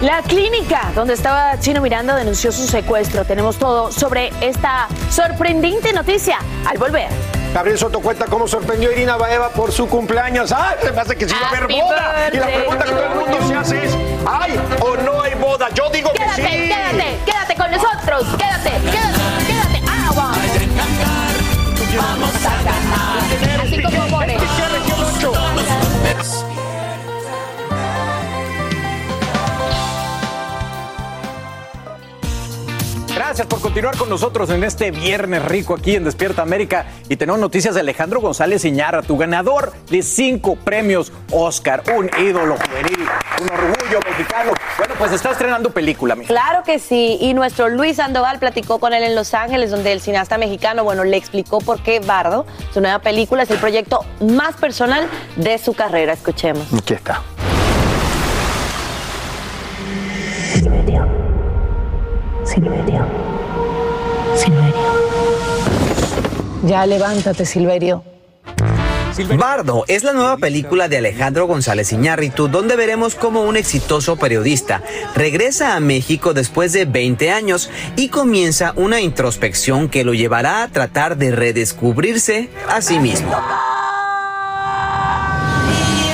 La 0.01 0.21
clínica 0.21 0.91
donde 0.93 1.13
estaba 1.13 1.57
Chino 1.59 1.81
Miranda 1.81 2.15
denunció 2.15 2.51
su 2.51 2.67
secuestro. 2.67 3.25
Tenemos 3.25 3.57
todo 3.57 3.91
sobre 3.91 4.31
esta 4.41 4.87
sorprendente 5.09 5.93
noticia 5.93 6.37
al 6.67 6.77
volver. 6.77 7.07
Gabriel 7.53 7.79
Soto 7.79 8.01
cuenta 8.01 8.25
cómo 8.25 8.47
sorprendió 8.47 8.89
a 8.89 8.91
Irina 8.93 9.15
Baeva 9.15 9.49
por 9.49 9.71
su 9.71 9.87
cumpleaños. 9.87 10.51
¡Ay! 10.51 10.75
Se 10.83 10.91
me 10.91 10.99
hace 11.01 11.15
que 11.15 11.29
sí 11.29 11.33
va 11.41 11.47
a 11.47 11.49
haber 11.49 11.67
boda. 11.67 12.29
Y 12.33 12.37
la 12.37 12.47
pregunta 12.47 12.83
que 12.83 12.91
todo 12.91 13.03
el 13.03 13.15
mundo 13.15 13.47
se 13.47 13.55
hace 13.55 13.85
es: 13.85 13.97
¿hay 14.27 14.59
o 14.81 14.97
no 14.97 15.21
hay 15.21 15.33
boda? 15.35 15.69
Yo 15.73 15.89
digo 15.89 16.11
que 16.11 16.19
Quédate, 16.19 16.41
sí. 16.41 16.67
quédate, 16.67 17.17
quédate 17.25 17.55
con 17.55 17.71
nosotros. 17.71 18.27
Quédate, 18.37 18.71
quédate, 18.91 19.45
quédate. 19.47 19.81
Agua. 20.09 20.31
Vamos 21.97 22.35
a 22.45 22.63
ganar. 22.63 23.61
Así 23.63 23.81
como 23.81 24.07
More. 24.09 24.37
Gracias 33.35 33.53
por 33.53 33.59
continuar 33.59 33.97
con 33.97 34.07
nosotros 34.07 34.49
en 34.49 34.63
este 34.63 34.91
viernes 34.91 35.43
rico 35.43 35.75
aquí 35.75 35.97
en 35.97 36.05
Despierta 36.05 36.41
América. 36.41 36.85
Y 37.09 37.17
tenemos 37.17 37.41
noticias 37.41 37.75
de 37.75 37.81
Alejandro 37.81 38.21
González 38.21 38.63
Iñarra, 38.63 39.01
tu 39.01 39.17
ganador 39.17 39.73
de 39.89 40.03
cinco 40.03 40.55
premios 40.55 41.11
Oscar, 41.33 41.83
un 41.97 42.09
ídolo 42.17 42.55
juvenil, 42.55 43.05
un 43.41 43.49
orgullo 43.49 43.99
mexicano. 44.09 44.53
Bueno, 44.77 44.93
pues 44.97 45.11
está 45.11 45.31
estrenando 45.31 45.69
película, 45.69 46.15
mi. 46.15 46.23
Claro 46.23 46.63
que 46.63 46.79
sí, 46.79 47.17
y 47.19 47.33
nuestro 47.33 47.67
Luis 47.67 47.97
Sandoval 47.97 48.39
platicó 48.39 48.79
con 48.79 48.93
él 48.93 49.03
en 49.03 49.15
Los 49.15 49.33
Ángeles, 49.33 49.69
donde 49.69 49.91
el 49.91 49.99
cineasta 49.99 50.37
mexicano, 50.37 50.85
bueno, 50.85 51.03
le 51.03 51.17
explicó 51.17 51.57
por 51.57 51.83
qué 51.83 51.99
Bardo, 51.99 52.45
su 52.73 52.79
nueva 52.79 52.99
película, 52.99 53.43
es 53.43 53.51
el 53.51 53.57
proyecto 53.57 54.05
más 54.21 54.55
personal 54.55 55.09
de 55.35 55.57
su 55.57 55.73
carrera. 55.73 56.13
Escuchemos. 56.13 56.71
Aquí 56.73 56.93
está. 56.93 57.21
Silverio. 62.55 63.05
Silverio. 64.37 64.75
Ya 66.63 66.85
levántate, 66.85 67.45
Silverio. 67.45 68.01
Bardo 69.37 69.83
es 69.89 70.03
la 70.03 70.13
nueva 70.13 70.37
película 70.37 70.87
de 70.87 70.97
Alejandro 70.97 71.47
González 71.47 71.91
Iñárritu, 71.91 72.47
donde 72.47 72.77
veremos 72.77 73.15
cómo 73.15 73.41
un 73.41 73.57
exitoso 73.57 74.15
periodista 74.15 74.81
regresa 75.15 75.75
a 75.75 75.81
México 75.81 76.33
después 76.33 76.71
de 76.71 76.85
20 76.85 77.29
años 77.31 77.69
y 77.97 78.07
comienza 78.07 78.71
una 78.77 79.01
introspección 79.01 79.89
que 79.89 80.05
lo 80.05 80.13
llevará 80.13 80.63
a 80.63 80.69
tratar 80.69 81.17
de 81.17 81.31
redescubrirse 81.31 82.49
a 82.69 82.81
sí 82.81 82.99
mismo. 82.99 83.35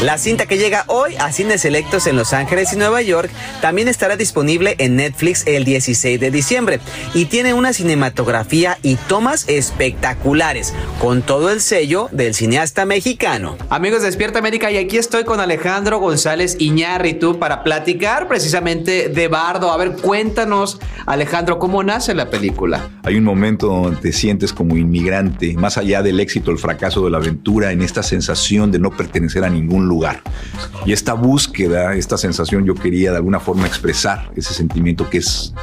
La 0.01 0.17
cinta 0.17 0.47
que 0.47 0.57
llega 0.57 0.83
hoy 0.87 1.13
a 1.19 1.31
cines 1.31 1.61
selectos 1.61 2.07
en 2.07 2.15
Los 2.15 2.33
Ángeles 2.33 2.73
y 2.73 2.75
Nueva 2.75 3.03
York 3.03 3.29
también 3.61 3.87
estará 3.87 4.17
disponible 4.17 4.73
en 4.79 4.95
Netflix 4.95 5.43
el 5.45 5.63
16 5.63 6.19
de 6.19 6.31
diciembre 6.31 6.79
y 7.13 7.25
tiene 7.25 7.53
una 7.53 7.71
cinematografía 7.71 8.79
y 8.81 8.95
tomas 8.95 9.47
espectaculares 9.47 10.73
con 10.99 11.21
todo 11.21 11.51
el 11.51 11.61
sello 11.61 12.09
del 12.11 12.33
cineasta 12.33 12.83
mexicano. 12.85 13.57
Amigos 13.69 14.01
de 14.01 14.07
Despierta 14.07 14.39
América 14.39 14.71
y 14.71 14.77
aquí 14.77 14.97
estoy 14.97 15.23
con 15.23 15.39
Alejandro 15.39 15.99
González 15.99 16.55
Iñárritu 16.57 17.37
para 17.37 17.63
platicar 17.63 18.27
precisamente 18.27 19.07
de 19.09 19.27
Bardo. 19.27 19.71
A 19.71 19.77
ver, 19.77 19.97
cuéntanos 19.97 20.79
Alejandro, 21.05 21.59
¿cómo 21.59 21.83
nace 21.83 22.15
la 22.15 22.31
película? 22.31 22.89
Hay 23.03 23.17
un 23.17 23.23
momento 23.23 23.67
donde 23.67 24.01
te 24.01 24.13
sientes 24.13 24.51
como 24.51 24.77
inmigrante, 24.77 25.53
más 25.53 25.77
allá 25.77 26.01
del 26.01 26.19
éxito, 26.19 26.49
el 26.49 26.57
fracaso 26.57 27.05
de 27.05 27.11
la 27.11 27.17
aventura, 27.17 27.71
en 27.71 27.81
esta 27.81 28.01
sensación 28.01 28.71
de 28.71 28.79
no 28.79 28.89
pertenecer 28.89 29.43
a 29.43 29.49
ningún 29.49 29.87
lugar. 29.87 29.90
Y 30.85 30.93
esta 30.93 31.13
búsqueda, 31.13 31.93
esta 31.95 32.17
sensación, 32.17 32.65
yo 32.65 32.73
quería 32.75 33.11
de 33.11 33.17
alguna 33.17 33.39
forma 33.39 33.67
expresar 33.67 34.31
ese 34.35 34.53
sentimiento 34.53 35.09
que 35.09 35.19
es 35.19 35.53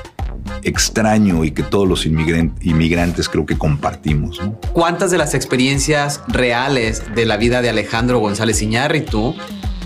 extraño 0.63 1.45
y 1.45 1.51
que 1.51 1.63
todos 1.63 1.89
los 1.89 2.07
inmigran- 2.07 2.53
inmigrantes 2.63 3.29
creo 3.29 3.47
que 3.47 3.57
compartimos. 3.57 4.41
¿no? 4.43 4.59
¿Cuántas 4.73 5.11
de 5.11 5.19
las 5.19 5.35
experiencias 5.35 6.21
reales 6.29 7.03
de 7.15 7.27
la 7.27 7.37
vida 7.37 7.63
de 7.63 7.71
Alejandro 7.71 8.19
González 8.19 8.61
Iñárritu 8.63 9.35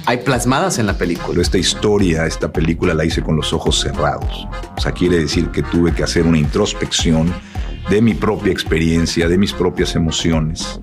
hay 0.06 0.18
plasmadas 0.18 0.78
en 0.78 0.86
la 0.86 0.98
película? 0.98 1.40
Esta 1.40 1.58
historia, 1.58 2.26
esta 2.26 2.52
película 2.52 2.94
la 2.94 3.04
hice 3.04 3.22
con 3.22 3.36
los 3.36 3.52
ojos 3.52 3.80
cerrados. 3.80 4.46
O 4.76 4.80
sea, 4.80 4.92
quiere 4.92 5.18
decir 5.18 5.48
que 5.50 5.62
tuve 5.62 5.92
que 5.92 6.02
hacer 6.02 6.26
una 6.26 6.38
introspección 6.38 7.32
de 7.92 8.00
mi 8.00 8.14
propia 8.14 8.50
experiencia, 8.50 9.28
de 9.28 9.36
mis 9.36 9.52
propias 9.52 9.94
emociones. 9.94 10.80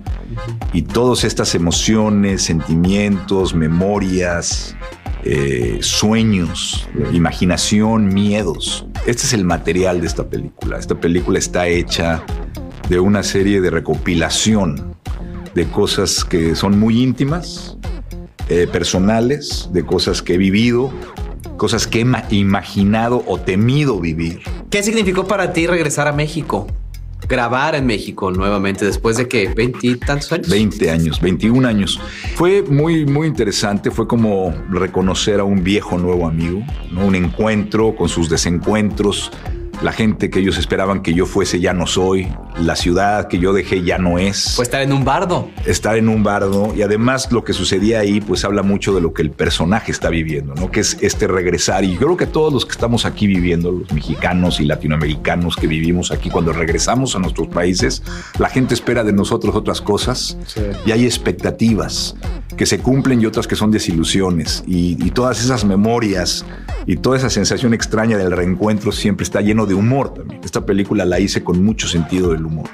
Y 0.72 0.82
todas 0.82 1.24
estas 1.24 1.56
emociones, 1.56 2.42
sentimientos, 2.42 3.52
memorias, 3.52 4.76
eh, 5.24 5.78
sueños, 5.80 6.88
imaginación, 7.12 8.14
miedos. 8.14 8.86
Este 9.06 9.24
es 9.24 9.32
el 9.32 9.44
material 9.44 10.00
de 10.00 10.06
esta 10.06 10.28
película. 10.28 10.78
Esta 10.78 10.94
película 10.94 11.40
está 11.40 11.66
hecha 11.66 12.22
de 12.88 13.00
una 13.00 13.24
serie 13.24 13.60
de 13.60 13.70
recopilación 13.70 14.94
de 15.52 15.66
cosas 15.66 16.24
que 16.24 16.54
son 16.54 16.78
muy 16.78 17.02
íntimas, 17.02 17.76
eh, 18.48 18.68
personales, 18.70 19.68
de 19.72 19.84
cosas 19.84 20.22
que 20.22 20.34
he 20.34 20.38
vivido, 20.38 20.92
cosas 21.56 21.88
que 21.88 22.02
he 22.02 22.04
ma- 22.04 22.22
imaginado 22.30 23.24
o 23.26 23.36
temido 23.40 23.98
vivir. 23.98 24.42
¿Qué 24.70 24.84
significó 24.84 25.26
para 25.26 25.52
ti 25.52 25.66
regresar 25.66 26.06
a 26.06 26.12
México? 26.12 26.68
Grabar 27.30 27.76
en 27.76 27.86
México 27.86 28.32
nuevamente 28.32 28.84
después 28.84 29.16
de 29.16 29.28
que 29.28 29.54
veintitantos 29.54 30.32
años. 30.32 30.48
20 30.48 30.90
años, 30.90 31.20
21 31.20 31.68
años. 31.68 32.00
Fue 32.34 32.62
muy, 32.62 33.06
muy 33.06 33.28
interesante. 33.28 33.92
Fue 33.92 34.08
como 34.08 34.52
reconocer 34.68 35.38
a 35.38 35.44
un 35.44 35.62
viejo 35.62 35.96
nuevo 35.96 36.26
amigo, 36.26 36.64
¿no? 36.90 37.06
un 37.06 37.14
encuentro 37.14 37.94
con 37.94 38.08
sus 38.08 38.28
desencuentros. 38.28 39.30
La 39.82 39.92
gente 39.92 40.28
que 40.28 40.40
ellos 40.40 40.58
esperaban 40.58 41.00
que 41.00 41.14
yo 41.14 41.24
fuese 41.24 41.58
ya 41.58 41.72
no 41.72 41.86
soy. 41.86 42.28
La 42.60 42.76
ciudad 42.76 43.28
que 43.28 43.38
yo 43.38 43.54
dejé 43.54 43.82
ya 43.82 43.96
no 43.96 44.18
es. 44.18 44.54
Fue 44.56 44.64
estar 44.64 44.82
en 44.82 44.92
un 44.92 45.06
bardo. 45.06 45.48
Estar 45.64 45.96
en 45.96 46.10
un 46.10 46.22
bardo. 46.22 46.74
Y 46.76 46.82
además 46.82 47.32
lo 47.32 47.44
que 47.44 47.54
sucedía 47.54 48.00
ahí 48.00 48.20
pues 48.20 48.44
habla 48.44 48.62
mucho 48.62 48.94
de 48.94 49.00
lo 49.00 49.14
que 49.14 49.22
el 49.22 49.30
personaje 49.30 49.90
está 49.90 50.10
viviendo, 50.10 50.54
¿no? 50.54 50.70
Que 50.70 50.80
es 50.80 50.98
este 51.00 51.26
regresar. 51.26 51.84
Y 51.84 51.94
yo 51.94 52.00
creo 52.00 52.16
que 52.18 52.26
todos 52.26 52.52
los 52.52 52.66
que 52.66 52.72
estamos 52.72 53.06
aquí 53.06 53.26
viviendo, 53.26 53.72
los 53.72 53.90
mexicanos 53.92 54.60
y 54.60 54.66
latinoamericanos 54.66 55.56
que 55.56 55.66
vivimos 55.66 56.12
aquí, 56.12 56.28
cuando 56.28 56.52
regresamos 56.52 57.16
a 57.16 57.18
nuestros 57.18 57.48
países, 57.48 58.02
la 58.38 58.50
gente 58.50 58.74
espera 58.74 59.02
de 59.02 59.14
nosotros 59.14 59.56
otras 59.56 59.80
cosas 59.80 60.36
y 60.84 60.92
hay 60.92 61.06
expectativas 61.06 62.16
que 62.58 62.66
se 62.66 62.80
cumplen 62.80 63.22
y 63.22 63.26
otras 63.26 63.46
que 63.46 63.56
son 63.56 63.70
desilusiones. 63.70 64.62
Y, 64.66 65.02
y 65.02 65.10
todas 65.12 65.42
esas 65.42 65.64
memorias 65.64 66.44
y 66.86 66.96
toda 66.96 67.16
esa 67.16 67.30
sensación 67.30 67.72
extraña 67.72 68.18
del 68.18 68.32
reencuentro 68.32 68.92
siempre 68.92 69.24
está 69.24 69.40
lleno 69.40 69.66
de 69.66 69.69
humor 69.74 70.14
también. 70.14 70.40
Esta 70.44 70.64
película 70.64 71.04
la 71.04 71.18
hice 71.20 71.42
con 71.44 71.62
mucho 71.64 71.88
sentido 71.88 72.32
del 72.32 72.44
humor. 72.46 72.68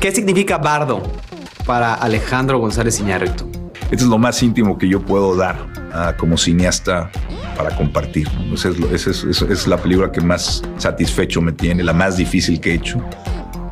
¿Qué 0.00 0.12
significa 0.12 0.58
bardo 0.58 1.02
para 1.66 1.94
Alejandro 1.94 2.58
González 2.58 3.00
Iñárritu? 3.00 3.50
Esto 3.90 4.04
es 4.04 4.10
lo 4.10 4.18
más 4.18 4.42
íntimo 4.42 4.76
que 4.78 4.88
yo 4.88 5.00
puedo 5.00 5.34
dar 5.34 5.56
ah, 5.92 6.14
como 6.18 6.36
cineasta 6.36 7.10
para 7.56 7.74
compartir. 7.76 8.28
Esa 8.52 8.68
es, 8.68 8.76
esa 8.92 9.10
es- 9.10 9.24
esa 9.24 9.44
es 9.52 9.66
la 9.66 9.76
película 9.78 10.12
que 10.12 10.20
más 10.20 10.62
satisfecho 10.76 11.40
me 11.40 11.52
tiene, 11.52 11.82
la 11.82 11.92
más 11.92 12.16
difícil 12.16 12.60
que 12.60 12.72
he 12.72 12.74
hecho. 12.74 13.02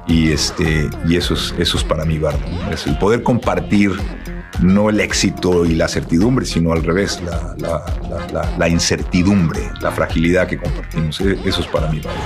Y, 0.08 0.30
este, 0.32 0.88
y 1.08 1.16
eso, 1.16 1.34
es, 1.34 1.54
eso 1.58 1.76
es 1.76 1.84
para 1.84 2.04
mí, 2.04 2.18
Bardo. 2.18 2.38
Es 2.72 2.86
el 2.86 2.96
poder 2.98 3.22
compartir 3.22 3.92
no 4.62 4.88
el 4.88 5.00
éxito 5.00 5.66
y 5.66 5.74
la 5.74 5.86
certidumbre, 5.86 6.46
sino 6.46 6.72
al 6.72 6.82
revés, 6.82 7.20
la, 7.24 7.54
la- 7.58 7.84
la- 8.08 8.26
la- 8.32 8.54
la 8.56 8.68
incertidumbre, 8.68 9.60
la 9.82 9.90
fragilidad 9.90 10.46
que 10.46 10.56
compartimos. 10.58 11.20
E- 11.20 11.38
Eso 11.44 11.60
es 11.60 11.66
para 11.66 11.88
mí, 11.90 12.00
Bardo. 12.00 12.18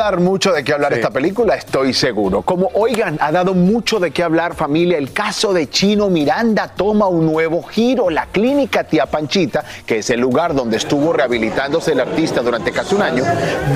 Dar 0.00 0.18
mucho 0.18 0.52
de 0.52 0.64
qué 0.64 0.72
hablar 0.72 0.94
esta 0.94 1.10
película, 1.10 1.54
estoy 1.54 1.92
seguro. 1.92 2.40
Como 2.40 2.70
oigan, 2.72 3.18
ha 3.20 3.30
dado 3.30 3.52
mucho 3.52 4.00
de 4.00 4.12
qué 4.12 4.22
hablar 4.22 4.54
familia. 4.54 4.96
El 4.96 5.12
caso 5.12 5.52
de 5.52 5.68
Chino 5.68 6.08
Miranda 6.08 6.68
toma 6.68 7.06
un 7.06 7.26
nuevo 7.26 7.62
giro. 7.62 8.08
La 8.08 8.24
clínica 8.26 8.84
Tía 8.84 9.04
Panchita, 9.04 9.62
que 9.84 9.98
es 9.98 10.08
el 10.08 10.20
lugar 10.20 10.54
donde 10.54 10.78
estuvo 10.78 11.12
rehabilitándose 11.12 11.92
el 11.92 12.00
artista 12.00 12.40
durante 12.40 12.72
casi 12.72 12.94
un 12.94 13.02
año, 13.02 13.24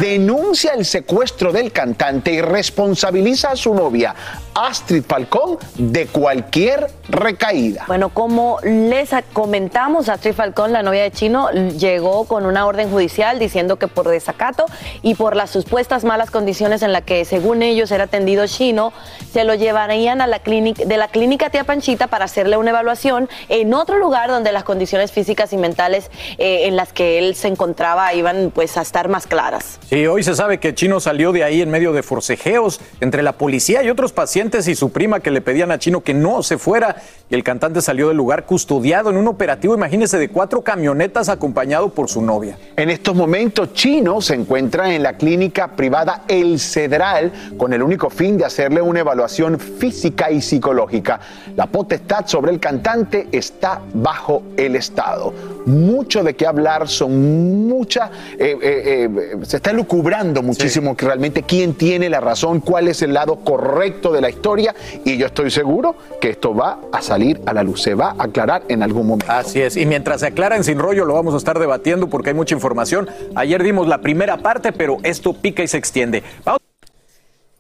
denuncia 0.01 0.73
el 0.73 0.87
secuestro 0.87 1.53
del 1.53 1.73
cantante 1.73 2.33
y 2.33 2.41
responsabiliza 2.41 3.51
a 3.51 3.57
su 3.57 3.75
novia, 3.75 4.15
Astrid 4.55 5.05
Falcón, 5.07 5.59
de 5.77 6.07
cualquier 6.07 6.87
recaída. 7.09 7.85
Bueno, 7.87 8.09
como 8.09 8.59
les 8.63 9.11
comentamos, 9.35 10.09
Astrid 10.09 10.33
Falcón, 10.33 10.73
la 10.73 10.83
novia 10.83 11.03
de 11.03 11.11
Chino, 11.11 11.51
llegó 11.51 12.25
con 12.25 12.47
una 12.47 12.67
orden 12.67 12.91
judicial 12.91 13.39
diciendo 13.39 13.77
que 13.77 13.89
por 13.89 14.09
desacato 14.09 14.65
y 15.03 15.17
por 15.17 15.37
las 15.37 15.51
supuestas 15.51 16.05
malas 16.15 16.31
condiciones 16.31 16.83
en 16.83 16.93
las 16.93 17.03
que, 17.03 17.25
según 17.25 17.61
ellos, 17.61 17.91
era 17.91 18.05
atendido 18.05 18.47
Chino, 18.47 18.93
se 19.33 19.43
lo 19.43 19.57
llevarían 19.57 20.21
a 20.21 20.29
la 20.29 20.39
clínica, 20.39 20.85
de 20.85 20.97
la 20.97 21.09
clínica 21.09 21.51
Tía 21.51 21.65
Panchita 21.65 22.07
para 22.07 22.27
hacerle 22.27 22.57
una 22.57 22.71
evaluación 22.71 23.29
en 23.49 23.75
otro 23.75 23.99
lugar 23.99 24.31
donde 24.31 24.53
las 24.53 24.63
condiciones 24.63 25.11
físicas 25.11 25.53
y 25.53 25.57
mentales 25.57 26.13
eh, 26.39 26.67
en 26.67 26.77
las 26.77 26.93
que 26.93 27.19
él 27.19 27.35
se 27.35 27.49
encontraba 27.49 28.15
iban 28.15 28.53
pues 28.55 28.77
a 28.77 28.83
estar 28.83 29.09
más 29.09 29.27
claras. 29.27 29.81
Sí, 29.89 30.07
hoy 30.07 30.23
se 30.23 30.37
sabe 30.37 30.59
que 30.59 30.73
Chino 30.73 31.01
salió 31.01 31.33
de 31.33 31.43
ahí 31.43 31.63
en 31.63 31.71
medio 31.71 31.93
de 31.93 32.05
forcejeos 32.05 32.81
entre 33.01 33.25
la 33.25 33.33
policía 33.33 33.83
y 33.83 33.91
otros 33.91 34.13
pacientes 34.13 34.69
y 34.69 34.77
su 34.77 34.93
prima 34.93 35.19
que 35.19 35.33
le 35.33 35.41
pedían 35.41 35.73
a 35.73 35.81
Chino 35.81 36.03
que 36.03 36.15
no 36.15 36.45
se 36.45 36.59
fuera. 36.59 37.03
Y 37.29 37.35
el 37.35 37.43
cantante 37.43 37.83
salió 37.83 38.07
del 38.07 38.17
lugar 38.17 38.45
custodiado 38.45 39.11
en 39.11 39.17
un 39.17 39.27
operativo, 39.27 39.75
imagínese, 39.75 40.17
de 40.19 40.29
cuatro 40.29 40.63
camionetas 40.63 41.29
acompañado 41.29 41.89
por 41.89 42.09
su 42.09 42.23
novia. 42.23 42.57
En 42.77 42.89
estos 42.89 43.17
momentos, 43.17 43.73
Chino 43.73 44.21
se 44.21 44.35
encuentra 44.35 44.95
en 44.95 45.03
la 45.03 45.15
clínica 45.15 45.75
privada 45.75 46.04
El 46.29 46.59
Cedral 46.59 47.33
con 47.57 47.73
el 47.73 47.83
único 47.83 48.11
fin 48.11 48.37
de 48.37 48.45
hacerle 48.45 48.81
una 48.83 49.01
evaluación 49.01 49.59
física 49.59 50.31
y 50.31 50.41
psicológica. 50.41 51.21
La 51.57 51.67
potestad 51.67 52.27
sobre 52.27 52.53
el 52.53 52.61
cantante 52.61 53.29
está 53.33 53.81
bajo 53.93 54.43
el 54.57 54.77
Estado. 54.77 55.33
Mucho 55.67 56.23
de 56.23 56.35
qué 56.35 56.47
hablar, 56.47 56.89
son 56.89 57.67
muchas, 57.69 58.11
eh, 58.39 58.57
eh, 58.61 59.09
eh, 59.13 59.37
se 59.43 59.57
está 59.57 59.73
lucubrando 59.73 60.43
muchísimo 60.43 60.97
que 60.97 61.07
realmente 61.07 61.43
quién 61.43 61.75
tiene 61.75 62.09
la 62.11 62.21
razón, 62.21 62.61
cuál 62.61 62.89
es 62.89 63.03
el 63.03 63.15
lado 63.15 63.37
correcto 63.37 64.13
de 64.13 64.21
la 64.21 64.29
historia 64.29 64.75
y 65.05 65.17
yo 65.17 65.27
estoy 65.27 65.51
seguro 65.51 65.97
que 66.21 66.31
esto 66.31 66.55
va 66.55 66.81
a 66.93 67.01
salir 67.01 67.41
a 67.47 67.53
la 67.53 67.63
luz, 67.63 67.83
se 67.83 67.95
va 67.95 68.15
a 68.19 68.25
aclarar 68.25 68.63
en 68.69 68.83
algún 68.83 69.07
momento. 69.07 69.33
Así 69.33 69.61
es, 69.61 69.77
y 69.77 69.87
mientras 69.87 70.21
se 70.21 70.27
aclara 70.27 70.57
en 70.57 70.65
Sin 70.65 70.79
Rollo 70.79 71.05
lo 71.05 71.15
vamos 71.15 71.35
a 71.35 71.39
estar 71.39 71.59
debatiendo 71.59 72.09
porque 72.09 72.31
hay 72.31 72.35
mucha 72.35 72.55
información. 72.55 73.09
Ayer 73.35 73.63
dimos 73.63 73.89
la 73.89 73.99
primera 73.99 74.37
parte, 74.39 74.73
pero 74.73 74.99
esto 75.03 75.33
pica 75.33 75.63
y 75.63 75.69
se 75.69 75.79
extiende. 75.79 75.94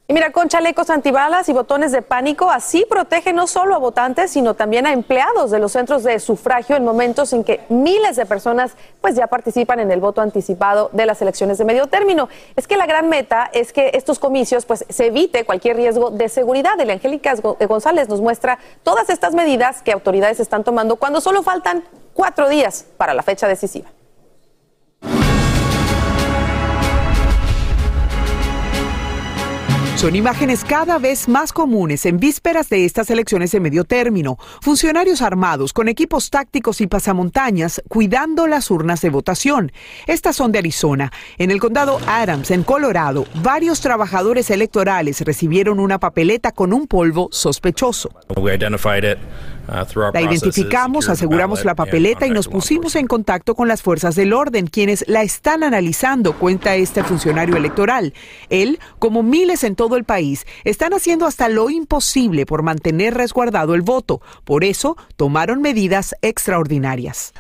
Y 0.07 0.12
mira, 0.12 0.32
con 0.32 0.49
chalecos 0.49 0.91
antibalas 0.91 1.49
y 1.49 1.55
botones 1.55 1.91
de 1.91 2.03
pánico, 2.03 2.51
así 2.51 2.85
protege 2.87 3.32
no 3.32 3.47
solo 3.47 3.74
a 3.74 3.78
votantes, 3.78 4.30
sino 4.30 4.53
también 4.53 4.87
a 4.87 4.93
empleados 4.93 5.51
de 5.51 5.59
los 5.59 5.72
centros 5.72 6.03
de 6.03 6.20
sufragio 6.20 6.76
en 6.76 6.85
momentos 6.85 7.32
en 7.32 7.43
que 7.43 7.62
miles 7.70 8.16
de 8.16 8.26
personas 8.26 8.72
pues 9.01 9.14
ya 9.14 9.28
participan 9.28 9.80
en 9.80 9.91
el 9.91 10.01
voto 10.01 10.20
anticipado 10.20 10.91
de 10.93 11.07
las 11.07 11.22
elecciones 11.22 11.57
de 11.57 11.64
medio 11.64 11.87
término. 11.87 12.28
Es 12.55 12.68
que 12.68 12.76
la 12.76 12.85
gran 12.85 13.09
meta 13.09 13.49
es 13.55 13.72
que 13.72 13.93
estos 13.95 14.18
comicios 14.18 14.66
pues 14.66 14.85
se 14.91 15.07
evite 15.07 15.47
cualquier 15.47 15.76
riesgo 15.76 16.11
de 16.11 16.28
seguridad. 16.28 16.78
El 16.78 16.91
Angélica 16.91 17.35
González 17.66 18.07
nos 18.11 18.20
muestra 18.20 18.59
todas 18.82 19.09
estas 19.09 19.32
medidas 19.32 19.80
que 19.80 19.93
autoridades 19.93 20.39
están 20.39 20.64
tomando 20.64 20.97
cuando 20.97 21.22
solo 21.22 21.43
faltan 21.43 21.82
cuatro 22.12 22.51
días 22.51 22.85
para 22.99 23.14
la 23.14 23.22
fecha 23.22 23.49
decisiva. 23.49 23.93
Son 30.05 30.14
imágenes 30.14 30.66
cada 30.66 30.98
vez 30.98 31.28
más 31.30 31.50
comunes 31.50 32.05
en 32.05 32.18
vísperas 32.18 32.68
de 32.68 32.84
estas 32.84 33.09
elecciones 33.09 33.52
de 33.52 33.61
medio 33.61 33.84
término. 33.84 34.36
Funcionarios 34.61 35.22
armados 35.22 35.72
con 35.72 35.88
equipos 35.88 36.28
tácticos 36.28 36.82
y 36.82 36.86
pasamontañas 36.86 37.80
cuidando 37.88 38.46
las 38.46 38.70
urnas 38.70 39.00
de 39.00 39.09
votación. 39.09 39.72
Estas 40.07 40.36
son 40.36 40.52
de 40.52 40.59
Arizona. 40.59 41.11
En 41.38 41.50
el 41.50 41.59
condado 41.59 42.00
Adams, 42.07 42.50
en 42.50 42.64
Colorado, 42.64 43.24
varios 43.36 43.80
trabajadores 43.80 44.50
electorales 44.50 45.22
recibieron 45.22 45.80
una 45.80 45.98
papeleta 45.98 46.52
con 46.52 46.74
un 46.74 46.86
polvo 46.86 47.30
sospechoso. 47.32 48.11
La 49.66 50.22
identificamos, 50.22 51.08
aseguramos 51.08 51.64
la 51.64 51.74
papeleta 51.74 52.26
y 52.26 52.30
nos 52.30 52.48
pusimos 52.48 52.96
en 52.96 53.06
contacto 53.06 53.54
con 53.54 53.68
las 53.68 53.82
fuerzas 53.82 54.14
del 54.14 54.32
orden, 54.32 54.66
quienes 54.66 55.04
la 55.08 55.22
están 55.22 55.62
analizando, 55.62 56.34
cuenta 56.38 56.74
este 56.74 57.02
funcionario 57.02 57.56
electoral. 57.56 58.14
Él, 58.50 58.78
como 58.98 59.22
miles 59.22 59.64
en 59.64 59.74
todo 59.74 59.96
el 59.96 60.04
país, 60.04 60.46
están 60.64 60.92
haciendo 60.92 61.26
hasta 61.26 61.48
lo 61.48 61.70
imposible 61.70 62.46
por 62.46 62.62
mantener 62.62 63.14
resguardado 63.14 63.74
el 63.74 63.82
voto. 63.82 64.20
Por 64.44 64.64
eso, 64.64 64.96
tomaron 65.16 65.62
medidas 65.62 66.14
extraordinarias. 66.22 67.32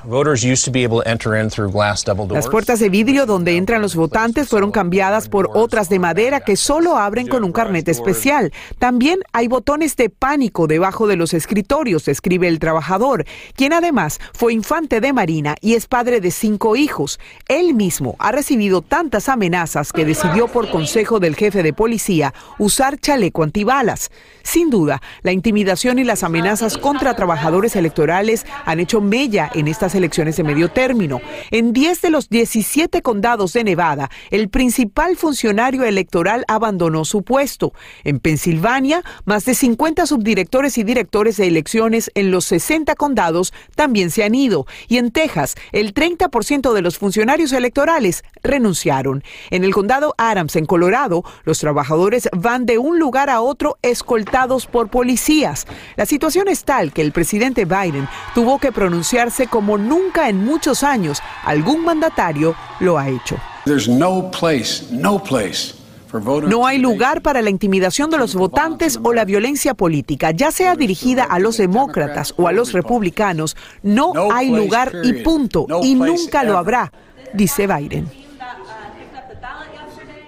Las 2.30 2.48
puertas 2.48 2.80
de 2.80 2.88
vidrio 2.88 3.26
donde 3.26 3.56
entran 3.56 3.82
los 3.82 3.94
votantes 3.94 4.48
fueron 4.48 4.70
cambiadas 4.70 5.28
por 5.28 5.50
otras 5.54 5.88
de 5.88 5.98
madera 5.98 6.40
que 6.40 6.56
solo 6.56 6.96
abren 6.96 7.28
con 7.28 7.44
un 7.44 7.52
carnet 7.52 7.88
especial. 7.88 8.52
También 8.78 9.20
hay 9.32 9.48
botones 9.48 9.96
de 9.96 10.10
pánico 10.10 10.66
debajo 10.66 11.06
de 11.06 11.16
los 11.16 11.34
escritorios 11.34 12.08
escribe 12.14 12.48
el 12.48 12.58
trabajador, 12.58 13.26
quien 13.54 13.74
además 13.74 14.18
fue 14.32 14.54
infante 14.54 15.00
de 15.00 15.12
Marina 15.12 15.56
y 15.60 15.74
es 15.74 15.86
padre 15.86 16.22
de 16.22 16.30
cinco 16.30 16.76
hijos. 16.76 17.20
Él 17.48 17.74
mismo 17.74 18.16
ha 18.18 18.32
recibido 18.32 18.80
tantas 18.80 19.28
amenazas 19.28 19.92
que 19.92 20.06
decidió 20.06 20.48
por 20.48 20.70
consejo 20.70 21.20
del 21.20 21.36
jefe 21.36 21.62
de 21.62 21.74
policía 21.74 22.32
usar 22.58 22.98
chaleco 22.98 23.42
antibalas. 23.42 24.10
Sin 24.42 24.70
duda, 24.70 25.00
la 25.22 25.32
intimidación 25.32 25.98
y 25.98 26.04
las 26.04 26.22
amenazas 26.22 26.78
contra 26.78 27.16
trabajadores 27.16 27.76
electorales 27.76 28.46
han 28.64 28.80
hecho 28.80 29.00
mella 29.00 29.50
en 29.54 29.68
estas 29.68 29.94
elecciones 29.94 30.36
de 30.36 30.44
medio 30.44 30.70
término. 30.70 31.20
En 31.50 31.72
10 31.72 32.02
de 32.02 32.10
los 32.10 32.28
17 32.28 33.02
condados 33.02 33.52
de 33.52 33.64
Nevada, 33.64 34.10
el 34.30 34.48
principal 34.48 35.16
funcionario 35.16 35.84
electoral 35.84 36.44
abandonó 36.48 37.04
su 37.04 37.22
puesto. 37.22 37.72
En 38.04 38.20
Pensilvania, 38.20 39.02
más 39.24 39.44
de 39.44 39.54
50 39.54 40.06
subdirectores 40.06 40.78
y 40.78 40.84
directores 40.84 41.36
de 41.36 41.46
elecciones 41.46 42.03
en 42.14 42.30
los 42.30 42.44
60 42.46 42.94
condados 42.94 43.52
también 43.74 44.10
se 44.10 44.24
han 44.24 44.34
ido. 44.34 44.66
Y 44.88 44.98
en 44.98 45.10
Texas, 45.10 45.54
el 45.72 45.94
30% 45.94 46.72
de 46.72 46.82
los 46.82 46.98
funcionarios 46.98 47.52
electorales 47.52 48.24
renunciaron. 48.42 49.22
En 49.50 49.64
el 49.64 49.72
condado 49.74 50.14
Adams, 50.18 50.56
en 50.56 50.66
Colorado, 50.66 51.24
los 51.44 51.58
trabajadores 51.58 52.28
van 52.32 52.66
de 52.66 52.78
un 52.78 52.98
lugar 52.98 53.30
a 53.30 53.40
otro 53.40 53.78
escoltados 53.82 54.66
por 54.66 54.88
policías. 54.88 55.66
La 55.96 56.06
situación 56.06 56.48
es 56.48 56.64
tal 56.64 56.92
que 56.92 57.02
el 57.02 57.12
presidente 57.12 57.64
Biden 57.64 58.08
tuvo 58.34 58.58
que 58.58 58.72
pronunciarse 58.72 59.46
como 59.46 59.78
nunca 59.78 60.28
en 60.28 60.44
muchos 60.44 60.82
años 60.82 61.22
algún 61.44 61.84
mandatario 61.84 62.54
lo 62.80 62.98
ha 62.98 63.08
hecho. 63.08 63.36
No 64.92 65.22
hay 66.66 66.78
lugar 66.78 67.22
para 67.22 67.42
la 67.42 67.50
intimidación 67.50 68.10
de 68.10 68.18
los 68.18 68.34
votantes 68.34 68.98
o 69.02 69.12
la 69.12 69.24
violencia 69.24 69.74
política, 69.74 70.30
ya 70.30 70.50
sea 70.50 70.76
dirigida 70.76 71.24
a 71.24 71.38
los 71.38 71.56
demócratas 71.56 72.34
o 72.36 72.48
a 72.48 72.52
los 72.52 72.72
republicanos. 72.72 73.56
No 73.82 74.12
hay 74.32 74.50
lugar 74.50 74.92
y 75.02 75.12
punto, 75.22 75.66
y 75.82 75.94
nunca 75.94 76.44
lo 76.44 76.58
habrá, 76.58 76.92
dice 77.32 77.66
Biden. 77.66 78.23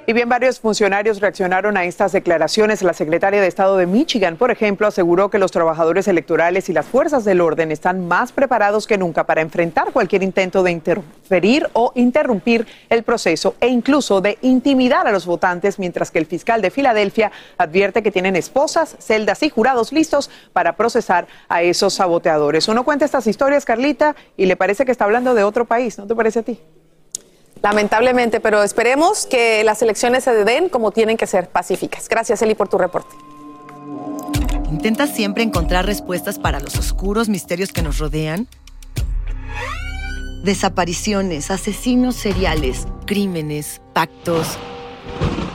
Y 0.09 0.13
bien, 0.13 0.29
varios 0.29 0.61
funcionarios 0.61 1.21
reaccionaron 1.21 1.77
a 1.77 1.85
estas 1.85 2.13
declaraciones. 2.13 2.83
La 2.83 2.93
secretaria 2.93 3.41
de 3.41 3.49
Estado 3.49 3.77
de 3.77 3.87
Michigan, 3.87 4.37
por 4.37 4.53
ejemplo, 4.53 4.87
aseguró 4.87 5.31
que 5.31 5.41
los 5.41 5.51
trabajadores 5.51 6.07
electorales 6.07 6.69
y 6.69 6.73
las 6.73 6.87
fuerzas 6.87 7.25
del 7.25 7.41
orden 7.41 7.73
están 7.73 8.07
más 8.07 8.31
preparados 8.31 8.87
que 8.87 8.99
nunca 8.99 9.25
para 9.25 9.41
enfrentar 9.41 9.91
cualquier 9.91 10.23
intento 10.23 10.63
de 10.63 10.71
interferir 10.71 11.69
o 11.73 11.91
interrumpir 11.97 12.69
el 12.89 13.03
proceso 13.03 13.57
e 13.59 13.67
incluso 13.67 14.21
de 14.21 14.39
intimidar 14.43 15.09
a 15.09 15.13
los 15.13 15.27
votantes, 15.27 15.81
mientras 15.81 16.13
que 16.13 16.21
el 16.21 16.27
fiscal 16.27 16.63
de 16.63 16.71
Filadelfia 16.71 17.33
advierte 17.59 18.05
que 18.05 18.13
tienen 18.13 18.37
esposas, 18.37 18.95
celdas 19.01 19.43
y 19.43 19.51
jurados 19.51 19.93
listos 19.93 20.31
para 20.53 20.77
procesar 20.77 21.27
a 21.49 21.63
esos 21.63 21.95
saboteadores. 21.95 22.69
Uno 22.69 22.85
cuenta 22.85 23.05
estas 23.05 23.27
historias, 23.27 23.65
Carlita, 23.65 24.15
y 24.37 24.47
le 24.47 24.55
parece 24.55 24.85
que 24.85 24.93
está 24.93 25.05
hablando 25.05 25.35
de 25.35 25.43
otro 25.43 25.65
país, 25.65 25.99
¿no 25.99 26.07
te 26.07 26.15
parece 26.15 26.39
a 26.39 26.43
ti? 26.45 26.61
Lamentablemente, 27.63 28.41
pero 28.41 28.63
esperemos 28.63 29.27
que 29.27 29.65
las 29.65 29.83
elecciones 29.83 30.25
se 30.25 30.33
den 30.45 30.69
como 30.69 30.93
tienen 30.93 31.17
que 31.17 31.27
ser, 31.27 31.49
pacíficas. 31.49 32.09
Gracias, 32.09 32.43
Eli, 32.43 32.55
por 32.55 32.69
tu 32.69 32.79
reporte. 32.79 33.15
¿Intentas 34.71 35.11
siempre 35.11 35.43
encontrar 35.43 35.87
respuestas 35.87 36.39
para 36.39 36.61
los 36.61 36.77
oscuros 36.77 37.29
misterios 37.29 37.73
que 37.73 37.83
nos 37.83 37.99
rodean? 37.99 38.47
Desapariciones, 40.45 41.51
asesinos 41.51 42.15
seriales, 42.15 42.87
crímenes, 43.07 43.81
pactos. 43.93 44.59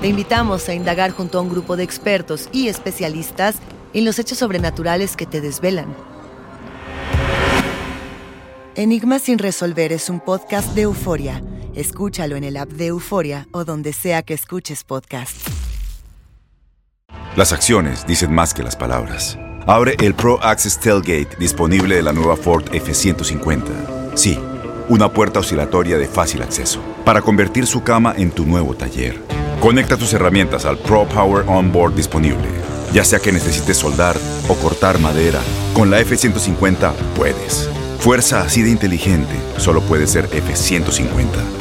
Te 0.02 0.08
invitamos 0.08 0.68
a 0.70 0.74
indagar 0.74 1.12
junto 1.12 1.38
a 1.38 1.42
un 1.42 1.50
grupo 1.50 1.78
de 1.78 1.84
expertos 1.84 2.50
y 2.52 2.68
especialistas 2.68 3.56
en 3.94 4.06
los 4.06 4.18
hechos 4.18 4.40
sobrenaturales 4.40 5.16
que 5.16 5.26
te 5.26 5.40
desvelan. 5.40 5.96
Enigma 8.76 9.20
sin 9.20 9.38
resolver 9.38 9.94
es 9.94 10.10
un 10.10 10.20
podcast 10.20 10.74
de 10.74 10.84
euforia 10.84 11.42
Escúchalo 11.76 12.36
en 12.36 12.44
el 12.44 12.58
app 12.58 12.70
de 12.70 12.88
Euforia 12.88 13.48
o 13.52 13.64
donde 13.64 13.94
sea 13.94 14.24
que 14.24 14.34
escuches 14.34 14.84
podcast. 14.84 15.36
Las 17.36 17.54
acciones 17.54 18.06
dicen 18.06 18.34
más 18.34 18.54
que 18.54 18.62
las 18.62 18.76
palabras. 18.76 19.38
Abre 19.68 19.96
el 20.02 20.14
Pro 20.14 20.42
Access 20.44 20.80
Tailgate 20.80 21.38
disponible 21.40 21.96
de 21.96 22.04
la 22.04 22.12
nueva 22.12 22.36
Ford 22.36 22.66
F-150. 22.74 24.16
Sí, 24.16 24.38
una 24.90 25.14
puerta 25.14 25.40
oscilatoria 25.40 25.98
de 25.98 26.08
fácil 26.08 26.42
acceso 26.42 26.82
para 27.06 27.22
convertir 27.22 27.66
su 27.66 27.84
cama 27.84 28.14
en 28.18 28.32
tu 28.32 28.46
nuevo 28.46 28.76
taller. 28.76 29.22
Conecta 29.62 29.96
tus 29.96 30.12
herramientas 30.14 30.66
al 30.66 30.78
Pro 30.78 31.08
Power 31.08 31.46
Onboard 31.48 31.96
disponible. 31.96 32.50
Ya 32.92 33.06
sea 33.06 33.20
que 33.20 33.32
necesites 33.32 33.78
soldar 33.78 34.18
o 34.50 34.56
cortar 34.56 35.00
madera, 35.00 35.40
con 35.74 35.90
la 35.90 36.02
F-150 36.02 36.92
puedes. 37.16 37.70
Fuerza 38.00 38.42
así 38.42 38.64
de 38.64 38.72
inteligente 38.72 39.36
solo 39.58 39.82
puede 39.82 40.08
ser 40.08 40.26
F-150. 40.26 41.61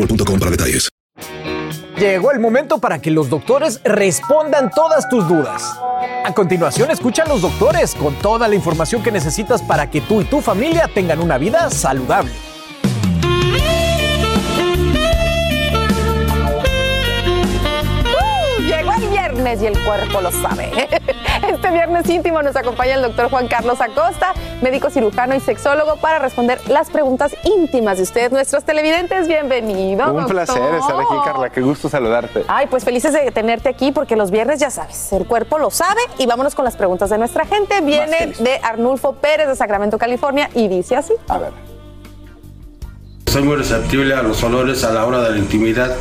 boostmobile.com 0.01 0.39
para 0.39 0.51
detalles. 0.51 0.89
Llegó 1.97 2.31
el 2.31 2.39
momento 2.39 2.79
para 2.79 2.99
que 2.99 3.11
los 3.11 3.29
doctores 3.29 3.79
respondan 3.83 4.71
todas 4.71 5.07
tus 5.07 5.27
dudas. 5.27 5.77
A 6.25 6.33
continuación, 6.33 6.89
escucha 6.89 7.23
a 7.23 7.27
los 7.27 7.41
doctores 7.41 7.93
con 7.93 8.15
toda 8.15 8.47
la 8.47 8.55
información 8.55 9.03
que 9.03 9.11
necesitas 9.11 9.61
para 9.61 9.91
que 9.91 10.01
tú 10.01 10.21
y 10.21 10.23
tu 10.25 10.41
familia 10.41 10.89
tengan 10.91 11.19
una 11.19 11.37
vida 11.37 11.69
saludable. 11.69 12.31
Uh, 18.15 18.61
Llegó 18.63 18.93
el 18.93 19.07
viernes 19.09 19.61
y 19.61 19.67
el 19.67 19.77
cuerpo 19.83 20.21
lo 20.21 20.31
sabe. 20.31 20.71
Este 21.51 21.69
viernes 21.69 22.09
íntimo 22.09 22.41
nos 22.41 22.55
acompaña 22.55 22.95
el 22.95 23.01
doctor 23.01 23.29
Juan 23.29 23.49
Carlos 23.49 23.81
Acosta, 23.81 24.33
médico 24.61 24.89
cirujano 24.89 25.35
y 25.35 25.41
sexólogo, 25.41 25.97
para 25.97 26.17
responder 26.17 26.61
las 26.69 26.89
preguntas 26.89 27.35
íntimas 27.43 27.97
de 27.97 28.03
ustedes, 28.03 28.31
nuestros 28.31 28.63
televidentes. 28.63 29.27
Bienvenido. 29.27 30.07
Un 30.07 30.15
doctor. 30.15 30.31
placer 30.31 30.75
estar 30.75 30.95
aquí, 30.95 31.13
Carla. 31.25 31.49
Qué 31.49 31.59
gusto 31.59 31.89
saludarte. 31.89 32.45
Ay, 32.47 32.67
pues 32.67 32.85
felices 32.85 33.11
de 33.11 33.29
tenerte 33.31 33.67
aquí 33.67 33.91
porque 33.91 34.15
los 34.15 34.31
viernes 34.31 34.61
ya 34.61 34.69
sabes, 34.69 35.11
el 35.11 35.25
cuerpo 35.27 35.57
lo 35.57 35.71
sabe 35.71 35.99
y 36.17 36.25
vámonos 36.25 36.55
con 36.55 36.63
las 36.63 36.77
preguntas 36.77 37.09
de 37.09 37.17
nuestra 37.17 37.45
gente. 37.45 37.81
Viene 37.81 38.33
de 38.39 38.61
Arnulfo 38.63 39.15
Pérez 39.15 39.49
de 39.49 39.55
Sacramento, 39.57 39.97
California 39.97 40.49
y 40.55 40.69
dice 40.69 40.95
así. 40.95 41.13
A 41.27 41.37
ver. 41.37 41.51
Soy 43.27 43.43
muy 43.43 43.57
receptible 43.57 44.15
a 44.15 44.23
los 44.23 44.41
olores 44.41 44.85
a 44.85 44.93
la 44.93 45.05
hora 45.05 45.19
de 45.19 45.31
la 45.31 45.37
intimidad. 45.37 45.93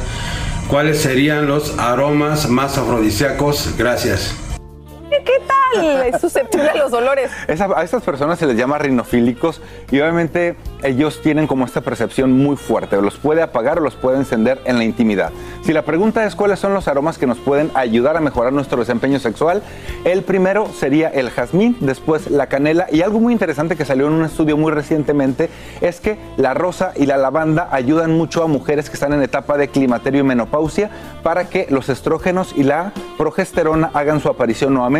¿Cuáles 0.68 1.00
serían 1.00 1.48
los 1.48 1.76
aromas 1.76 2.48
más 2.48 2.78
afrodisíacos? 2.78 3.76
Gracias. 3.76 4.32
¿Qué 5.10 5.42
tal? 5.46 6.06
Es 6.06 6.20
susceptible 6.20 6.68
a 6.70 6.74
los 6.76 6.92
olores. 6.92 7.30
Esa- 7.48 7.68
a 7.76 7.82
estas 7.82 8.02
personas 8.02 8.38
se 8.38 8.46
les 8.46 8.56
llama 8.56 8.78
rinofílicos 8.78 9.60
y 9.90 10.00
obviamente 10.00 10.56
ellos 10.82 11.20
tienen 11.22 11.46
como 11.46 11.64
esta 11.64 11.80
percepción 11.80 12.32
muy 12.32 12.56
fuerte. 12.56 13.00
Los 13.02 13.16
puede 13.16 13.42
apagar 13.42 13.78
o 13.78 13.82
los 13.82 13.94
puede 13.96 14.16
encender 14.18 14.60
en 14.64 14.78
la 14.78 14.84
intimidad. 14.84 15.30
Si 15.64 15.72
la 15.72 15.82
pregunta 15.82 16.24
es 16.24 16.34
cuáles 16.34 16.58
son 16.60 16.74
los 16.74 16.88
aromas 16.88 17.18
que 17.18 17.26
nos 17.26 17.38
pueden 17.38 17.70
ayudar 17.74 18.16
a 18.16 18.20
mejorar 18.20 18.52
nuestro 18.52 18.78
desempeño 18.78 19.18
sexual, 19.18 19.62
el 20.04 20.22
primero 20.22 20.68
sería 20.72 21.08
el 21.08 21.30
jazmín, 21.30 21.76
después 21.80 22.30
la 22.30 22.46
canela 22.46 22.86
y 22.90 23.02
algo 23.02 23.20
muy 23.20 23.32
interesante 23.32 23.76
que 23.76 23.84
salió 23.84 24.06
en 24.06 24.14
un 24.14 24.24
estudio 24.24 24.56
muy 24.56 24.72
recientemente 24.72 25.50
es 25.80 26.00
que 26.00 26.18
la 26.36 26.54
rosa 26.54 26.92
y 26.96 27.06
la 27.06 27.16
lavanda 27.16 27.68
ayudan 27.72 28.12
mucho 28.16 28.42
a 28.42 28.46
mujeres 28.46 28.88
que 28.88 28.94
están 28.94 29.12
en 29.12 29.22
etapa 29.22 29.56
de 29.58 29.68
climaterio 29.68 30.20
y 30.20 30.24
menopausia 30.24 30.90
para 31.22 31.48
que 31.48 31.66
los 31.70 31.88
estrógenos 31.88 32.52
y 32.56 32.62
la 32.62 32.92
progesterona 33.18 33.90
hagan 33.92 34.20
su 34.20 34.28
aparición 34.28 34.72
nuevamente, 34.74 34.99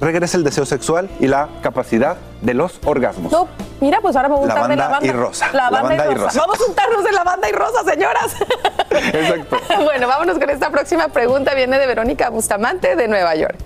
regrese 0.00 0.36
el 0.36 0.44
deseo 0.44 0.66
sexual 0.66 1.08
y 1.20 1.26
la 1.26 1.48
capacidad 1.62 2.16
de 2.42 2.54
los 2.54 2.78
orgasmos. 2.84 3.32
No, 3.32 3.48
mira, 3.80 4.00
pues 4.00 4.14
ahora 4.16 4.28
voy 4.28 4.38
a 4.38 4.42
untar 4.42 4.68
de 4.68 4.76
Lavanda 4.76 4.84
lavanda. 4.84 5.06
y 5.06 5.10
rosa. 5.12 5.46
Lavanda, 5.52 5.82
Lavanda 5.82 6.06
y 6.06 6.08
y 6.08 6.14
rosa. 6.14 6.24
rosa. 6.26 6.40
Vamos 6.40 6.60
a 6.60 6.64
untarnos 6.66 7.04
de 7.04 7.12
lavanda 7.12 7.48
y 7.48 7.52
rosa, 7.52 7.84
señoras. 7.84 8.36
Exacto. 8.90 9.56
bueno, 9.84 10.08
vámonos 10.08 10.38
con 10.38 10.50
esta 10.50 10.70
próxima 10.70 11.08
pregunta. 11.08 11.54
Viene 11.54 11.78
de 11.78 11.86
Verónica 11.86 12.28
Bustamante 12.30 12.96
de 12.96 13.08
Nueva 13.08 13.34
York. 13.34 13.58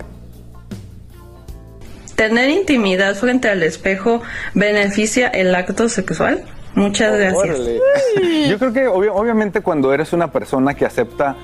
¿Tener 2.15 2.49
intimidad 2.49 3.15
frente 3.15 3.49
al 3.49 3.63
espejo 3.63 4.21
beneficia 4.53 5.27
el 5.29 5.53
acto 5.55 5.89
sexual? 5.89 6.45
Muchas 6.75 7.17
gracias. 7.17 7.59
Órale. 7.59 7.79
Yo 8.49 8.59
creo 8.59 8.73
que 8.73 8.87
obviamente 8.87 9.61
cuando 9.61 9.93
eres 9.93 10.13
una 10.13 10.31
persona 10.31 10.73
que 10.75 10.85
acepta 10.85 11.35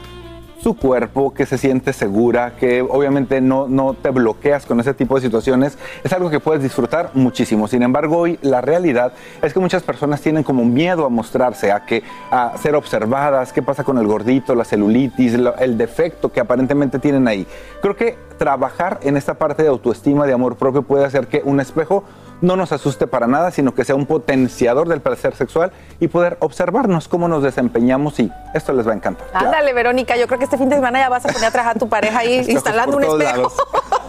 su 0.61 0.75
cuerpo, 0.75 1.33
que 1.33 1.45
se 1.45 1.57
siente 1.57 1.93
segura, 1.93 2.55
que 2.57 2.81
obviamente 2.81 3.41
no, 3.41 3.67
no 3.67 3.93
te 3.93 4.09
bloqueas 4.09 4.65
con 4.65 4.79
ese 4.79 4.93
tipo 4.93 5.15
de 5.15 5.21
situaciones, 5.21 5.77
es 6.03 6.11
algo 6.11 6.29
que 6.29 6.39
puedes 6.39 6.61
disfrutar 6.61 7.11
muchísimo. 7.13 7.67
Sin 7.67 7.81
embargo, 7.81 8.17
hoy 8.17 8.39
la 8.41 8.61
realidad 8.61 9.13
es 9.41 9.53
que 9.53 9.59
muchas 9.59 9.83
personas 9.83 10.21
tienen 10.21 10.43
como 10.43 10.65
miedo 10.65 11.05
a 11.05 11.09
mostrarse, 11.09 11.71
a, 11.71 11.85
que, 11.85 12.03
a 12.31 12.57
ser 12.57 12.75
observadas, 12.75 13.53
qué 13.53 13.61
pasa 13.61 13.83
con 13.83 13.97
el 13.97 14.07
gordito, 14.07 14.53
la 14.55 14.65
celulitis, 14.65 15.35
el 15.59 15.77
defecto 15.77 16.31
que 16.31 16.39
aparentemente 16.39 16.99
tienen 16.99 17.27
ahí. 17.27 17.47
Creo 17.81 17.95
que 17.95 18.17
trabajar 18.37 18.99
en 19.03 19.17
esta 19.17 19.35
parte 19.35 19.63
de 19.63 19.69
autoestima, 19.69 20.25
de 20.25 20.33
amor 20.33 20.55
propio, 20.55 20.81
puede 20.81 21.05
hacer 21.05 21.27
que 21.27 21.41
un 21.45 21.59
espejo 21.59 22.03
no 22.41 22.55
nos 22.55 22.71
asuste 22.71 23.07
para 23.07 23.27
nada, 23.27 23.51
sino 23.51 23.73
que 23.73 23.83
sea 23.83 23.95
un 23.95 24.05
potenciador 24.05 24.87
del 24.87 25.01
placer 25.01 25.35
sexual 25.35 25.71
y 25.99 26.07
poder 26.07 26.37
observarnos 26.39 27.07
cómo 27.07 27.27
nos 27.27 27.43
desempeñamos 27.43 28.19
y 28.19 28.31
esto 28.53 28.73
les 28.73 28.87
va 28.87 28.93
a 28.93 28.95
encantar. 28.95 29.27
Ándale, 29.33 29.73
Verónica, 29.73 30.15
yo 30.15 30.27
creo 30.27 30.39
que 30.39 30.45
este 30.45 30.57
fin 30.57 30.69
de 30.69 30.75
semana 30.75 30.99
ya 30.99 31.09
vas 31.09 31.25
a 31.25 31.29
poner 31.29 31.47
a 31.47 31.51
trabajar 31.51 31.75
a 31.75 31.79
tu 31.79 31.89
pareja 31.89 32.19
ahí 32.19 32.45
instalando 32.47 32.97
un 32.97 33.03
todos 33.03 33.21
espejo. 33.21 33.51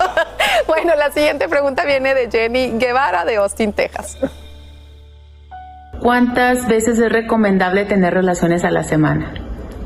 bueno, 0.67 0.95
la 0.97 1.11
siguiente 1.11 1.49
pregunta 1.49 1.85
viene 1.85 2.15
de 2.15 2.31
Jenny 2.31 2.79
Guevara 2.79 3.25
de 3.25 3.37
Austin, 3.37 3.73
Texas. 3.73 4.19
¿Cuántas 6.01 6.67
veces 6.67 6.99
es 6.99 7.13
recomendable 7.13 7.85
tener 7.85 8.15
relaciones 8.15 8.65
a 8.65 8.71
la 8.71 8.85
semana? 8.85 9.35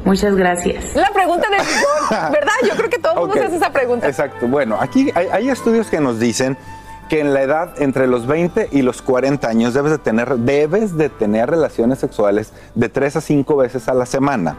Muchas 0.04 0.36
gracias. 0.36 0.94
La 0.94 1.10
pregunta 1.10 1.48
del 1.48 1.60
millón, 1.60 2.32
¿verdad? 2.32 2.52
Yo 2.68 2.76
creo 2.76 2.90
que 2.90 2.98
todo 2.98 3.12
el 3.14 3.18
mundo 3.20 3.34
se 3.34 3.44
hace 3.46 3.56
esa 3.56 3.70
pregunta. 3.70 4.06
Exacto. 4.06 4.46
Bueno, 4.46 4.76
aquí 4.78 5.10
hay, 5.14 5.28
hay 5.32 5.48
estudios 5.48 5.88
que 5.88 5.98
nos 5.98 6.20
dicen 6.20 6.58
que 7.08 7.20
en 7.20 7.34
la 7.34 7.42
edad 7.42 7.82
entre 7.82 8.06
los 8.06 8.26
20 8.26 8.68
y 8.72 8.82
los 8.82 9.02
40 9.02 9.48
años 9.48 9.74
debes 9.74 9.92
de 9.92 9.98
tener, 9.98 10.36
debes 10.38 10.96
de 10.96 11.08
tener 11.08 11.50
relaciones 11.50 11.98
sexuales 11.98 12.52
de 12.74 12.88
3 12.88 13.16
a 13.16 13.20
5 13.20 13.56
veces 13.56 13.88
a 13.88 13.94
la 13.94 14.06
semana. 14.06 14.56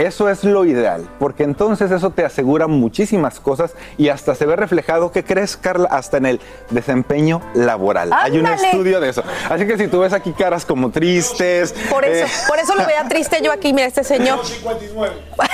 Eso 0.00 0.30
es 0.30 0.44
lo 0.44 0.64
ideal, 0.64 1.06
porque 1.18 1.42
entonces 1.42 1.90
eso 1.90 2.08
te 2.10 2.24
asegura 2.24 2.66
muchísimas 2.66 3.38
cosas 3.38 3.74
y 3.98 4.08
hasta 4.08 4.34
se 4.34 4.46
ve 4.46 4.56
reflejado, 4.56 5.12
¿qué 5.12 5.22
crees, 5.24 5.58
Carla? 5.58 5.88
Hasta 5.90 6.16
en 6.16 6.24
el 6.26 6.40
desempeño 6.70 7.42
laboral. 7.54 8.10
Hay 8.12 8.38
un 8.38 8.46
estudio 8.46 8.98
de 9.00 9.10
eso. 9.10 9.22
Así 9.50 9.66
que 9.66 9.76
si 9.76 9.88
tú 9.88 10.00
ves 10.00 10.14
aquí 10.14 10.32
caras 10.32 10.64
como 10.64 10.90
tristes. 10.90 11.74
Por 11.90 12.04
eso, 12.06 12.24
eh, 12.24 12.28
por 12.48 12.58
eso 12.58 12.74
lo 12.74 12.86
veía 12.86 13.06
triste 13.08 13.40
yo 13.42 13.52
aquí, 13.52 13.74
mira, 13.74 13.88
este 13.88 14.02
señor. 14.02 14.38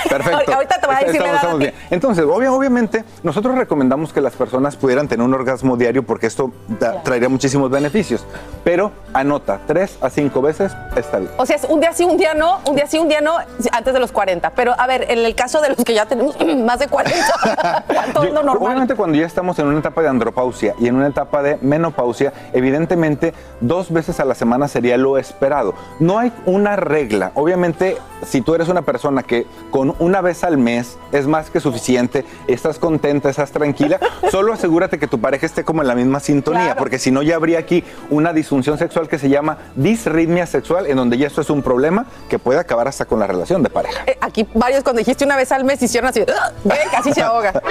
Perfecto. 0.09 0.53
Ahorita 0.53 0.79
te 0.79 0.87
voy 0.87 0.95
a 0.95 0.99
decir 0.99 1.21
la 1.21 1.27
Estamos- 1.27 1.35
estamos 1.35 1.59
bien. 1.59 1.73
Entonces, 1.89 2.25
obvia- 2.25 2.51
obviamente, 2.53 3.03
nosotros 3.23 3.55
recomendamos 3.57 4.13
que 4.13 4.21
las 4.21 4.33
personas 4.33 4.75
pudieran 4.77 5.07
tener 5.09 5.25
un 5.25 5.33
orgasmo 5.33 5.75
diario 5.75 6.03
porque 6.03 6.27
esto 6.27 6.51
da- 6.79 7.03
traería 7.03 7.27
muchísimos 7.29 7.69
beneficios. 7.69 8.25
Pero 8.67 8.91
anota, 9.13 9.61
tres 9.65 9.97
a 10.01 10.09
cinco 10.09 10.41
veces 10.41 10.75
está 10.97 11.19
bien. 11.19 11.31
O 11.37 11.45
sea, 11.45 11.55
es 11.55 11.63
un 11.63 11.79
día 11.79 11.93
sí, 11.93 12.03
un 12.03 12.17
día 12.17 12.33
no, 12.33 12.59
un 12.67 12.75
día 12.75 12.85
sí, 12.85 12.99
un 12.99 13.07
día 13.07 13.21
no, 13.21 13.37
antes 13.71 13.93
de 13.93 13.99
los 14.01 14.11
40. 14.11 14.49
Pero 14.49 14.73
a 14.77 14.85
ver, 14.87 15.09
en 15.09 15.19
el 15.19 15.35
caso 15.35 15.61
de 15.61 15.69
los 15.69 15.85
que 15.85 15.93
ya 15.93 16.05
tenemos 16.05 16.35
más 16.65 16.79
de 16.79 16.87
40, 16.89 17.85
¿cuánto 17.87 18.23
es 18.23 18.33
lo 18.33 18.43
normal? 18.43 18.67
Obviamente 18.67 18.95
cuando 18.95 19.17
ya 19.17 19.25
estamos 19.25 19.57
en 19.59 19.67
una 19.67 19.79
etapa 19.79 20.01
de 20.01 20.09
andropausia 20.09 20.75
y 20.81 20.89
en 20.89 20.95
una 20.97 21.07
etapa 21.07 21.41
de 21.41 21.57
menopausia, 21.61 22.33
evidentemente 22.51 23.33
dos 23.61 23.89
veces 23.89 24.19
a 24.19 24.25
la 24.25 24.35
semana 24.35 24.67
sería 24.67 24.97
lo 24.97 25.17
esperado. 25.17 25.73
No 26.01 26.19
hay 26.19 26.33
una 26.45 26.75
regla. 26.75 27.31
Obviamente, 27.35 27.95
si 28.25 28.41
tú 28.41 28.53
eres 28.53 28.67
una 28.67 28.81
persona 28.81 29.23
que 29.23 29.45
con 29.71 29.95
una 29.99 30.19
vez 30.19 30.43
al 30.43 30.57
mes 30.57 30.97
es 31.13 31.25
más 31.25 31.49
que 31.49 31.61
suficiente, 31.61 32.25
estás 32.47 32.79
contenta, 32.79 33.29
estás 33.29 33.51
tranquila, 33.51 33.97
solo 34.29 34.51
asegúrate 34.51 34.99
que 34.99 35.07
tu 35.07 35.21
pareja 35.21 35.45
esté 35.45 35.63
como 35.63 35.83
en 35.83 35.87
la 35.87 35.95
misma 35.95 36.19
sintonía, 36.19 36.75
porque 36.75 36.99
si 36.99 37.11
no 37.11 37.21
ya 37.21 37.37
habría 37.37 37.59
aquí 37.59 37.85
una 38.09 38.33
disfunción 38.33 38.56
sexual 38.63 39.07
que 39.07 39.17
se 39.19 39.29
llama 39.29 39.57
disritmia 39.75 40.45
sexual, 40.45 40.87
en 40.87 40.97
donde 40.97 41.17
ya 41.17 41.27
esto 41.27 41.41
es 41.41 41.49
un 41.49 41.61
problema 41.61 42.05
que 42.29 42.39
puede 42.39 42.59
acabar 42.59 42.87
hasta 42.87 43.05
con 43.05 43.19
la 43.19 43.27
relación 43.27 43.63
de 43.63 43.69
pareja. 43.69 44.03
Eh, 44.07 44.17
Aquí 44.21 44.47
varios 44.53 44.83
cuando 44.83 44.99
dijiste 44.99 45.23
una 45.25 45.35
vez 45.35 45.51
al 45.51 45.63
mes 45.63 45.81
hicieron 45.81 46.09
así, 46.09 46.21
¡ah! 46.27 46.51
ve, 46.63 46.75
casi 46.91 47.13
se 47.13 47.21
ahoga. 47.21 47.53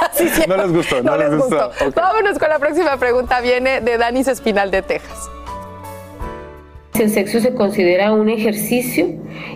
Así 0.12 0.28
se- 0.28 0.46
No 0.46 0.56
les 0.56 0.72
gustó, 0.72 1.02
no, 1.02 1.16
les 1.16 1.34
gustó. 1.36 1.70
Vámonos 1.94 2.38
con 2.38 2.48
la 2.48 2.58
próxima 2.58 2.96
pregunta, 2.96 3.40
viene 3.40 3.80
de 3.80 3.98
Danis 3.98 4.28
Espinal 4.28 4.70
de 4.70 4.82
Texas. 4.82 5.30
Si 6.94 7.02
el 7.02 7.10
sexo 7.12 7.40
se 7.40 7.54
considera 7.54 8.12
un 8.12 8.30
ejercicio 8.30 9.06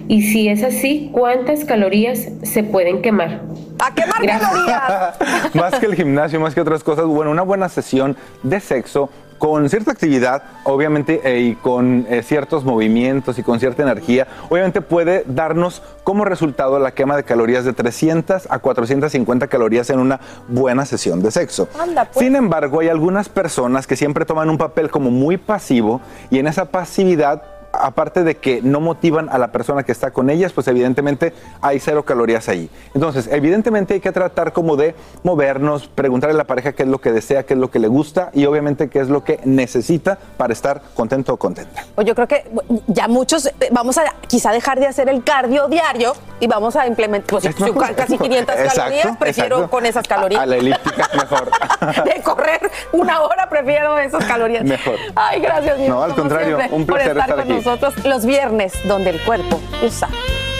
y 0.09 0.23
si 0.31 0.49
es 0.49 0.63
así, 0.63 1.09
¿cuántas 1.13 1.65
calorías 1.65 2.19
se 2.43 2.63
pueden 2.63 3.01
quemar? 3.01 3.41
¡A 3.79 3.95
quemar 3.95 4.27
calorías! 4.27 5.55
más 5.55 5.79
que 5.79 5.87
el 5.87 5.95
gimnasio, 5.95 6.39
más 6.39 6.55
que 6.55 6.61
otras 6.61 6.85
cosas, 6.85 7.07
bueno, 7.07 7.31
una 7.31 7.41
buena 7.43 7.71
sesión 7.71 8.15
de 8.43 8.61
sexo 8.61 9.09
con 9.41 9.71
cierta 9.71 9.91
actividad, 9.91 10.43
obviamente, 10.65 11.23
eh, 11.25 11.41
y 11.41 11.55
con 11.55 12.07
eh, 12.11 12.23
ciertos 12.23 12.63
movimientos 12.63 13.39
y 13.39 13.43
con 13.43 13.59
cierta 13.59 13.83
energía, 13.83 14.29
obviamente 14.51 14.83
puede 14.83 15.25
darnos 15.27 15.83
como 16.05 16.27
resultado 16.27 16.79
la 16.79 16.93
quema 16.93 17.17
de 17.17 17.25
calorías 17.25 17.65
de 17.65 17.73
300 17.73 18.49
a 18.51 18.59
450 18.59 19.49
calorías 19.49 19.89
en 19.89 19.99
una 19.99 20.21
buena 20.47 20.85
sesión 20.85 21.23
de 21.23 21.31
sexo. 21.31 21.69
Anda, 21.81 22.05
pues. 22.05 22.25
Sin 22.25 22.37
embargo, 22.37 22.81
hay 22.81 22.89
algunas 22.89 23.31
personas 23.31 23.87
que 23.87 23.97
siempre 23.97 24.27
toman 24.27 24.51
un 24.51 24.59
papel 24.59 24.91
como 24.91 25.11
muy 25.11 25.39
pasivo 25.39 26.03
y 26.31 26.39
en 26.39 26.47
esa 26.47 26.67
pasividad 26.67 27.43
aparte 27.73 28.25
de 28.25 28.37
que 28.37 28.61
no 28.63 28.81
motivan 28.81 29.29
a 29.29 29.39
la 29.39 29.53
persona 29.53 29.83
que 29.83 29.93
está 29.93 30.11
con 30.11 30.31
ellas, 30.31 30.53
pues 30.53 30.69
evidentemente 30.69 31.33
hay 31.61 31.81
cero 31.81 32.05
calorías 32.05 32.49
ahí. 32.49 32.71
Entonces, 32.95 33.29
evidentemente 33.31 33.95
hay 33.95 34.01
que 34.01 34.13
tratar 34.13 34.53
como 34.53 34.77
de 34.77 34.95
movernos, 35.23 35.89
preguntarle 35.89 36.35
a 36.35 36.39
la 36.39 36.45
pareja 36.45 36.73
qué 36.73 36.83
es 36.83 36.89
lo 36.89 37.01
que 37.01 37.13
desea, 37.13 37.45
qué 37.45 37.55
es 37.55 37.61
lo 37.61 37.71
que 37.71 37.79
le 37.79 37.89
gusta 37.89 38.31
y 38.33 38.47
obviamente 38.47 38.89
qué 38.89 39.01
es 39.01 39.09
lo 39.09 39.25
que 39.25 39.41
necesita 39.45 40.19
para 40.37 40.53
estar 40.53 40.83
contento 40.95 41.35
o 41.35 41.37
contenta. 41.37 41.85
Pues 41.95 42.07
yo 42.07 42.15
creo 42.15 42.29
que 42.29 42.51
ya 42.87 43.09
muchos 43.09 43.47
eh, 43.47 43.53
vamos 43.71 43.99
a 43.99 44.05
quizá 44.27 44.53
dejar 44.53 44.81
de 44.81 44.87
hacer 44.87 45.09
el 45.09 45.23
cardio 45.23 45.69
diario 45.69 46.13
y 46.41 46.47
vamos 46.47 46.77
a 46.77 46.87
implementar 46.87 47.29
pues, 47.29 47.45
Es 47.45 47.55
casi 47.55 47.65
es 47.71 47.75
mejor. 47.75 47.95
500 48.21 48.55
Exacto, 48.55 48.81
calorías, 48.81 49.17
prefiero 49.17 49.57
exacto. 49.57 49.71
con 49.71 49.87
esas 49.87 50.09
calorías. 50.09 50.43
A 50.43 50.47
la 50.47 50.57
elíptica 50.57 51.09
es 51.11 51.15
mejor. 51.15 51.51
de 52.05 52.23
correr 52.23 52.71
una 52.93 53.21
hora, 53.23 53.49
prefiero 53.49 53.99
esas 53.99 54.25
calorías. 54.25 54.65
Mejor. 54.65 54.97
Ay, 55.15 55.41
gracias, 55.41 55.79
mi 55.79 55.89
No, 55.89 56.03
al 56.03 56.15
contrario, 56.15 56.57
siempre, 56.57 56.77
un 56.77 56.87
placer 56.87 57.19
estar, 57.19 57.41
aquí. 57.41 57.60
Nosotros 57.61 57.93
los 58.07 58.25
viernes, 58.25 58.73
donde 58.89 59.11
el 59.11 59.21
cuerpo 59.21 59.61
usa. 59.83 60.09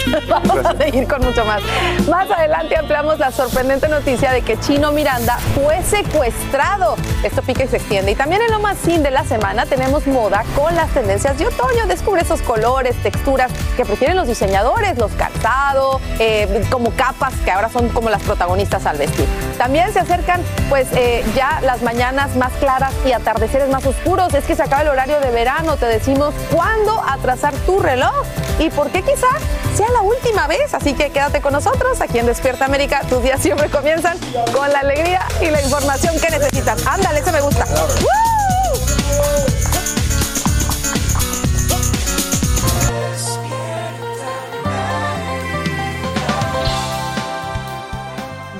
Vamos 0.29 0.65
a 0.65 0.77
seguir 0.77 1.07
con 1.07 1.25
mucho 1.25 1.45
más. 1.45 1.63
Más 2.09 2.31
adelante 2.31 2.77
ampliamos 2.77 3.19
la 3.19 3.31
sorprendente 3.31 3.89
noticia 3.89 4.33
de 4.33 4.43
que 4.43 4.59
Chino 4.59 4.93
Miranda 4.93 5.39
fue 5.55 5.83
secuestrado. 5.83 6.97
Esto 7.23 7.43
pica 7.43 7.65
y 7.65 7.69
se 7.69 7.77
extiende. 7.77 8.13
Y 8.13 8.15
también 8.15 8.43
en 8.43 8.51
lo 8.51 8.61
más 8.61 8.79
sin 8.79 9.03
de 9.03 9.11
la 9.11 9.25
semana 9.25 9.67
tenemos 9.67 10.07
moda 10.07 10.45
con 10.57 10.75
las 10.75 10.89
tendencias 10.91 11.39
de 11.39 11.47
otoño. 11.47 11.87
Descubre 11.87 12.23
esos 12.23 12.43
colores, 12.43 12.97
texturas 13.03 13.53
que 13.77 13.85
prefieren 13.85 14.17
los 14.17 14.27
diseñadores, 14.27 14.99
los 14.99 15.13
calzados, 15.13 16.01
eh, 16.19 16.65
como 16.71 16.91
capas 16.93 17.35
que 17.45 17.51
ahora 17.51 17.69
son 17.69 17.89
como 17.91 18.11
las 18.11 18.23
protagonistas 18.23 18.87
al 18.87 18.99
vestir. 18.99 19.27
También 19.59 19.93
se 19.93 20.01
acercan 20.01 20.43
pues 20.69 20.89
eh, 20.93 21.25
ya 21.35 21.61
las 21.63 21.83
mañanas 21.83 22.37
más 22.37 22.53
claras 22.55 22.95
y 23.05 23.13
atardeceres 23.13 23.69
más 23.69 23.85
oscuros. 23.87 24.33
Es 24.35 24.45
que 24.45 24.55
se 24.55 24.63
acaba 24.63 24.83
el 24.83 24.89
horario 24.89 25.21
de 25.21 25.31
verano. 25.31 25.77
Te 25.77 25.87
decimos 25.87 26.35
cuándo 26.51 27.03
atrasar 27.07 27.53
tu 27.67 27.81
reloj 27.81 28.25
y 28.59 28.71
por 28.71 28.91
qué 28.91 29.03
quizá 29.03 29.29
sea 29.75 29.90
la 29.93 30.03
última 30.03 30.47
vez. 30.47 30.75
Así 30.75 30.95
que 30.95 31.11
quédate 31.11 31.41
con 31.41 31.53
nosotros 31.53 32.01
aquí 32.01 32.19
en 32.19 32.27
Despierta 32.27 32.65
América. 32.65 33.03
Tus 33.09 33.23
días 33.23 33.41
siempre 33.41 33.69
comienzan 33.69 34.19
con 34.55 34.71
la 34.71 34.81
alegría 34.81 35.27
y 35.41 35.51
la 35.51 35.63
información 35.63 36.19
que 36.21 36.31
necesitas. 36.31 36.87
Ándale, 36.87 37.21
ese 37.21 37.33
me 37.33 37.41
gusta. 37.41 37.67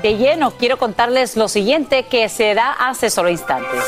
De 0.01 0.17
lleno, 0.17 0.51
quiero 0.57 0.77
contarles 0.79 1.37
lo 1.37 1.47
siguiente 1.47 2.07
que 2.07 2.27
se 2.27 2.55
da 2.55 2.71
hace 2.71 3.11
solo 3.11 3.29
instantes. 3.29 3.83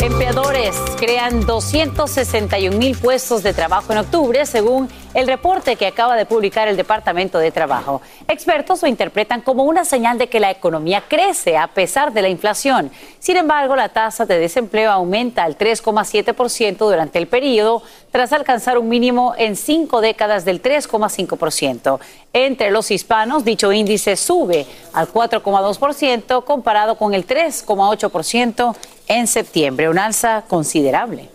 Empleadores 0.00 0.74
crean 0.98 1.46
261 1.46 2.76
mil 2.76 2.98
puestos 2.98 3.44
de 3.44 3.54
trabajo 3.54 3.92
en 3.92 3.98
octubre, 3.98 4.44
según 4.46 4.88
el 5.14 5.26
reporte 5.26 5.76
que 5.76 5.86
acaba 5.86 6.16
de 6.16 6.26
publicar 6.26 6.68
el 6.68 6.76
Departamento 6.76 7.38
de 7.38 7.50
Trabajo. 7.50 8.00
Expertos 8.28 8.82
lo 8.82 8.88
interpretan 8.88 9.40
como 9.42 9.64
una 9.64 9.84
señal 9.84 10.18
de 10.18 10.28
que 10.28 10.40
la 10.40 10.50
economía 10.50 11.04
crece 11.06 11.56
a 11.56 11.68
pesar 11.68 12.12
de 12.12 12.22
la 12.22 12.28
inflación. 12.28 12.90
Sin 13.18 13.36
embargo, 13.36 13.76
la 13.76 13.90
tasa 13.90 14.24
de 14.24 14.38
desempleo 14.38 14.90
aumenta 14.90 15.44
al 15.44 15.58
3,7% 15.58 16.78
durante 16.78 17.18
el 17.18 17.26
periodo, 17.26 17.82
tras 18.10 18.32
alcanzar 18.32 18.78
un 18.78 18.88
mínimo 18.88 19.34
en 19.36 19.56
cinco 19.56 20.00
décadas 20.00 20.44
del 20.44 20.62
3,5%. 20.62 21.98
Entre 22.32 22.70
los 22.70 22.90
hispanos, 22.90 23.44
dicho 23.44 23.72
índice 23.72 24.16
sube 24.16 24.66
al 24.92 25.08
4,2% 25.08 26.44
comparado 26.44 26.96
con 26.96 27.14
el 27.14 27.26
3,8% 27.26 28.76
en 29.08 29.26
septiembre, 29.26 29.88
un 29.88 29.98
alza 29.98 30.44
considerable. 30.48 31.31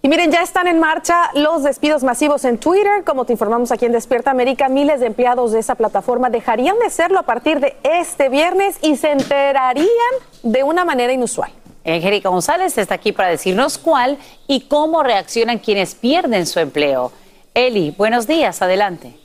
Y 0.00 0.08
miren, 0.08 0.30
ya 0.30 0.42
están 0.42 0.68
en 0.68 0.78
marcha 0.78 1.30
los 1.34 1.64
despidos 1.64 2.04
masivos 2.04 2.44
en 2.44 2.58
Twitter. 2.58 3.02
Como 3.04 3.24
te 3.24 3.32
informamos 3.32 3.72
aquí 3.72 3.84
en 3.84 3.90
Despierta 3.90 4.30
América, 4.30 4.68
miles 4.68 5.00
de 5.00 5.06
empleados 5.06 5.50
de 5.50 5.58
esa 5.58 5.74
plataforma 5.74 6.30
dejarían 6.30 6.78
de 6.78 6.88
serlo 6.88 7.18
a 7.18 7.24
partir 7.24 7.58
de 7.58 7.76
este 7.82 8.28
viernes 8.28 8.78
y 8.80 8.96
se 8.96 9.10
enterarían 9.10 9.88
de 10.44 10.62
una 10.62 10.84
manera 10.84 11.12
inusual. 11.12 11.50
Angélica 11.84 12.28
González 12.28 12.78
está 12.78 12.94
aquí 12.94 13.10
para 13.10 13.30
decirnos 13.30 13.76
cuál 13.76 14.18
y 14.46 14.62
cómo 14.68 15.02
reaccionan 15.02 15.58
quienes 15.58 15.96
pierden 15.96 16.46
su 16.46 16.60
empleo. 16.60 17.10
Eli, 17.54 17.92
buenos 17.98 18.28
días, 18.28 18.62
adelante. 18.62 19.17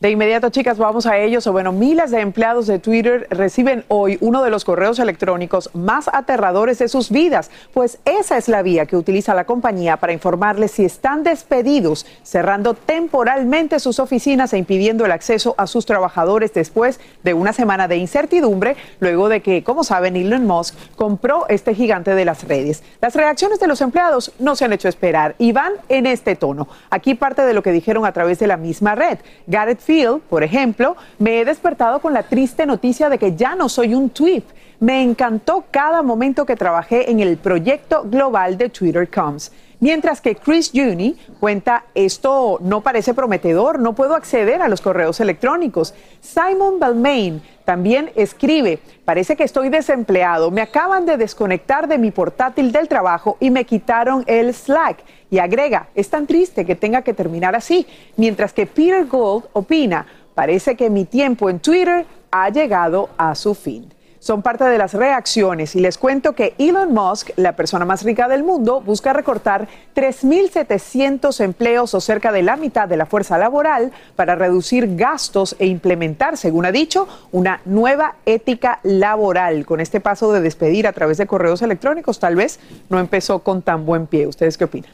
De 0.00 0.12
inmediato, 0.12 0.50
chicas, 0.50 0.78
vamos 0.78 1.06
a 1.06 1.18
ellos. 1.18 1.44
O 1.48 1.52
bueno, 1.52 1.72
miles 1.72 2.12
de 2.12 2.20
empleados 2.20 2.68
de 2.68 2.78
Twitter 2.78 3.26
reciben 3.30 3.84
hoy 3.88 4.16
uno 4.20 4.44
de 4.44 4.50
los 4.50 4.64
correos 4.64 5.00
electrónicos 5.00 5.70
más 5.74 6.08
aterradores 6.12 6.78
de 6.78 6.86
sus 6.86 7.10
vidas, 7.10 7.50
pues 7.74 7.98
esa 8.04 8.36
es 8.36 8.48
la 8.48 8.62
vía 8.62 8.86
que 8.86 8.96
utiliza 8.96 9.34
la 9.34 9.44
compañía 9.44 9.96
para 9.96 10.12
informarles 10.12 10.70
si 10.70 10.84
están 10.84 11.24
despedidos, 11.24 12.06
cerrando 12.22 12.74
temporalmente 12.74 13.80
sus 13.80 13.98
oficinas 13.98 14.52
e 14.52 14.58
impidiendo 14.58 15.04
el 15.04 15.10
acceso 15.10 15.56
a 15.58 15.66
sus 15.66 15.84
trabajadores 15.84 16.54
después 16.54 17.00
de 17.24 17.34
una 17.34 17.52
semana 17.52 17.88
de 17.88 17.96
incertidumbre, 17.96 18.76
luego 19.00 19.28
de 19.28 19.42
que, 19.42 19.64
como 19.64 19.82
saben, 19.82 20.14
Elon 20.14 20.46
Musk 20.46 20.76
compró 20.94 21.46
este 21.48 21.74
gigante 21.74 22.14
de 22.14 22.24
las 22.24 22.46
redes. 22.46 22.84
Las 23.00 23.16
reacciones 23.16 23.58
de 23.58 23.66
los 23.66 23.80
empleados 23.80 24.30
no 24.38 24.54
se 24.54 24.64
han 24.64 24.72
hecho 24.72 24.88
esperar 24.88 25.34
y 25.38 25.50
van 25.50 25.72
en 25.88 26.06
este 26.06 26.36
tono. 26.36 26.68
Aquí 26.88 27.16
parte 27.16 27.42
de 27.42 27.52
lo 27.52 27.64
que 27.64 27.72
dijeron 27.72 28.06
a 28.06 28.12
través 28.12 28.38
de 28.38 28.46
la 28.46 28.56
misma 28.56 28.94
red. 28.94 29.18
Garrett 29.48 29.87
Field, 29.88 30.20
por 30.28 30.42
ejemplo, 30.44 30.98
me 31.18 31.40
he 31.40 31.46
despertado 31.46 31.98
con 32.00 32.12
la 32.12 32.22
triste 32.22 32.66
noticia 32.66 33.08
de 33.08 33.18
que 33.18 33.34
ya 33.34 33.54
no 33.54 33.70
soy 33.70 33.94
un 33.94 34.10
tweet. 34.10 34.42
Me 34.80 35.02
encantó 35.02 35.64
cada 35.72 36.02
momento 36.02 36.46
que 36.46 36.54
trabajé 36.54 37.10
en 37.10 37.18
el 37.18 37.36
proyecto 37.36 38.04
global 38.04 38.56
de 38.56 38.68
Twitter 38.68 39.10
Coms. 39.10 39.50
Mientras 39.80 40.20
que 40.20 40.36
Chris 40.36 40.70
Juni 40.72 41.16
cuenta, 41.40 41.84
esto 41.94 42.58
no 42.60 42.80
parece 42.80 43.12
prometedor, 43.12 43.80
no 43.80 43.96
puedo 43.96 44.14
acceder 44.14 44.62
a 44.62 44.68
los 44.68 44.80
correos 44.80 45.18
electrónicos. 45.18 45.94
Simon 46.20 46.78
Balmain 46.78 47.42
también 47.64 48.12
escribe, 48.14 48.78
parece 49.04 49.34
que 49.34 49.42
estoy 49.42 49.68
desempleado, 49.68 50.52
me 50.52 50.62
acaban 50.62 51.06
de 51.06 51.16
desconectar 51.16 51.88
de 51.88 51.98
mi 51.98 52.12
portátil 52.12 52.70
del 52.70 52.86
trabajo 52.86 53.36
y 53.40 53.50
me 53.50 53.64
quitaron 53.64 54.22
el 54.28 54.54
Slack. 54.54 55.02
Y 55.28 55.38
agrega, 55.38 55.88
es 55.96 56.08
tan 56.08 56.28
triste 56.28 56.64
que 56.64 56.76
tenga 56.76 57.02
que 57.02 57.14
terminar 57.14 57.56
así. 57.56 57.84
Mientras 58.16 58.52
que 58.52 58.66
Peter 58.66 59.06
Gold 59.06 59.46
opina, 59.54 60.06
parece 60.36 60.76
que 60.76 60.88
mi 60.88 61.04
tiempo 61.04 61.50
en 61.50 61.58
Twitter 61.58 62.06
ha 62.30 62.48
llegado 62.50 63.10
a 63.16 63.34
su 63.34 63.56
fin. 63.56 63.92
Son 64.20 64.42
parte 64.42 64.64
de 64.64 64.78
las 64.78 64.94
reacciones 64.94 65.76
y 65.76 65.80
les 65.80 65.96
cuento 65.96 66.34
que 66.34 66.54
Elon 66.58 66.92
Musk, 66.92 67.30
la 67.36 67.54
persona 67.54 67.84
más 67.84 68.02
rica 68.02 68.26
del 68.28 68.42
mundo, 68.42 68.80
busca 68.80 69.12
recortar 69.12 69.68
3.700 69.94 71.40
empleos 71.40 71.94
o 71.94 72.00
cerca 72.00 72.32
de 72.32 72.42
la 72.42 72.56
mitad 72.56 72.88
de 72.88 72.96
la 72.96 73.06
fuerza 73.06 73.38
laboral 73.38 73.92
para 74.16 74.34
reducir 74.34 74.96
gastos 74.96 75.54
e 75.58 75.66
implementar, 75.66 76.36
según 76.36 76.66
ha 76.66 76.72
dicho, 76.72 77.06
una 77.30 77.60
nueva 77.64 78.16
ética 78.26 78.80
laboral. 78.82 79.64
Con 79.64 79.80
este 79.80 80.00
paso 80.00 80.32
de 80.32 80.40
despedir 80.40 80.86
a 80.86 80.92
través 80.92 81.18
de 81.18 81.26
correos 81.26 81.62
electrónicos, 81.62 82.18
tal 82.18 82.34
vez 82.34 82.58
no 82.88 82.98
empezó 82.98 83.40
con 83.40 83.62
tan 83.62 83.86
buen 83.86 84.06
pie. 84.06 84.26
¿Ustedes 84.26 84.58
qué 84.58 84.64
opinan? 84.64 84.90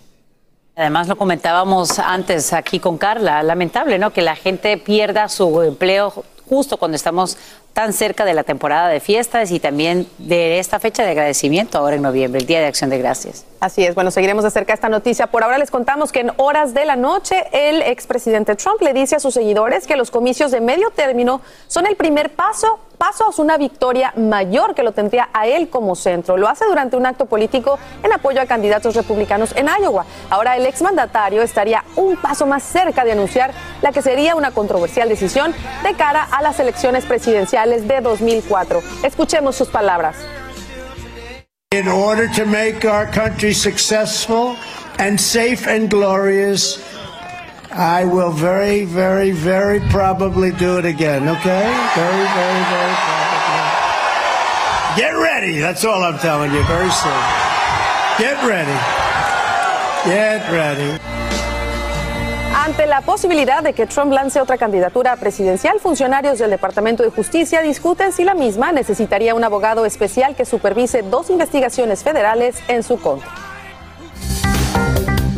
Además, 0.77 1.07
lo 1.07 1.17
comentábamos 1.17 2.01
antes 2.01 2.53
aquí 2.53 2.81
con 2.81 2.99
Carla, 2.99 3.43
lamentable, 3.45 3.99
¿no? 3.99 4.13
Que 4.13 4.23
la 4.23 4.35
gente 4.35 4.77
pierda 4.77 5.29
su 5.29 5.63
empleo 5.63 6.25
justo 6.49 6.77
cuando 6.77 6.97
estamos 6.97 7.37
tan 7.73 7.93
cerca 7.93 8.25
de 8.25 8.35
la 8.35 8.45
temporada 8.45 8.89
de 8.89 9.01
fiestas 9.01 9.51
y 9.51 9.59
también 9.59 10.07
de 10.19 10.59
esta 10.59 10.79
fecha 10.79 11.03
de 11.03 11.11
agradecimiento 11.11 11.79
ahora 11.79 11.97
en 11.97 12.03
noviembre, 12.03 12.41
el 12.41 12.47
Día 12.47 12.61
de 12.61 12.67
Acción 12.67 12.91
de 12.91 12.99
Gracias. 12.99 13.45
Así 13.61 13.85
es, 13.85 13.95
bueno, 13.95 14.11
seguiremos 14.11 14.45
de 14.45 14.51
cerca 14.51 14.73
esta 14.73 14.89
noticia. 14.89 15.27
Por 15.27 15.43
ahora 15.43 15.59
les 15.59 15.71
contamos 15.71 16.13
que 16.13 16.21
en 16.21 16.33
horas 16.37 16.75
de 16.75 16.85
la 16.85 16.97
noche 16.97 17.45
el 17.53 17.83
expresidente 17.83 18.55
Trump 18.57 18.81
le 18.81 18.93
dice 18.93 19.17
a 19.17 19.21
sus 19.21 19.35
seguidores 19.35 19.87
que 19.87 19.97
los 19.97 20.11
comicios 20.11 20.51
de 20.51 20.61
medio 20.61 20.91
término 20.91 21.41
son 21.67 21.87
el 21.87 21.97
primer 21.97 22.31
paso 22.31 22.79
paso 22.99 23.25
a 23.25 23.43
una 23.43 23.57
victoria 23.57 24.13
mayor 24.17 24.75
que 24.75 24.83
lo 24.83 24.93
tendría 24.93 25.29
a 25.33 25.47
él 25.47 25.69
como 25.69 25.95
centro. 25.95 26.37
Lo 26.37 26.49
hace 26.49 26.65
durante 26.65 26.97
un 26.97 27.07
acto 27.07 27.27
político 27.27 27.79
en 28.03 28.13
apoyo 28.13 28.41
a 28.41 28.47
candidatos 28.47 28.95
republicanos 28.95 29.55
en 29.57 29.69
Iowa. 29.69 30.05
Ahora 30.31 30.57
el 30.57 30.67
exmandatario 30.67 31.43
estaría 31.43 31.85
un 31.97 32.17
paso 32.17 32.47
más 32.47 32.63
cerca 32.63 33.05
de 33.05 33.13
anunciar 33.13 33.53
la 33.83 33.93
que 33.93 34.03
sería 34.03 34.35
una 34.35 34.51
controversial 34.51 35.09
decisión 35.09 35.55
de 35.83 35.95
cara 35.95 36.27
a 36.31 36.43
las 36.43 36.59
elecciones 36.61 37.05
presidenciales 37.05 37.87
de 37.89 38.01
2004. 38.01 38.83
Escuchemos 39.03 39.57
sus 39.57 39.69
palabras. 39.69 40.17
Order 41.75 42.29
to 42.37 42.47
make 42.47 42.85
our 42.85 43.11
country 43.11 43.53
successful 43.53 44.55
and 44.99 45.19
safe 45.19 45.67
and 45.67 45.91
glorious, 45.91 46.79
I 47.77 48.05
will 48.05 48.31
very, 48.31 48.85
very, 48.85 49.33
very 49.33 49.81
probably 49.91 50.53
do 50.53 50.79
it 50.79 50.85
again, 50.85 51.29
okay? 51.29 51.67
Very, 51.97 52.25
very, 52.39 52.63
very 52.71 52.95
probably. 53.03 53.35
Get 54.97 55.11
ready. 55.11 55.59
That's 55.59 55.85
all 55.85 56.05
I'm 56.05 56.19
telling 56.21 56.53
you 56.53 56.63
very 56.65 56.91
soon. 56.91 57.23
Get 58.17 58.39
ready. 58.47 58.79
Get 60.05 60.49
ready. 60.53 61.01
Ante 62.65 62.87
la 62.87 63.01
posibilidad 63.01 63.61
de 63.61 63.73
que 63.73 63.87
Trump 63.87 64.13
lance 64.13 64.41
otra 64.41 64.57
candidatura 64.57 65.17
presidencial, 65.17 65.81
funcionarios 65.81 66.39
del 66.39 66.51
Departamento 66.51 67.03
de 67.03 67.11
Justicia 67.11 67.61
discuten 67.61 68.13
si 68.13 68.23
la 68.23 68.35
misma 68.35 68.71
necesitaría 68.71 69.35
un 69.35 69.43
abogado 69.43 69.85
especial 69.85 70.37
que 70.37 70.45
supervise 70.45 71.03
dos 71.03 71.29
investigaciones 71.29 72.05
federales 72.05 72.57
en 72.69 72.85
su 72.85 73.01
contra. 73.01 73.44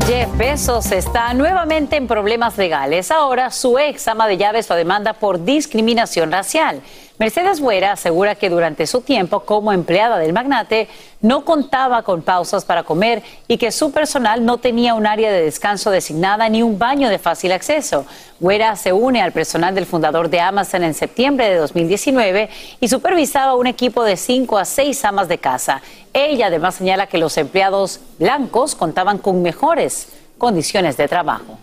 Jeff 0.07 0.29
Bezos 0.37 0.93
está 0.93 1.35
nuevamente 1.35 1.97
en 1.97 2.07
problemas 2.07 2.57
legales. 2.57 3.11
Ahora 3.11 3.51
su 3.51 3.77
ex 3.77 4.07
ama 4.07 4.29
de 4.29 4.37
llaves 4.37 4.69
lo 4.71 4.77
demanda 4.77 5.15
por 5.15 5.45
discriminación 5.45 6.31
racial. 6.31 6.81
Mercedes 7.19 7.61
Buera 7.61 7.93
asegura 7.93 8.35
que 8.35 8.51
durante 8.51 8.87
su 8.87 9.01
tiempo 9.01 9.41
como 9.41 9.73
empleada 9.73 10.19
del 10.19 10.35
magnate 10.35 10.87
no 11.23 11.47
contaba 11.47 12.03
con 12.03 12.21
pausas 12.21 12.67
para 12.67 12.83
comer 12.83 13.23
y 13.49 13.57
que 13.57 13.73
su 13.73 13.91
personal 13.91 14.45
no 14.45 14.59
tenía 14.59 14.93
un 14.93 15.07
área 15.07 15.33
de 15.33 15.43
descanso 15.43 15.91
designada 15.91 16.47
ni 16.51 16.63
un 16.63 16.79
baño 16.79 17.09
de 17.09 17.19
fácil 17.19 17.53
acceso. 17.53 18.05
Buera 18.39 18.77
se 18.77 18.93
une 18.93 19.23
al 19.23 19.33
personal 19.33 19.75
del 19.75 19.87
fundador 19.87 20.29
de 20.29 20.41
Amazon 20.41 20.85
en 20.85 20.93
septiembre 20.93 21.49
de 21.49 21.57
2019 21.57 22.51
y 22.81 22.89
supervisaba 22.89 23.55
un 23.55 23.67
equipo 23.67 24.05
de 24.05 24.19
cinco 24.19 24.59
a 24.59 24.67
seis 24.67 25.03
amas 25.03 25.29
de 25.29 25.39
casa. 25.39 25.81
Ella 26.13 26.49
además 26.49 26.75
señala 26.75 27.07
que 27.07 27.17
los 27.17 27.39
empleados 27.39 28.01
blancos 28.19 28.75
contaban 28.75 29.17
con 29.17 29.41
mejores 29.41 30.09
condiciones 30.37 30.99
de 30.99 31.09
trabajo. 31.09 31.59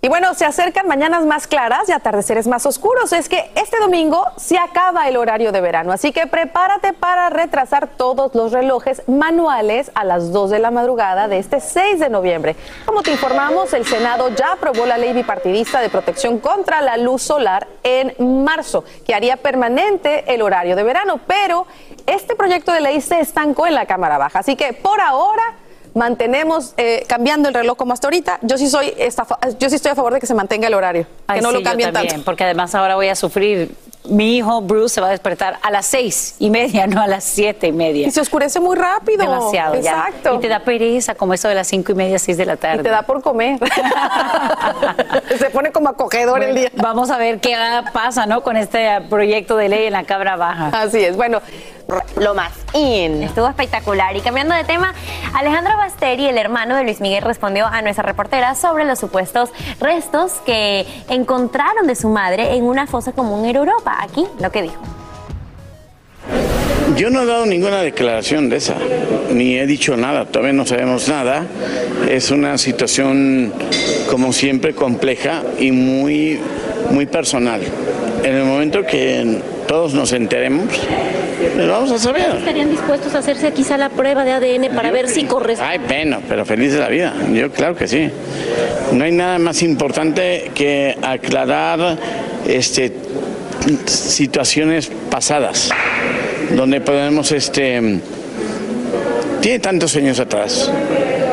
Y 0.00 0.08
bueno, 0.08 0.32
se 0.34 0.44
acercan 0.44 0.86
mañanas 0.86 1.26
más 1.26 1.48
claras 1.48 1.88
y 1.88 1.92
atardeceres 1.92 2.46
más 2.46 2.64
oscuros. 2.66 3.12
Es 3.12 3.28
que 3.28 3.50
este 3.56 3.80
domingo 3.80 4.24
se 4.36 4.56
acaba 4.56 5.08
el 5.08 5.16
horario 5.16 5.50
de 5.50 5.60
verano, 5.60 5.90
así 5.90 6.12
que 6.12 6.28
prepárate 6.28 6.92
para 6.92 7.30
retrasar 7.30 7.88
todos 7.88 8.32
los 8.32 8.52
relojes 8.52 9.02
manuales 9.08 9.90
a 9.96 10.04
las 10.04 10.30
2 10.30 10.50
de 10.50 10.60
la 10.60 10.70
madrugada 10.70 11.26
de 11.26 11.38
este 11.38 11.60
6 11.60 11.98
de 11.98 12.10
noviembre. 12.10 12.54
Como 12.86 13.02
te 13.02 13.10
informamos, 13.10 13.72
el 13.72 13.84
Senado 13.84 14.28
ya 14.28 14.52
aprobó 14.52 14.86
la 14.86 14.98
ley 14.98 15.12
bipartidista 15.12 15.80
de 15.80 15.90
protección 15.90 16.38
contra 16.38 16.80
la 16.80 16.96
luz 16.96 17.22
solar 17.22 17.66
en 17.82 18.44
marzo, 18.44 18.84
que 19.04 19.16
haría 19.16 19.36
permanente 19.36 20.32
el 20.32 20.42
horario 20.42 20.76
de 20.76 20.84
verano, 20.84 21.18
pero 21.26 21.66
este 22.06 22.36
proyecto 22.36 22.70
de 22.70 22.82
ley 22.82 23.00
se 23.00 23.18
estancó 23.18 23.66
en 23.66 23.74
la 23.74 23.86
Cámara 23.86 24.16
Baja, 24.16 24.38
así 24.38 24.54
que 24.54 24.74
por 24.74 25.00
ahora 25.00 25.56
mantenemos 25.98 26.72
eh, 26.76 27.04
cambiando 27.06 27.48
el 27.48 27.54
reloj 27.54 27.76
como 27.76 27.92
hasta 27.92 28.06
ahorita. 28.06 28.38
Yo 28.42 28.56
sí 28.56 28.68
soy 28.68 28.94
yo 29.58 29.68
sí 29.68 29.76
estoy 29.76 29.92
a 29.92 29.94
favor 29.94 30.14
de 30.14 30.20
que 30.20 30.26
se 30.26 30.34
mantenga 30.34 30.68
el 30.68 30.74
horario, 30.74 31.06
que 31.32 31.40
no 31.40 31.52
lo 31.52 31.62
cambien 31.62 31.92
tanto. 31.92 32.14
Porque 32.24 32.44
además 32.44 32.74
ahora 32.74 32.94
voy 32.94 33.08
a 33.08 33.14
sufrir. 33.14 33.74
Mi 34.08 34.38
hijo 34.38 34.62
Bruce 34.62 34.94
se 34.94 35.00
va 35.02 35.08
a 35.08 35.10
despertar 35.10 35.58
a 35.60 35.70
las 35.70 35.84
seis 35.84 36.36
y 36.38 36.48
media, 36.48 36.86
no 36.86 37.02
a 37.02 37.06
las 37.06 37.24
siete 37.24 37.66
y 37.66 37.72
media. 37.72 38.06
Y 38.06 38.10
se 38.10 38.22
oscurece 38.22 38.58
muy 38.58 38.74
rápido. 38.74 39.18
Demasiado. 39.18 39.74
Exacto. 39.74 40.36
Y 40.36 40.38
te 40.38 40.48
da 40.48 40.60
pereza, 40.60 41.14
como 41.14 41.34
eso 41.34 41.48
de 41.48 41.54
las 41.54 41.66
cinco 41.66 41.92
y 41.92 41.94
media, 41.94 42.18
seis 42.18 42.38
de 42.38 42.46
la 42.46 42.56
tarde. 42.56 42.80
Y 42.80 42.82
te 42.84 42.88
da 42.88 43.02
por 43.02 43.20
comer. 43.20 43.58
se 45.38 45.50
pone 45.50 45.72
como 45.72 45.90
acogedor 45.90 46.42
el 46.42 46.54
día. 46.54 46.70
Vamos 46.76 47.10
a 47.10 47.18
ver 47.18 47.40
qué 47.40 47.54
pasa, 47.92 48.24
¿no? 48.24 48.42
Con 48.42 48.56
este 48.56 49.00
proyecto 49.10 49.56
de 49.56 49.68
ley 49.68 49.86
en 49.86 49.92
la 49.92 50.04
Cabra 50.04 50.36
Baja. 50.36 50.70
Así 50.72 51.04
es. 51.04 51.16
Bueno, 51.16 51.42
lo 52.20 52.34
más 52.34 52.52
in. 52.74 53.22
Estuvo 53.22 53.48
espectacular. 53.48 54.14
Y 54.16 54.20
cambiando 54.20 54.54
de 54.54 54.64
tema, 54.64 54.92
Alejandro 55.34 55.76
Basteri, 55.76 56.26
el 56.26 56.36
hermano 56.36 56.76
de 56.76 56.84
Luis 56.84 57.00
Miguel, 57.00 57.22
respondió 57.22 57.66
a 57.66 57.80
nuestra 57.82 58.04
reportera 58.04 58.54
sobre 58.54 58.84
los 58.84 58.98
supuestos 58.98 59.50
restos 59.80 60.32
que 60.44 60.86
encontraron 61.08 61.86
de 61.86 61.94
su 61.94 62.08
madre 62.08 62.56
en 62.56 62.64
una 62.64 62.86
fosa 62.86 63.12
común 63.12 63.46
en 63.46 63.56
Europa. 63.56 63.96
Aquí 64.00 64.26
lo 64.40 64.50
que 64.52 64.62
dijo. 64.62 64.82
Yo 66.96 67.10
no 67.10 67.22
he 67.22 67.26
dado 67.26 67.46
ninguna 67.46 67.80
declaración 67.80 68.48
de 68.48 68.56
esa, 68.56 68.74
ni 69.30 69.56
he 69.56 69.66
dicho 69.66 69.96
nada, 69.96 70.24
todavía 70.24 70.54
no 70.54 70.66
sabemos 70.66 71.08
nada. 71.08 71.46
Es 72.08 72.30
una 72.30 72.58
situación, 72.58 73.52
como 74.10 74.32
siempre, 74.32 74.74
compleja 74.74 75.42
y 75.58 75.70
muy, 75.70 76.40
muy 76.90 77.06
personal. 77.06 77.60
En 78.24 78.34
el 78.34 78.44
momento 78.44 78.84
que 78.84 79.40
todos 79.68 79.94
nos 79.94 80.12
enteremos, 80.12 80.66
pues 81.54 81.68
vamos 81.68 81.90
a 81.92 81.98
saber. 81.98 82.36
¿Estarían 82.36 82.70
dispuestos 82.70 83.14
a 83.14 83.18
hacerse 83.18 83.52
quizá 83.52 83.76
la 83.76 83.88
prueba 83.90 84.24
de 84.24 84.32
ADN 84.32 84.74
para 84.74 84.90
ver 84.90 85.08
si 85.08 85.24
corresponde? 85.24 85.72
Ay, 85.72 85.80
bueno, 85.86 86.20
pero 86.28 86.44
feliz 86.44 86.72
de 86.72 86.80
la 86.80 86.88
vida. 86.88 87.14
Yo 87.32 87.50
claro 87.50 87.76
que 87.76 87.86
sí. 87.86 88.10
No 88.92 89.04
hay 89.04 89.12
nada 89.12 89.38
más 89.38 89.62
importante 89.62 90.50
que 90.54 90.96
aclarar 91.02 91.98
este, 92.46 92.92
situaciones 93.86 94.90
pasadas, 95.10 95.70
donde 96.54 96.80
podemos, 96.80 97.30
este, 97.32 98.00
tiene 99.40 99.58
tantos 99.60 99.94
años 99.96 100.18
atrás 100.18 100.70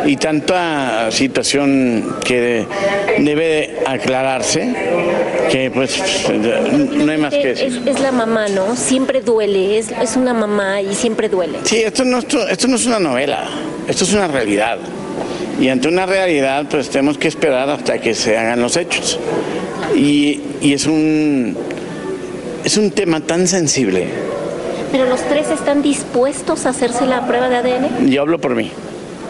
y 0.06 0.18
tanta 0.18 1.12
situación 1.12 2.18
que 2.24 2.66
debe 3.18 3.78
aclararse 3.86 4.76
que 5.52 5.72
pues 5.72 6.02
no 6.72 7.12
hay 7.12 7.18
más 7.18 7.34
que 7.34 7.48
decir. 7.48 7.82
Es, 7.86 8.00
la 8.00 8.12
mamá, 8.12 8.48
¿no? 8.48 8.76
Siempre 8.76 9.22
duele, 9.22 9.78
es, 9.78 9.92
es, 9.92 10.16
una 10.16 10.34
mamá 10.34 10.82
y 10.82 10.94
siempre 10.96 11.30
duele. 11.30 11.60
Sí, 11.64 11.78
esto 11.78 12.04
no, 12.04 12.20
esto, 12.20 12.68
no 12.68 12.76
es 12.76 12.86
una 12.86 13.00
novela, 13.00 13.48
esto 13.88 14.04
es 14.04 14.14
una 14.14 14.28
realidad. 14.28 14.78
Y 15.60 15.70
ante 15.70 15.88
una 15.88 16.06
realidad 16.06 16.66
pues 16.70 16.90
tenemos 16.90 17.18
que 17.18 17.28
esperar 17.28 17.70
hasta 17.70 18.00
que 18.00 18.14
se 18.14 18.38
hagan 18.38 18.62
los 18.62 18.76
hechos. 18.78 19.20
Y, 19.96 20.42
y 20.62 20.74
es, 20.74 20.86
un, 20.86 21.56
es 22.64 22.78
un 22.78 22.92
tema 22.92 23.22
tan 23.22 23.48
sensible. 23.48 24.08
¿Pero 24.92 25.06
los 25.06 25.22
tres 25.22 25.50
están 25.50 25.82
dispuestos 25.82 26.66
a 26.66 26.70
hacerse 26.70 27.06
la 27.06 27.26
prueba 27.28 27.50
de 27.50 27.58
ADN? 27.58 28.10
Yo 28.10 28.22
hablo 28.22 28.40
por 28.40 28.56
mí. 28.56 28.72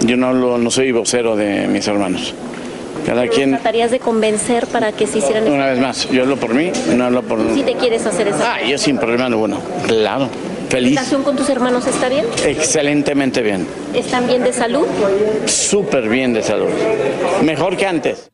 Yo 0.01 0.18
no, 0.18 0.57
no 0.57 0.72
soy 0.72 0.91
vocero 0.91 1.36
de 1.36 1.68
mis 1.68 1.88
hermanos. 1.88 2.34
Cada 3.06 3.28
quien. 3.28 3.51
¿Tratarías 3.51 3.91
de 3.91 3.99
convencer 3.99 4.68
para 4.68 4.91
que 4.91 5.08
se 5.08 5.20
hicieran 5.20 5.47
Una 5.47 5.68
vez 5.68 5.80
más, 5.80 6.10
yo 6.10 6.24
hablo 6.24 6.38
por 6.38 6.53
mí, 6.53 6.72
no 6.95 7.06
hablo 7.06 7.24
por. 7.24 7.39
Si 7.53 7.64
te 7.64 7.76
quieres 7.76 8.06
hacer 8.06 8.30
eso. 8.30 8.39
Ah, 8.41 8.62
yo 8.62 8.78
sin 8.78 8.97
problema 8.97 9.26
alguno. 9.26 9.60
Claro. 9.88 10.30
Feliz. 10.70 10.95
¿La 10.95 11.01
relación 11.01 11.24
con 11.24 11.36
tus 11.36 11.49
hermanos 11.49 11.86
está 11.86 12.10
bien? 12.10 12.26
Excelentemente 12.43 13.41
bien. 13.41 13.68
¿Están 13.93 14.28
bien 14.28 14.43
de 14.43 14.51
salud? 14.51 14.88
Súper 15.45 16.10
bien 16.10 16.34
de 16.34 16.41
salud. 16.41 16.70
Mejor 17.43 17.78
que 17.78 17.86
antes. 17.86 18.32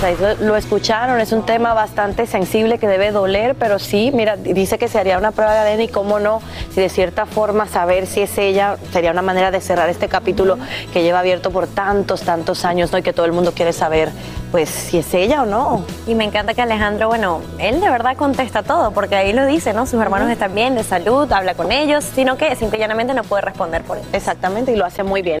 Pues 0.00 0.20
ahí 0.20 0.36
lo, 0.42 0.54
escucharon, 0.54 1.20
es 1.20 1.32
un 1.32 1.44
tema 1.44 1.74
bastante 1.74 2.28
sensible 2.28 2.78
que 2.78 2.86
debe 2.86 3.10
doler, 3.10 3.56
pero 3.56 3.80
sí, 3.80 4.12
mira, 4.14 4.36
dice 4.36 4.78
que 4.78 4.86
se 4.86 4.96
haría 4.96 5.18
una 5.18 5.32
prueba 5.32 5.52
de 5.52 5.72
ADN 5.72 5.80
y 5.80 5.88
cómo 5.88 6.20
no, 6.20 6.40
si 6.72 6.80
de 6.80 6.88
cierta 6.88 7.26
forma 7.26 7.66
saber 7.66 8.06
si 8.06 8.20
es 8.20 8.38
ella, 8.38 8.76
sería 8.92 9.10
una 9.10 9.22
manera 9.22 9.50
de 9.50 9.60
cerrar 9.60 9.88
este 9.88 10.06
capítulo 10.06 10.56
que 10.92 11.02
lleva 11.02 11.18
abierto 11.18 11.50
por 11.50 11.66
tantos, 11.66 12.22
tantos 12.22 12.64
años, 12.64 12.92
¿no? 12.92 12.98
Y 12.98 13.02
que 13.02 13.12
todo 13.12 13.26
el 13.26 13.32
mundo 13.32 13.54
quiere 13.54 13.72
saber, 13.72 14.10
pues, 14.52 14.68
si 14.68 14.98
es 14.98 15.12
ella 15.14 15.42
o 15.42 15.46
no. 15.46 15.84
Y 16.06 16.14
me 16.14 16.22
encanta 16.22 16.54
que 16.54 16.62
Alejandro, 16.62 17.08
bueno, 17.08 17.40
él 17.58 17.80
de 17.80 17.90
verdad 17.90 18.16
contesta 18.16 18.62
todo, 18.62 18.92
porque 18.92 19.16
ahí 19.16 19.32
lo 19.32 19.46
dice, 19.46 19.72
¿no? 19.72 19.84
Sus 19.84 20.00
hermanos 20.00 20.30
están 20.30 20.54
bien, 20.54 20.76
de 20.76 20.84
salud, 20.84 21.30
habla 21.32 21.54
con 21.54 21.72
ellos, 21.72 22.04
sino 22.14 22.36
que 22.36 22.54
simplemente 22.54 23.14
no 23.14 23.24
puede 23.24 23.42
responder 23.42 23.82
por 23.82 23.98
él. 23.98 24.04
Exactamente, 24.12 24.70
y 24.70 24.76
lo 24.76 24.84
hace 24.84 25.02
muy 25.02 25.22
bien. 25.22 25.40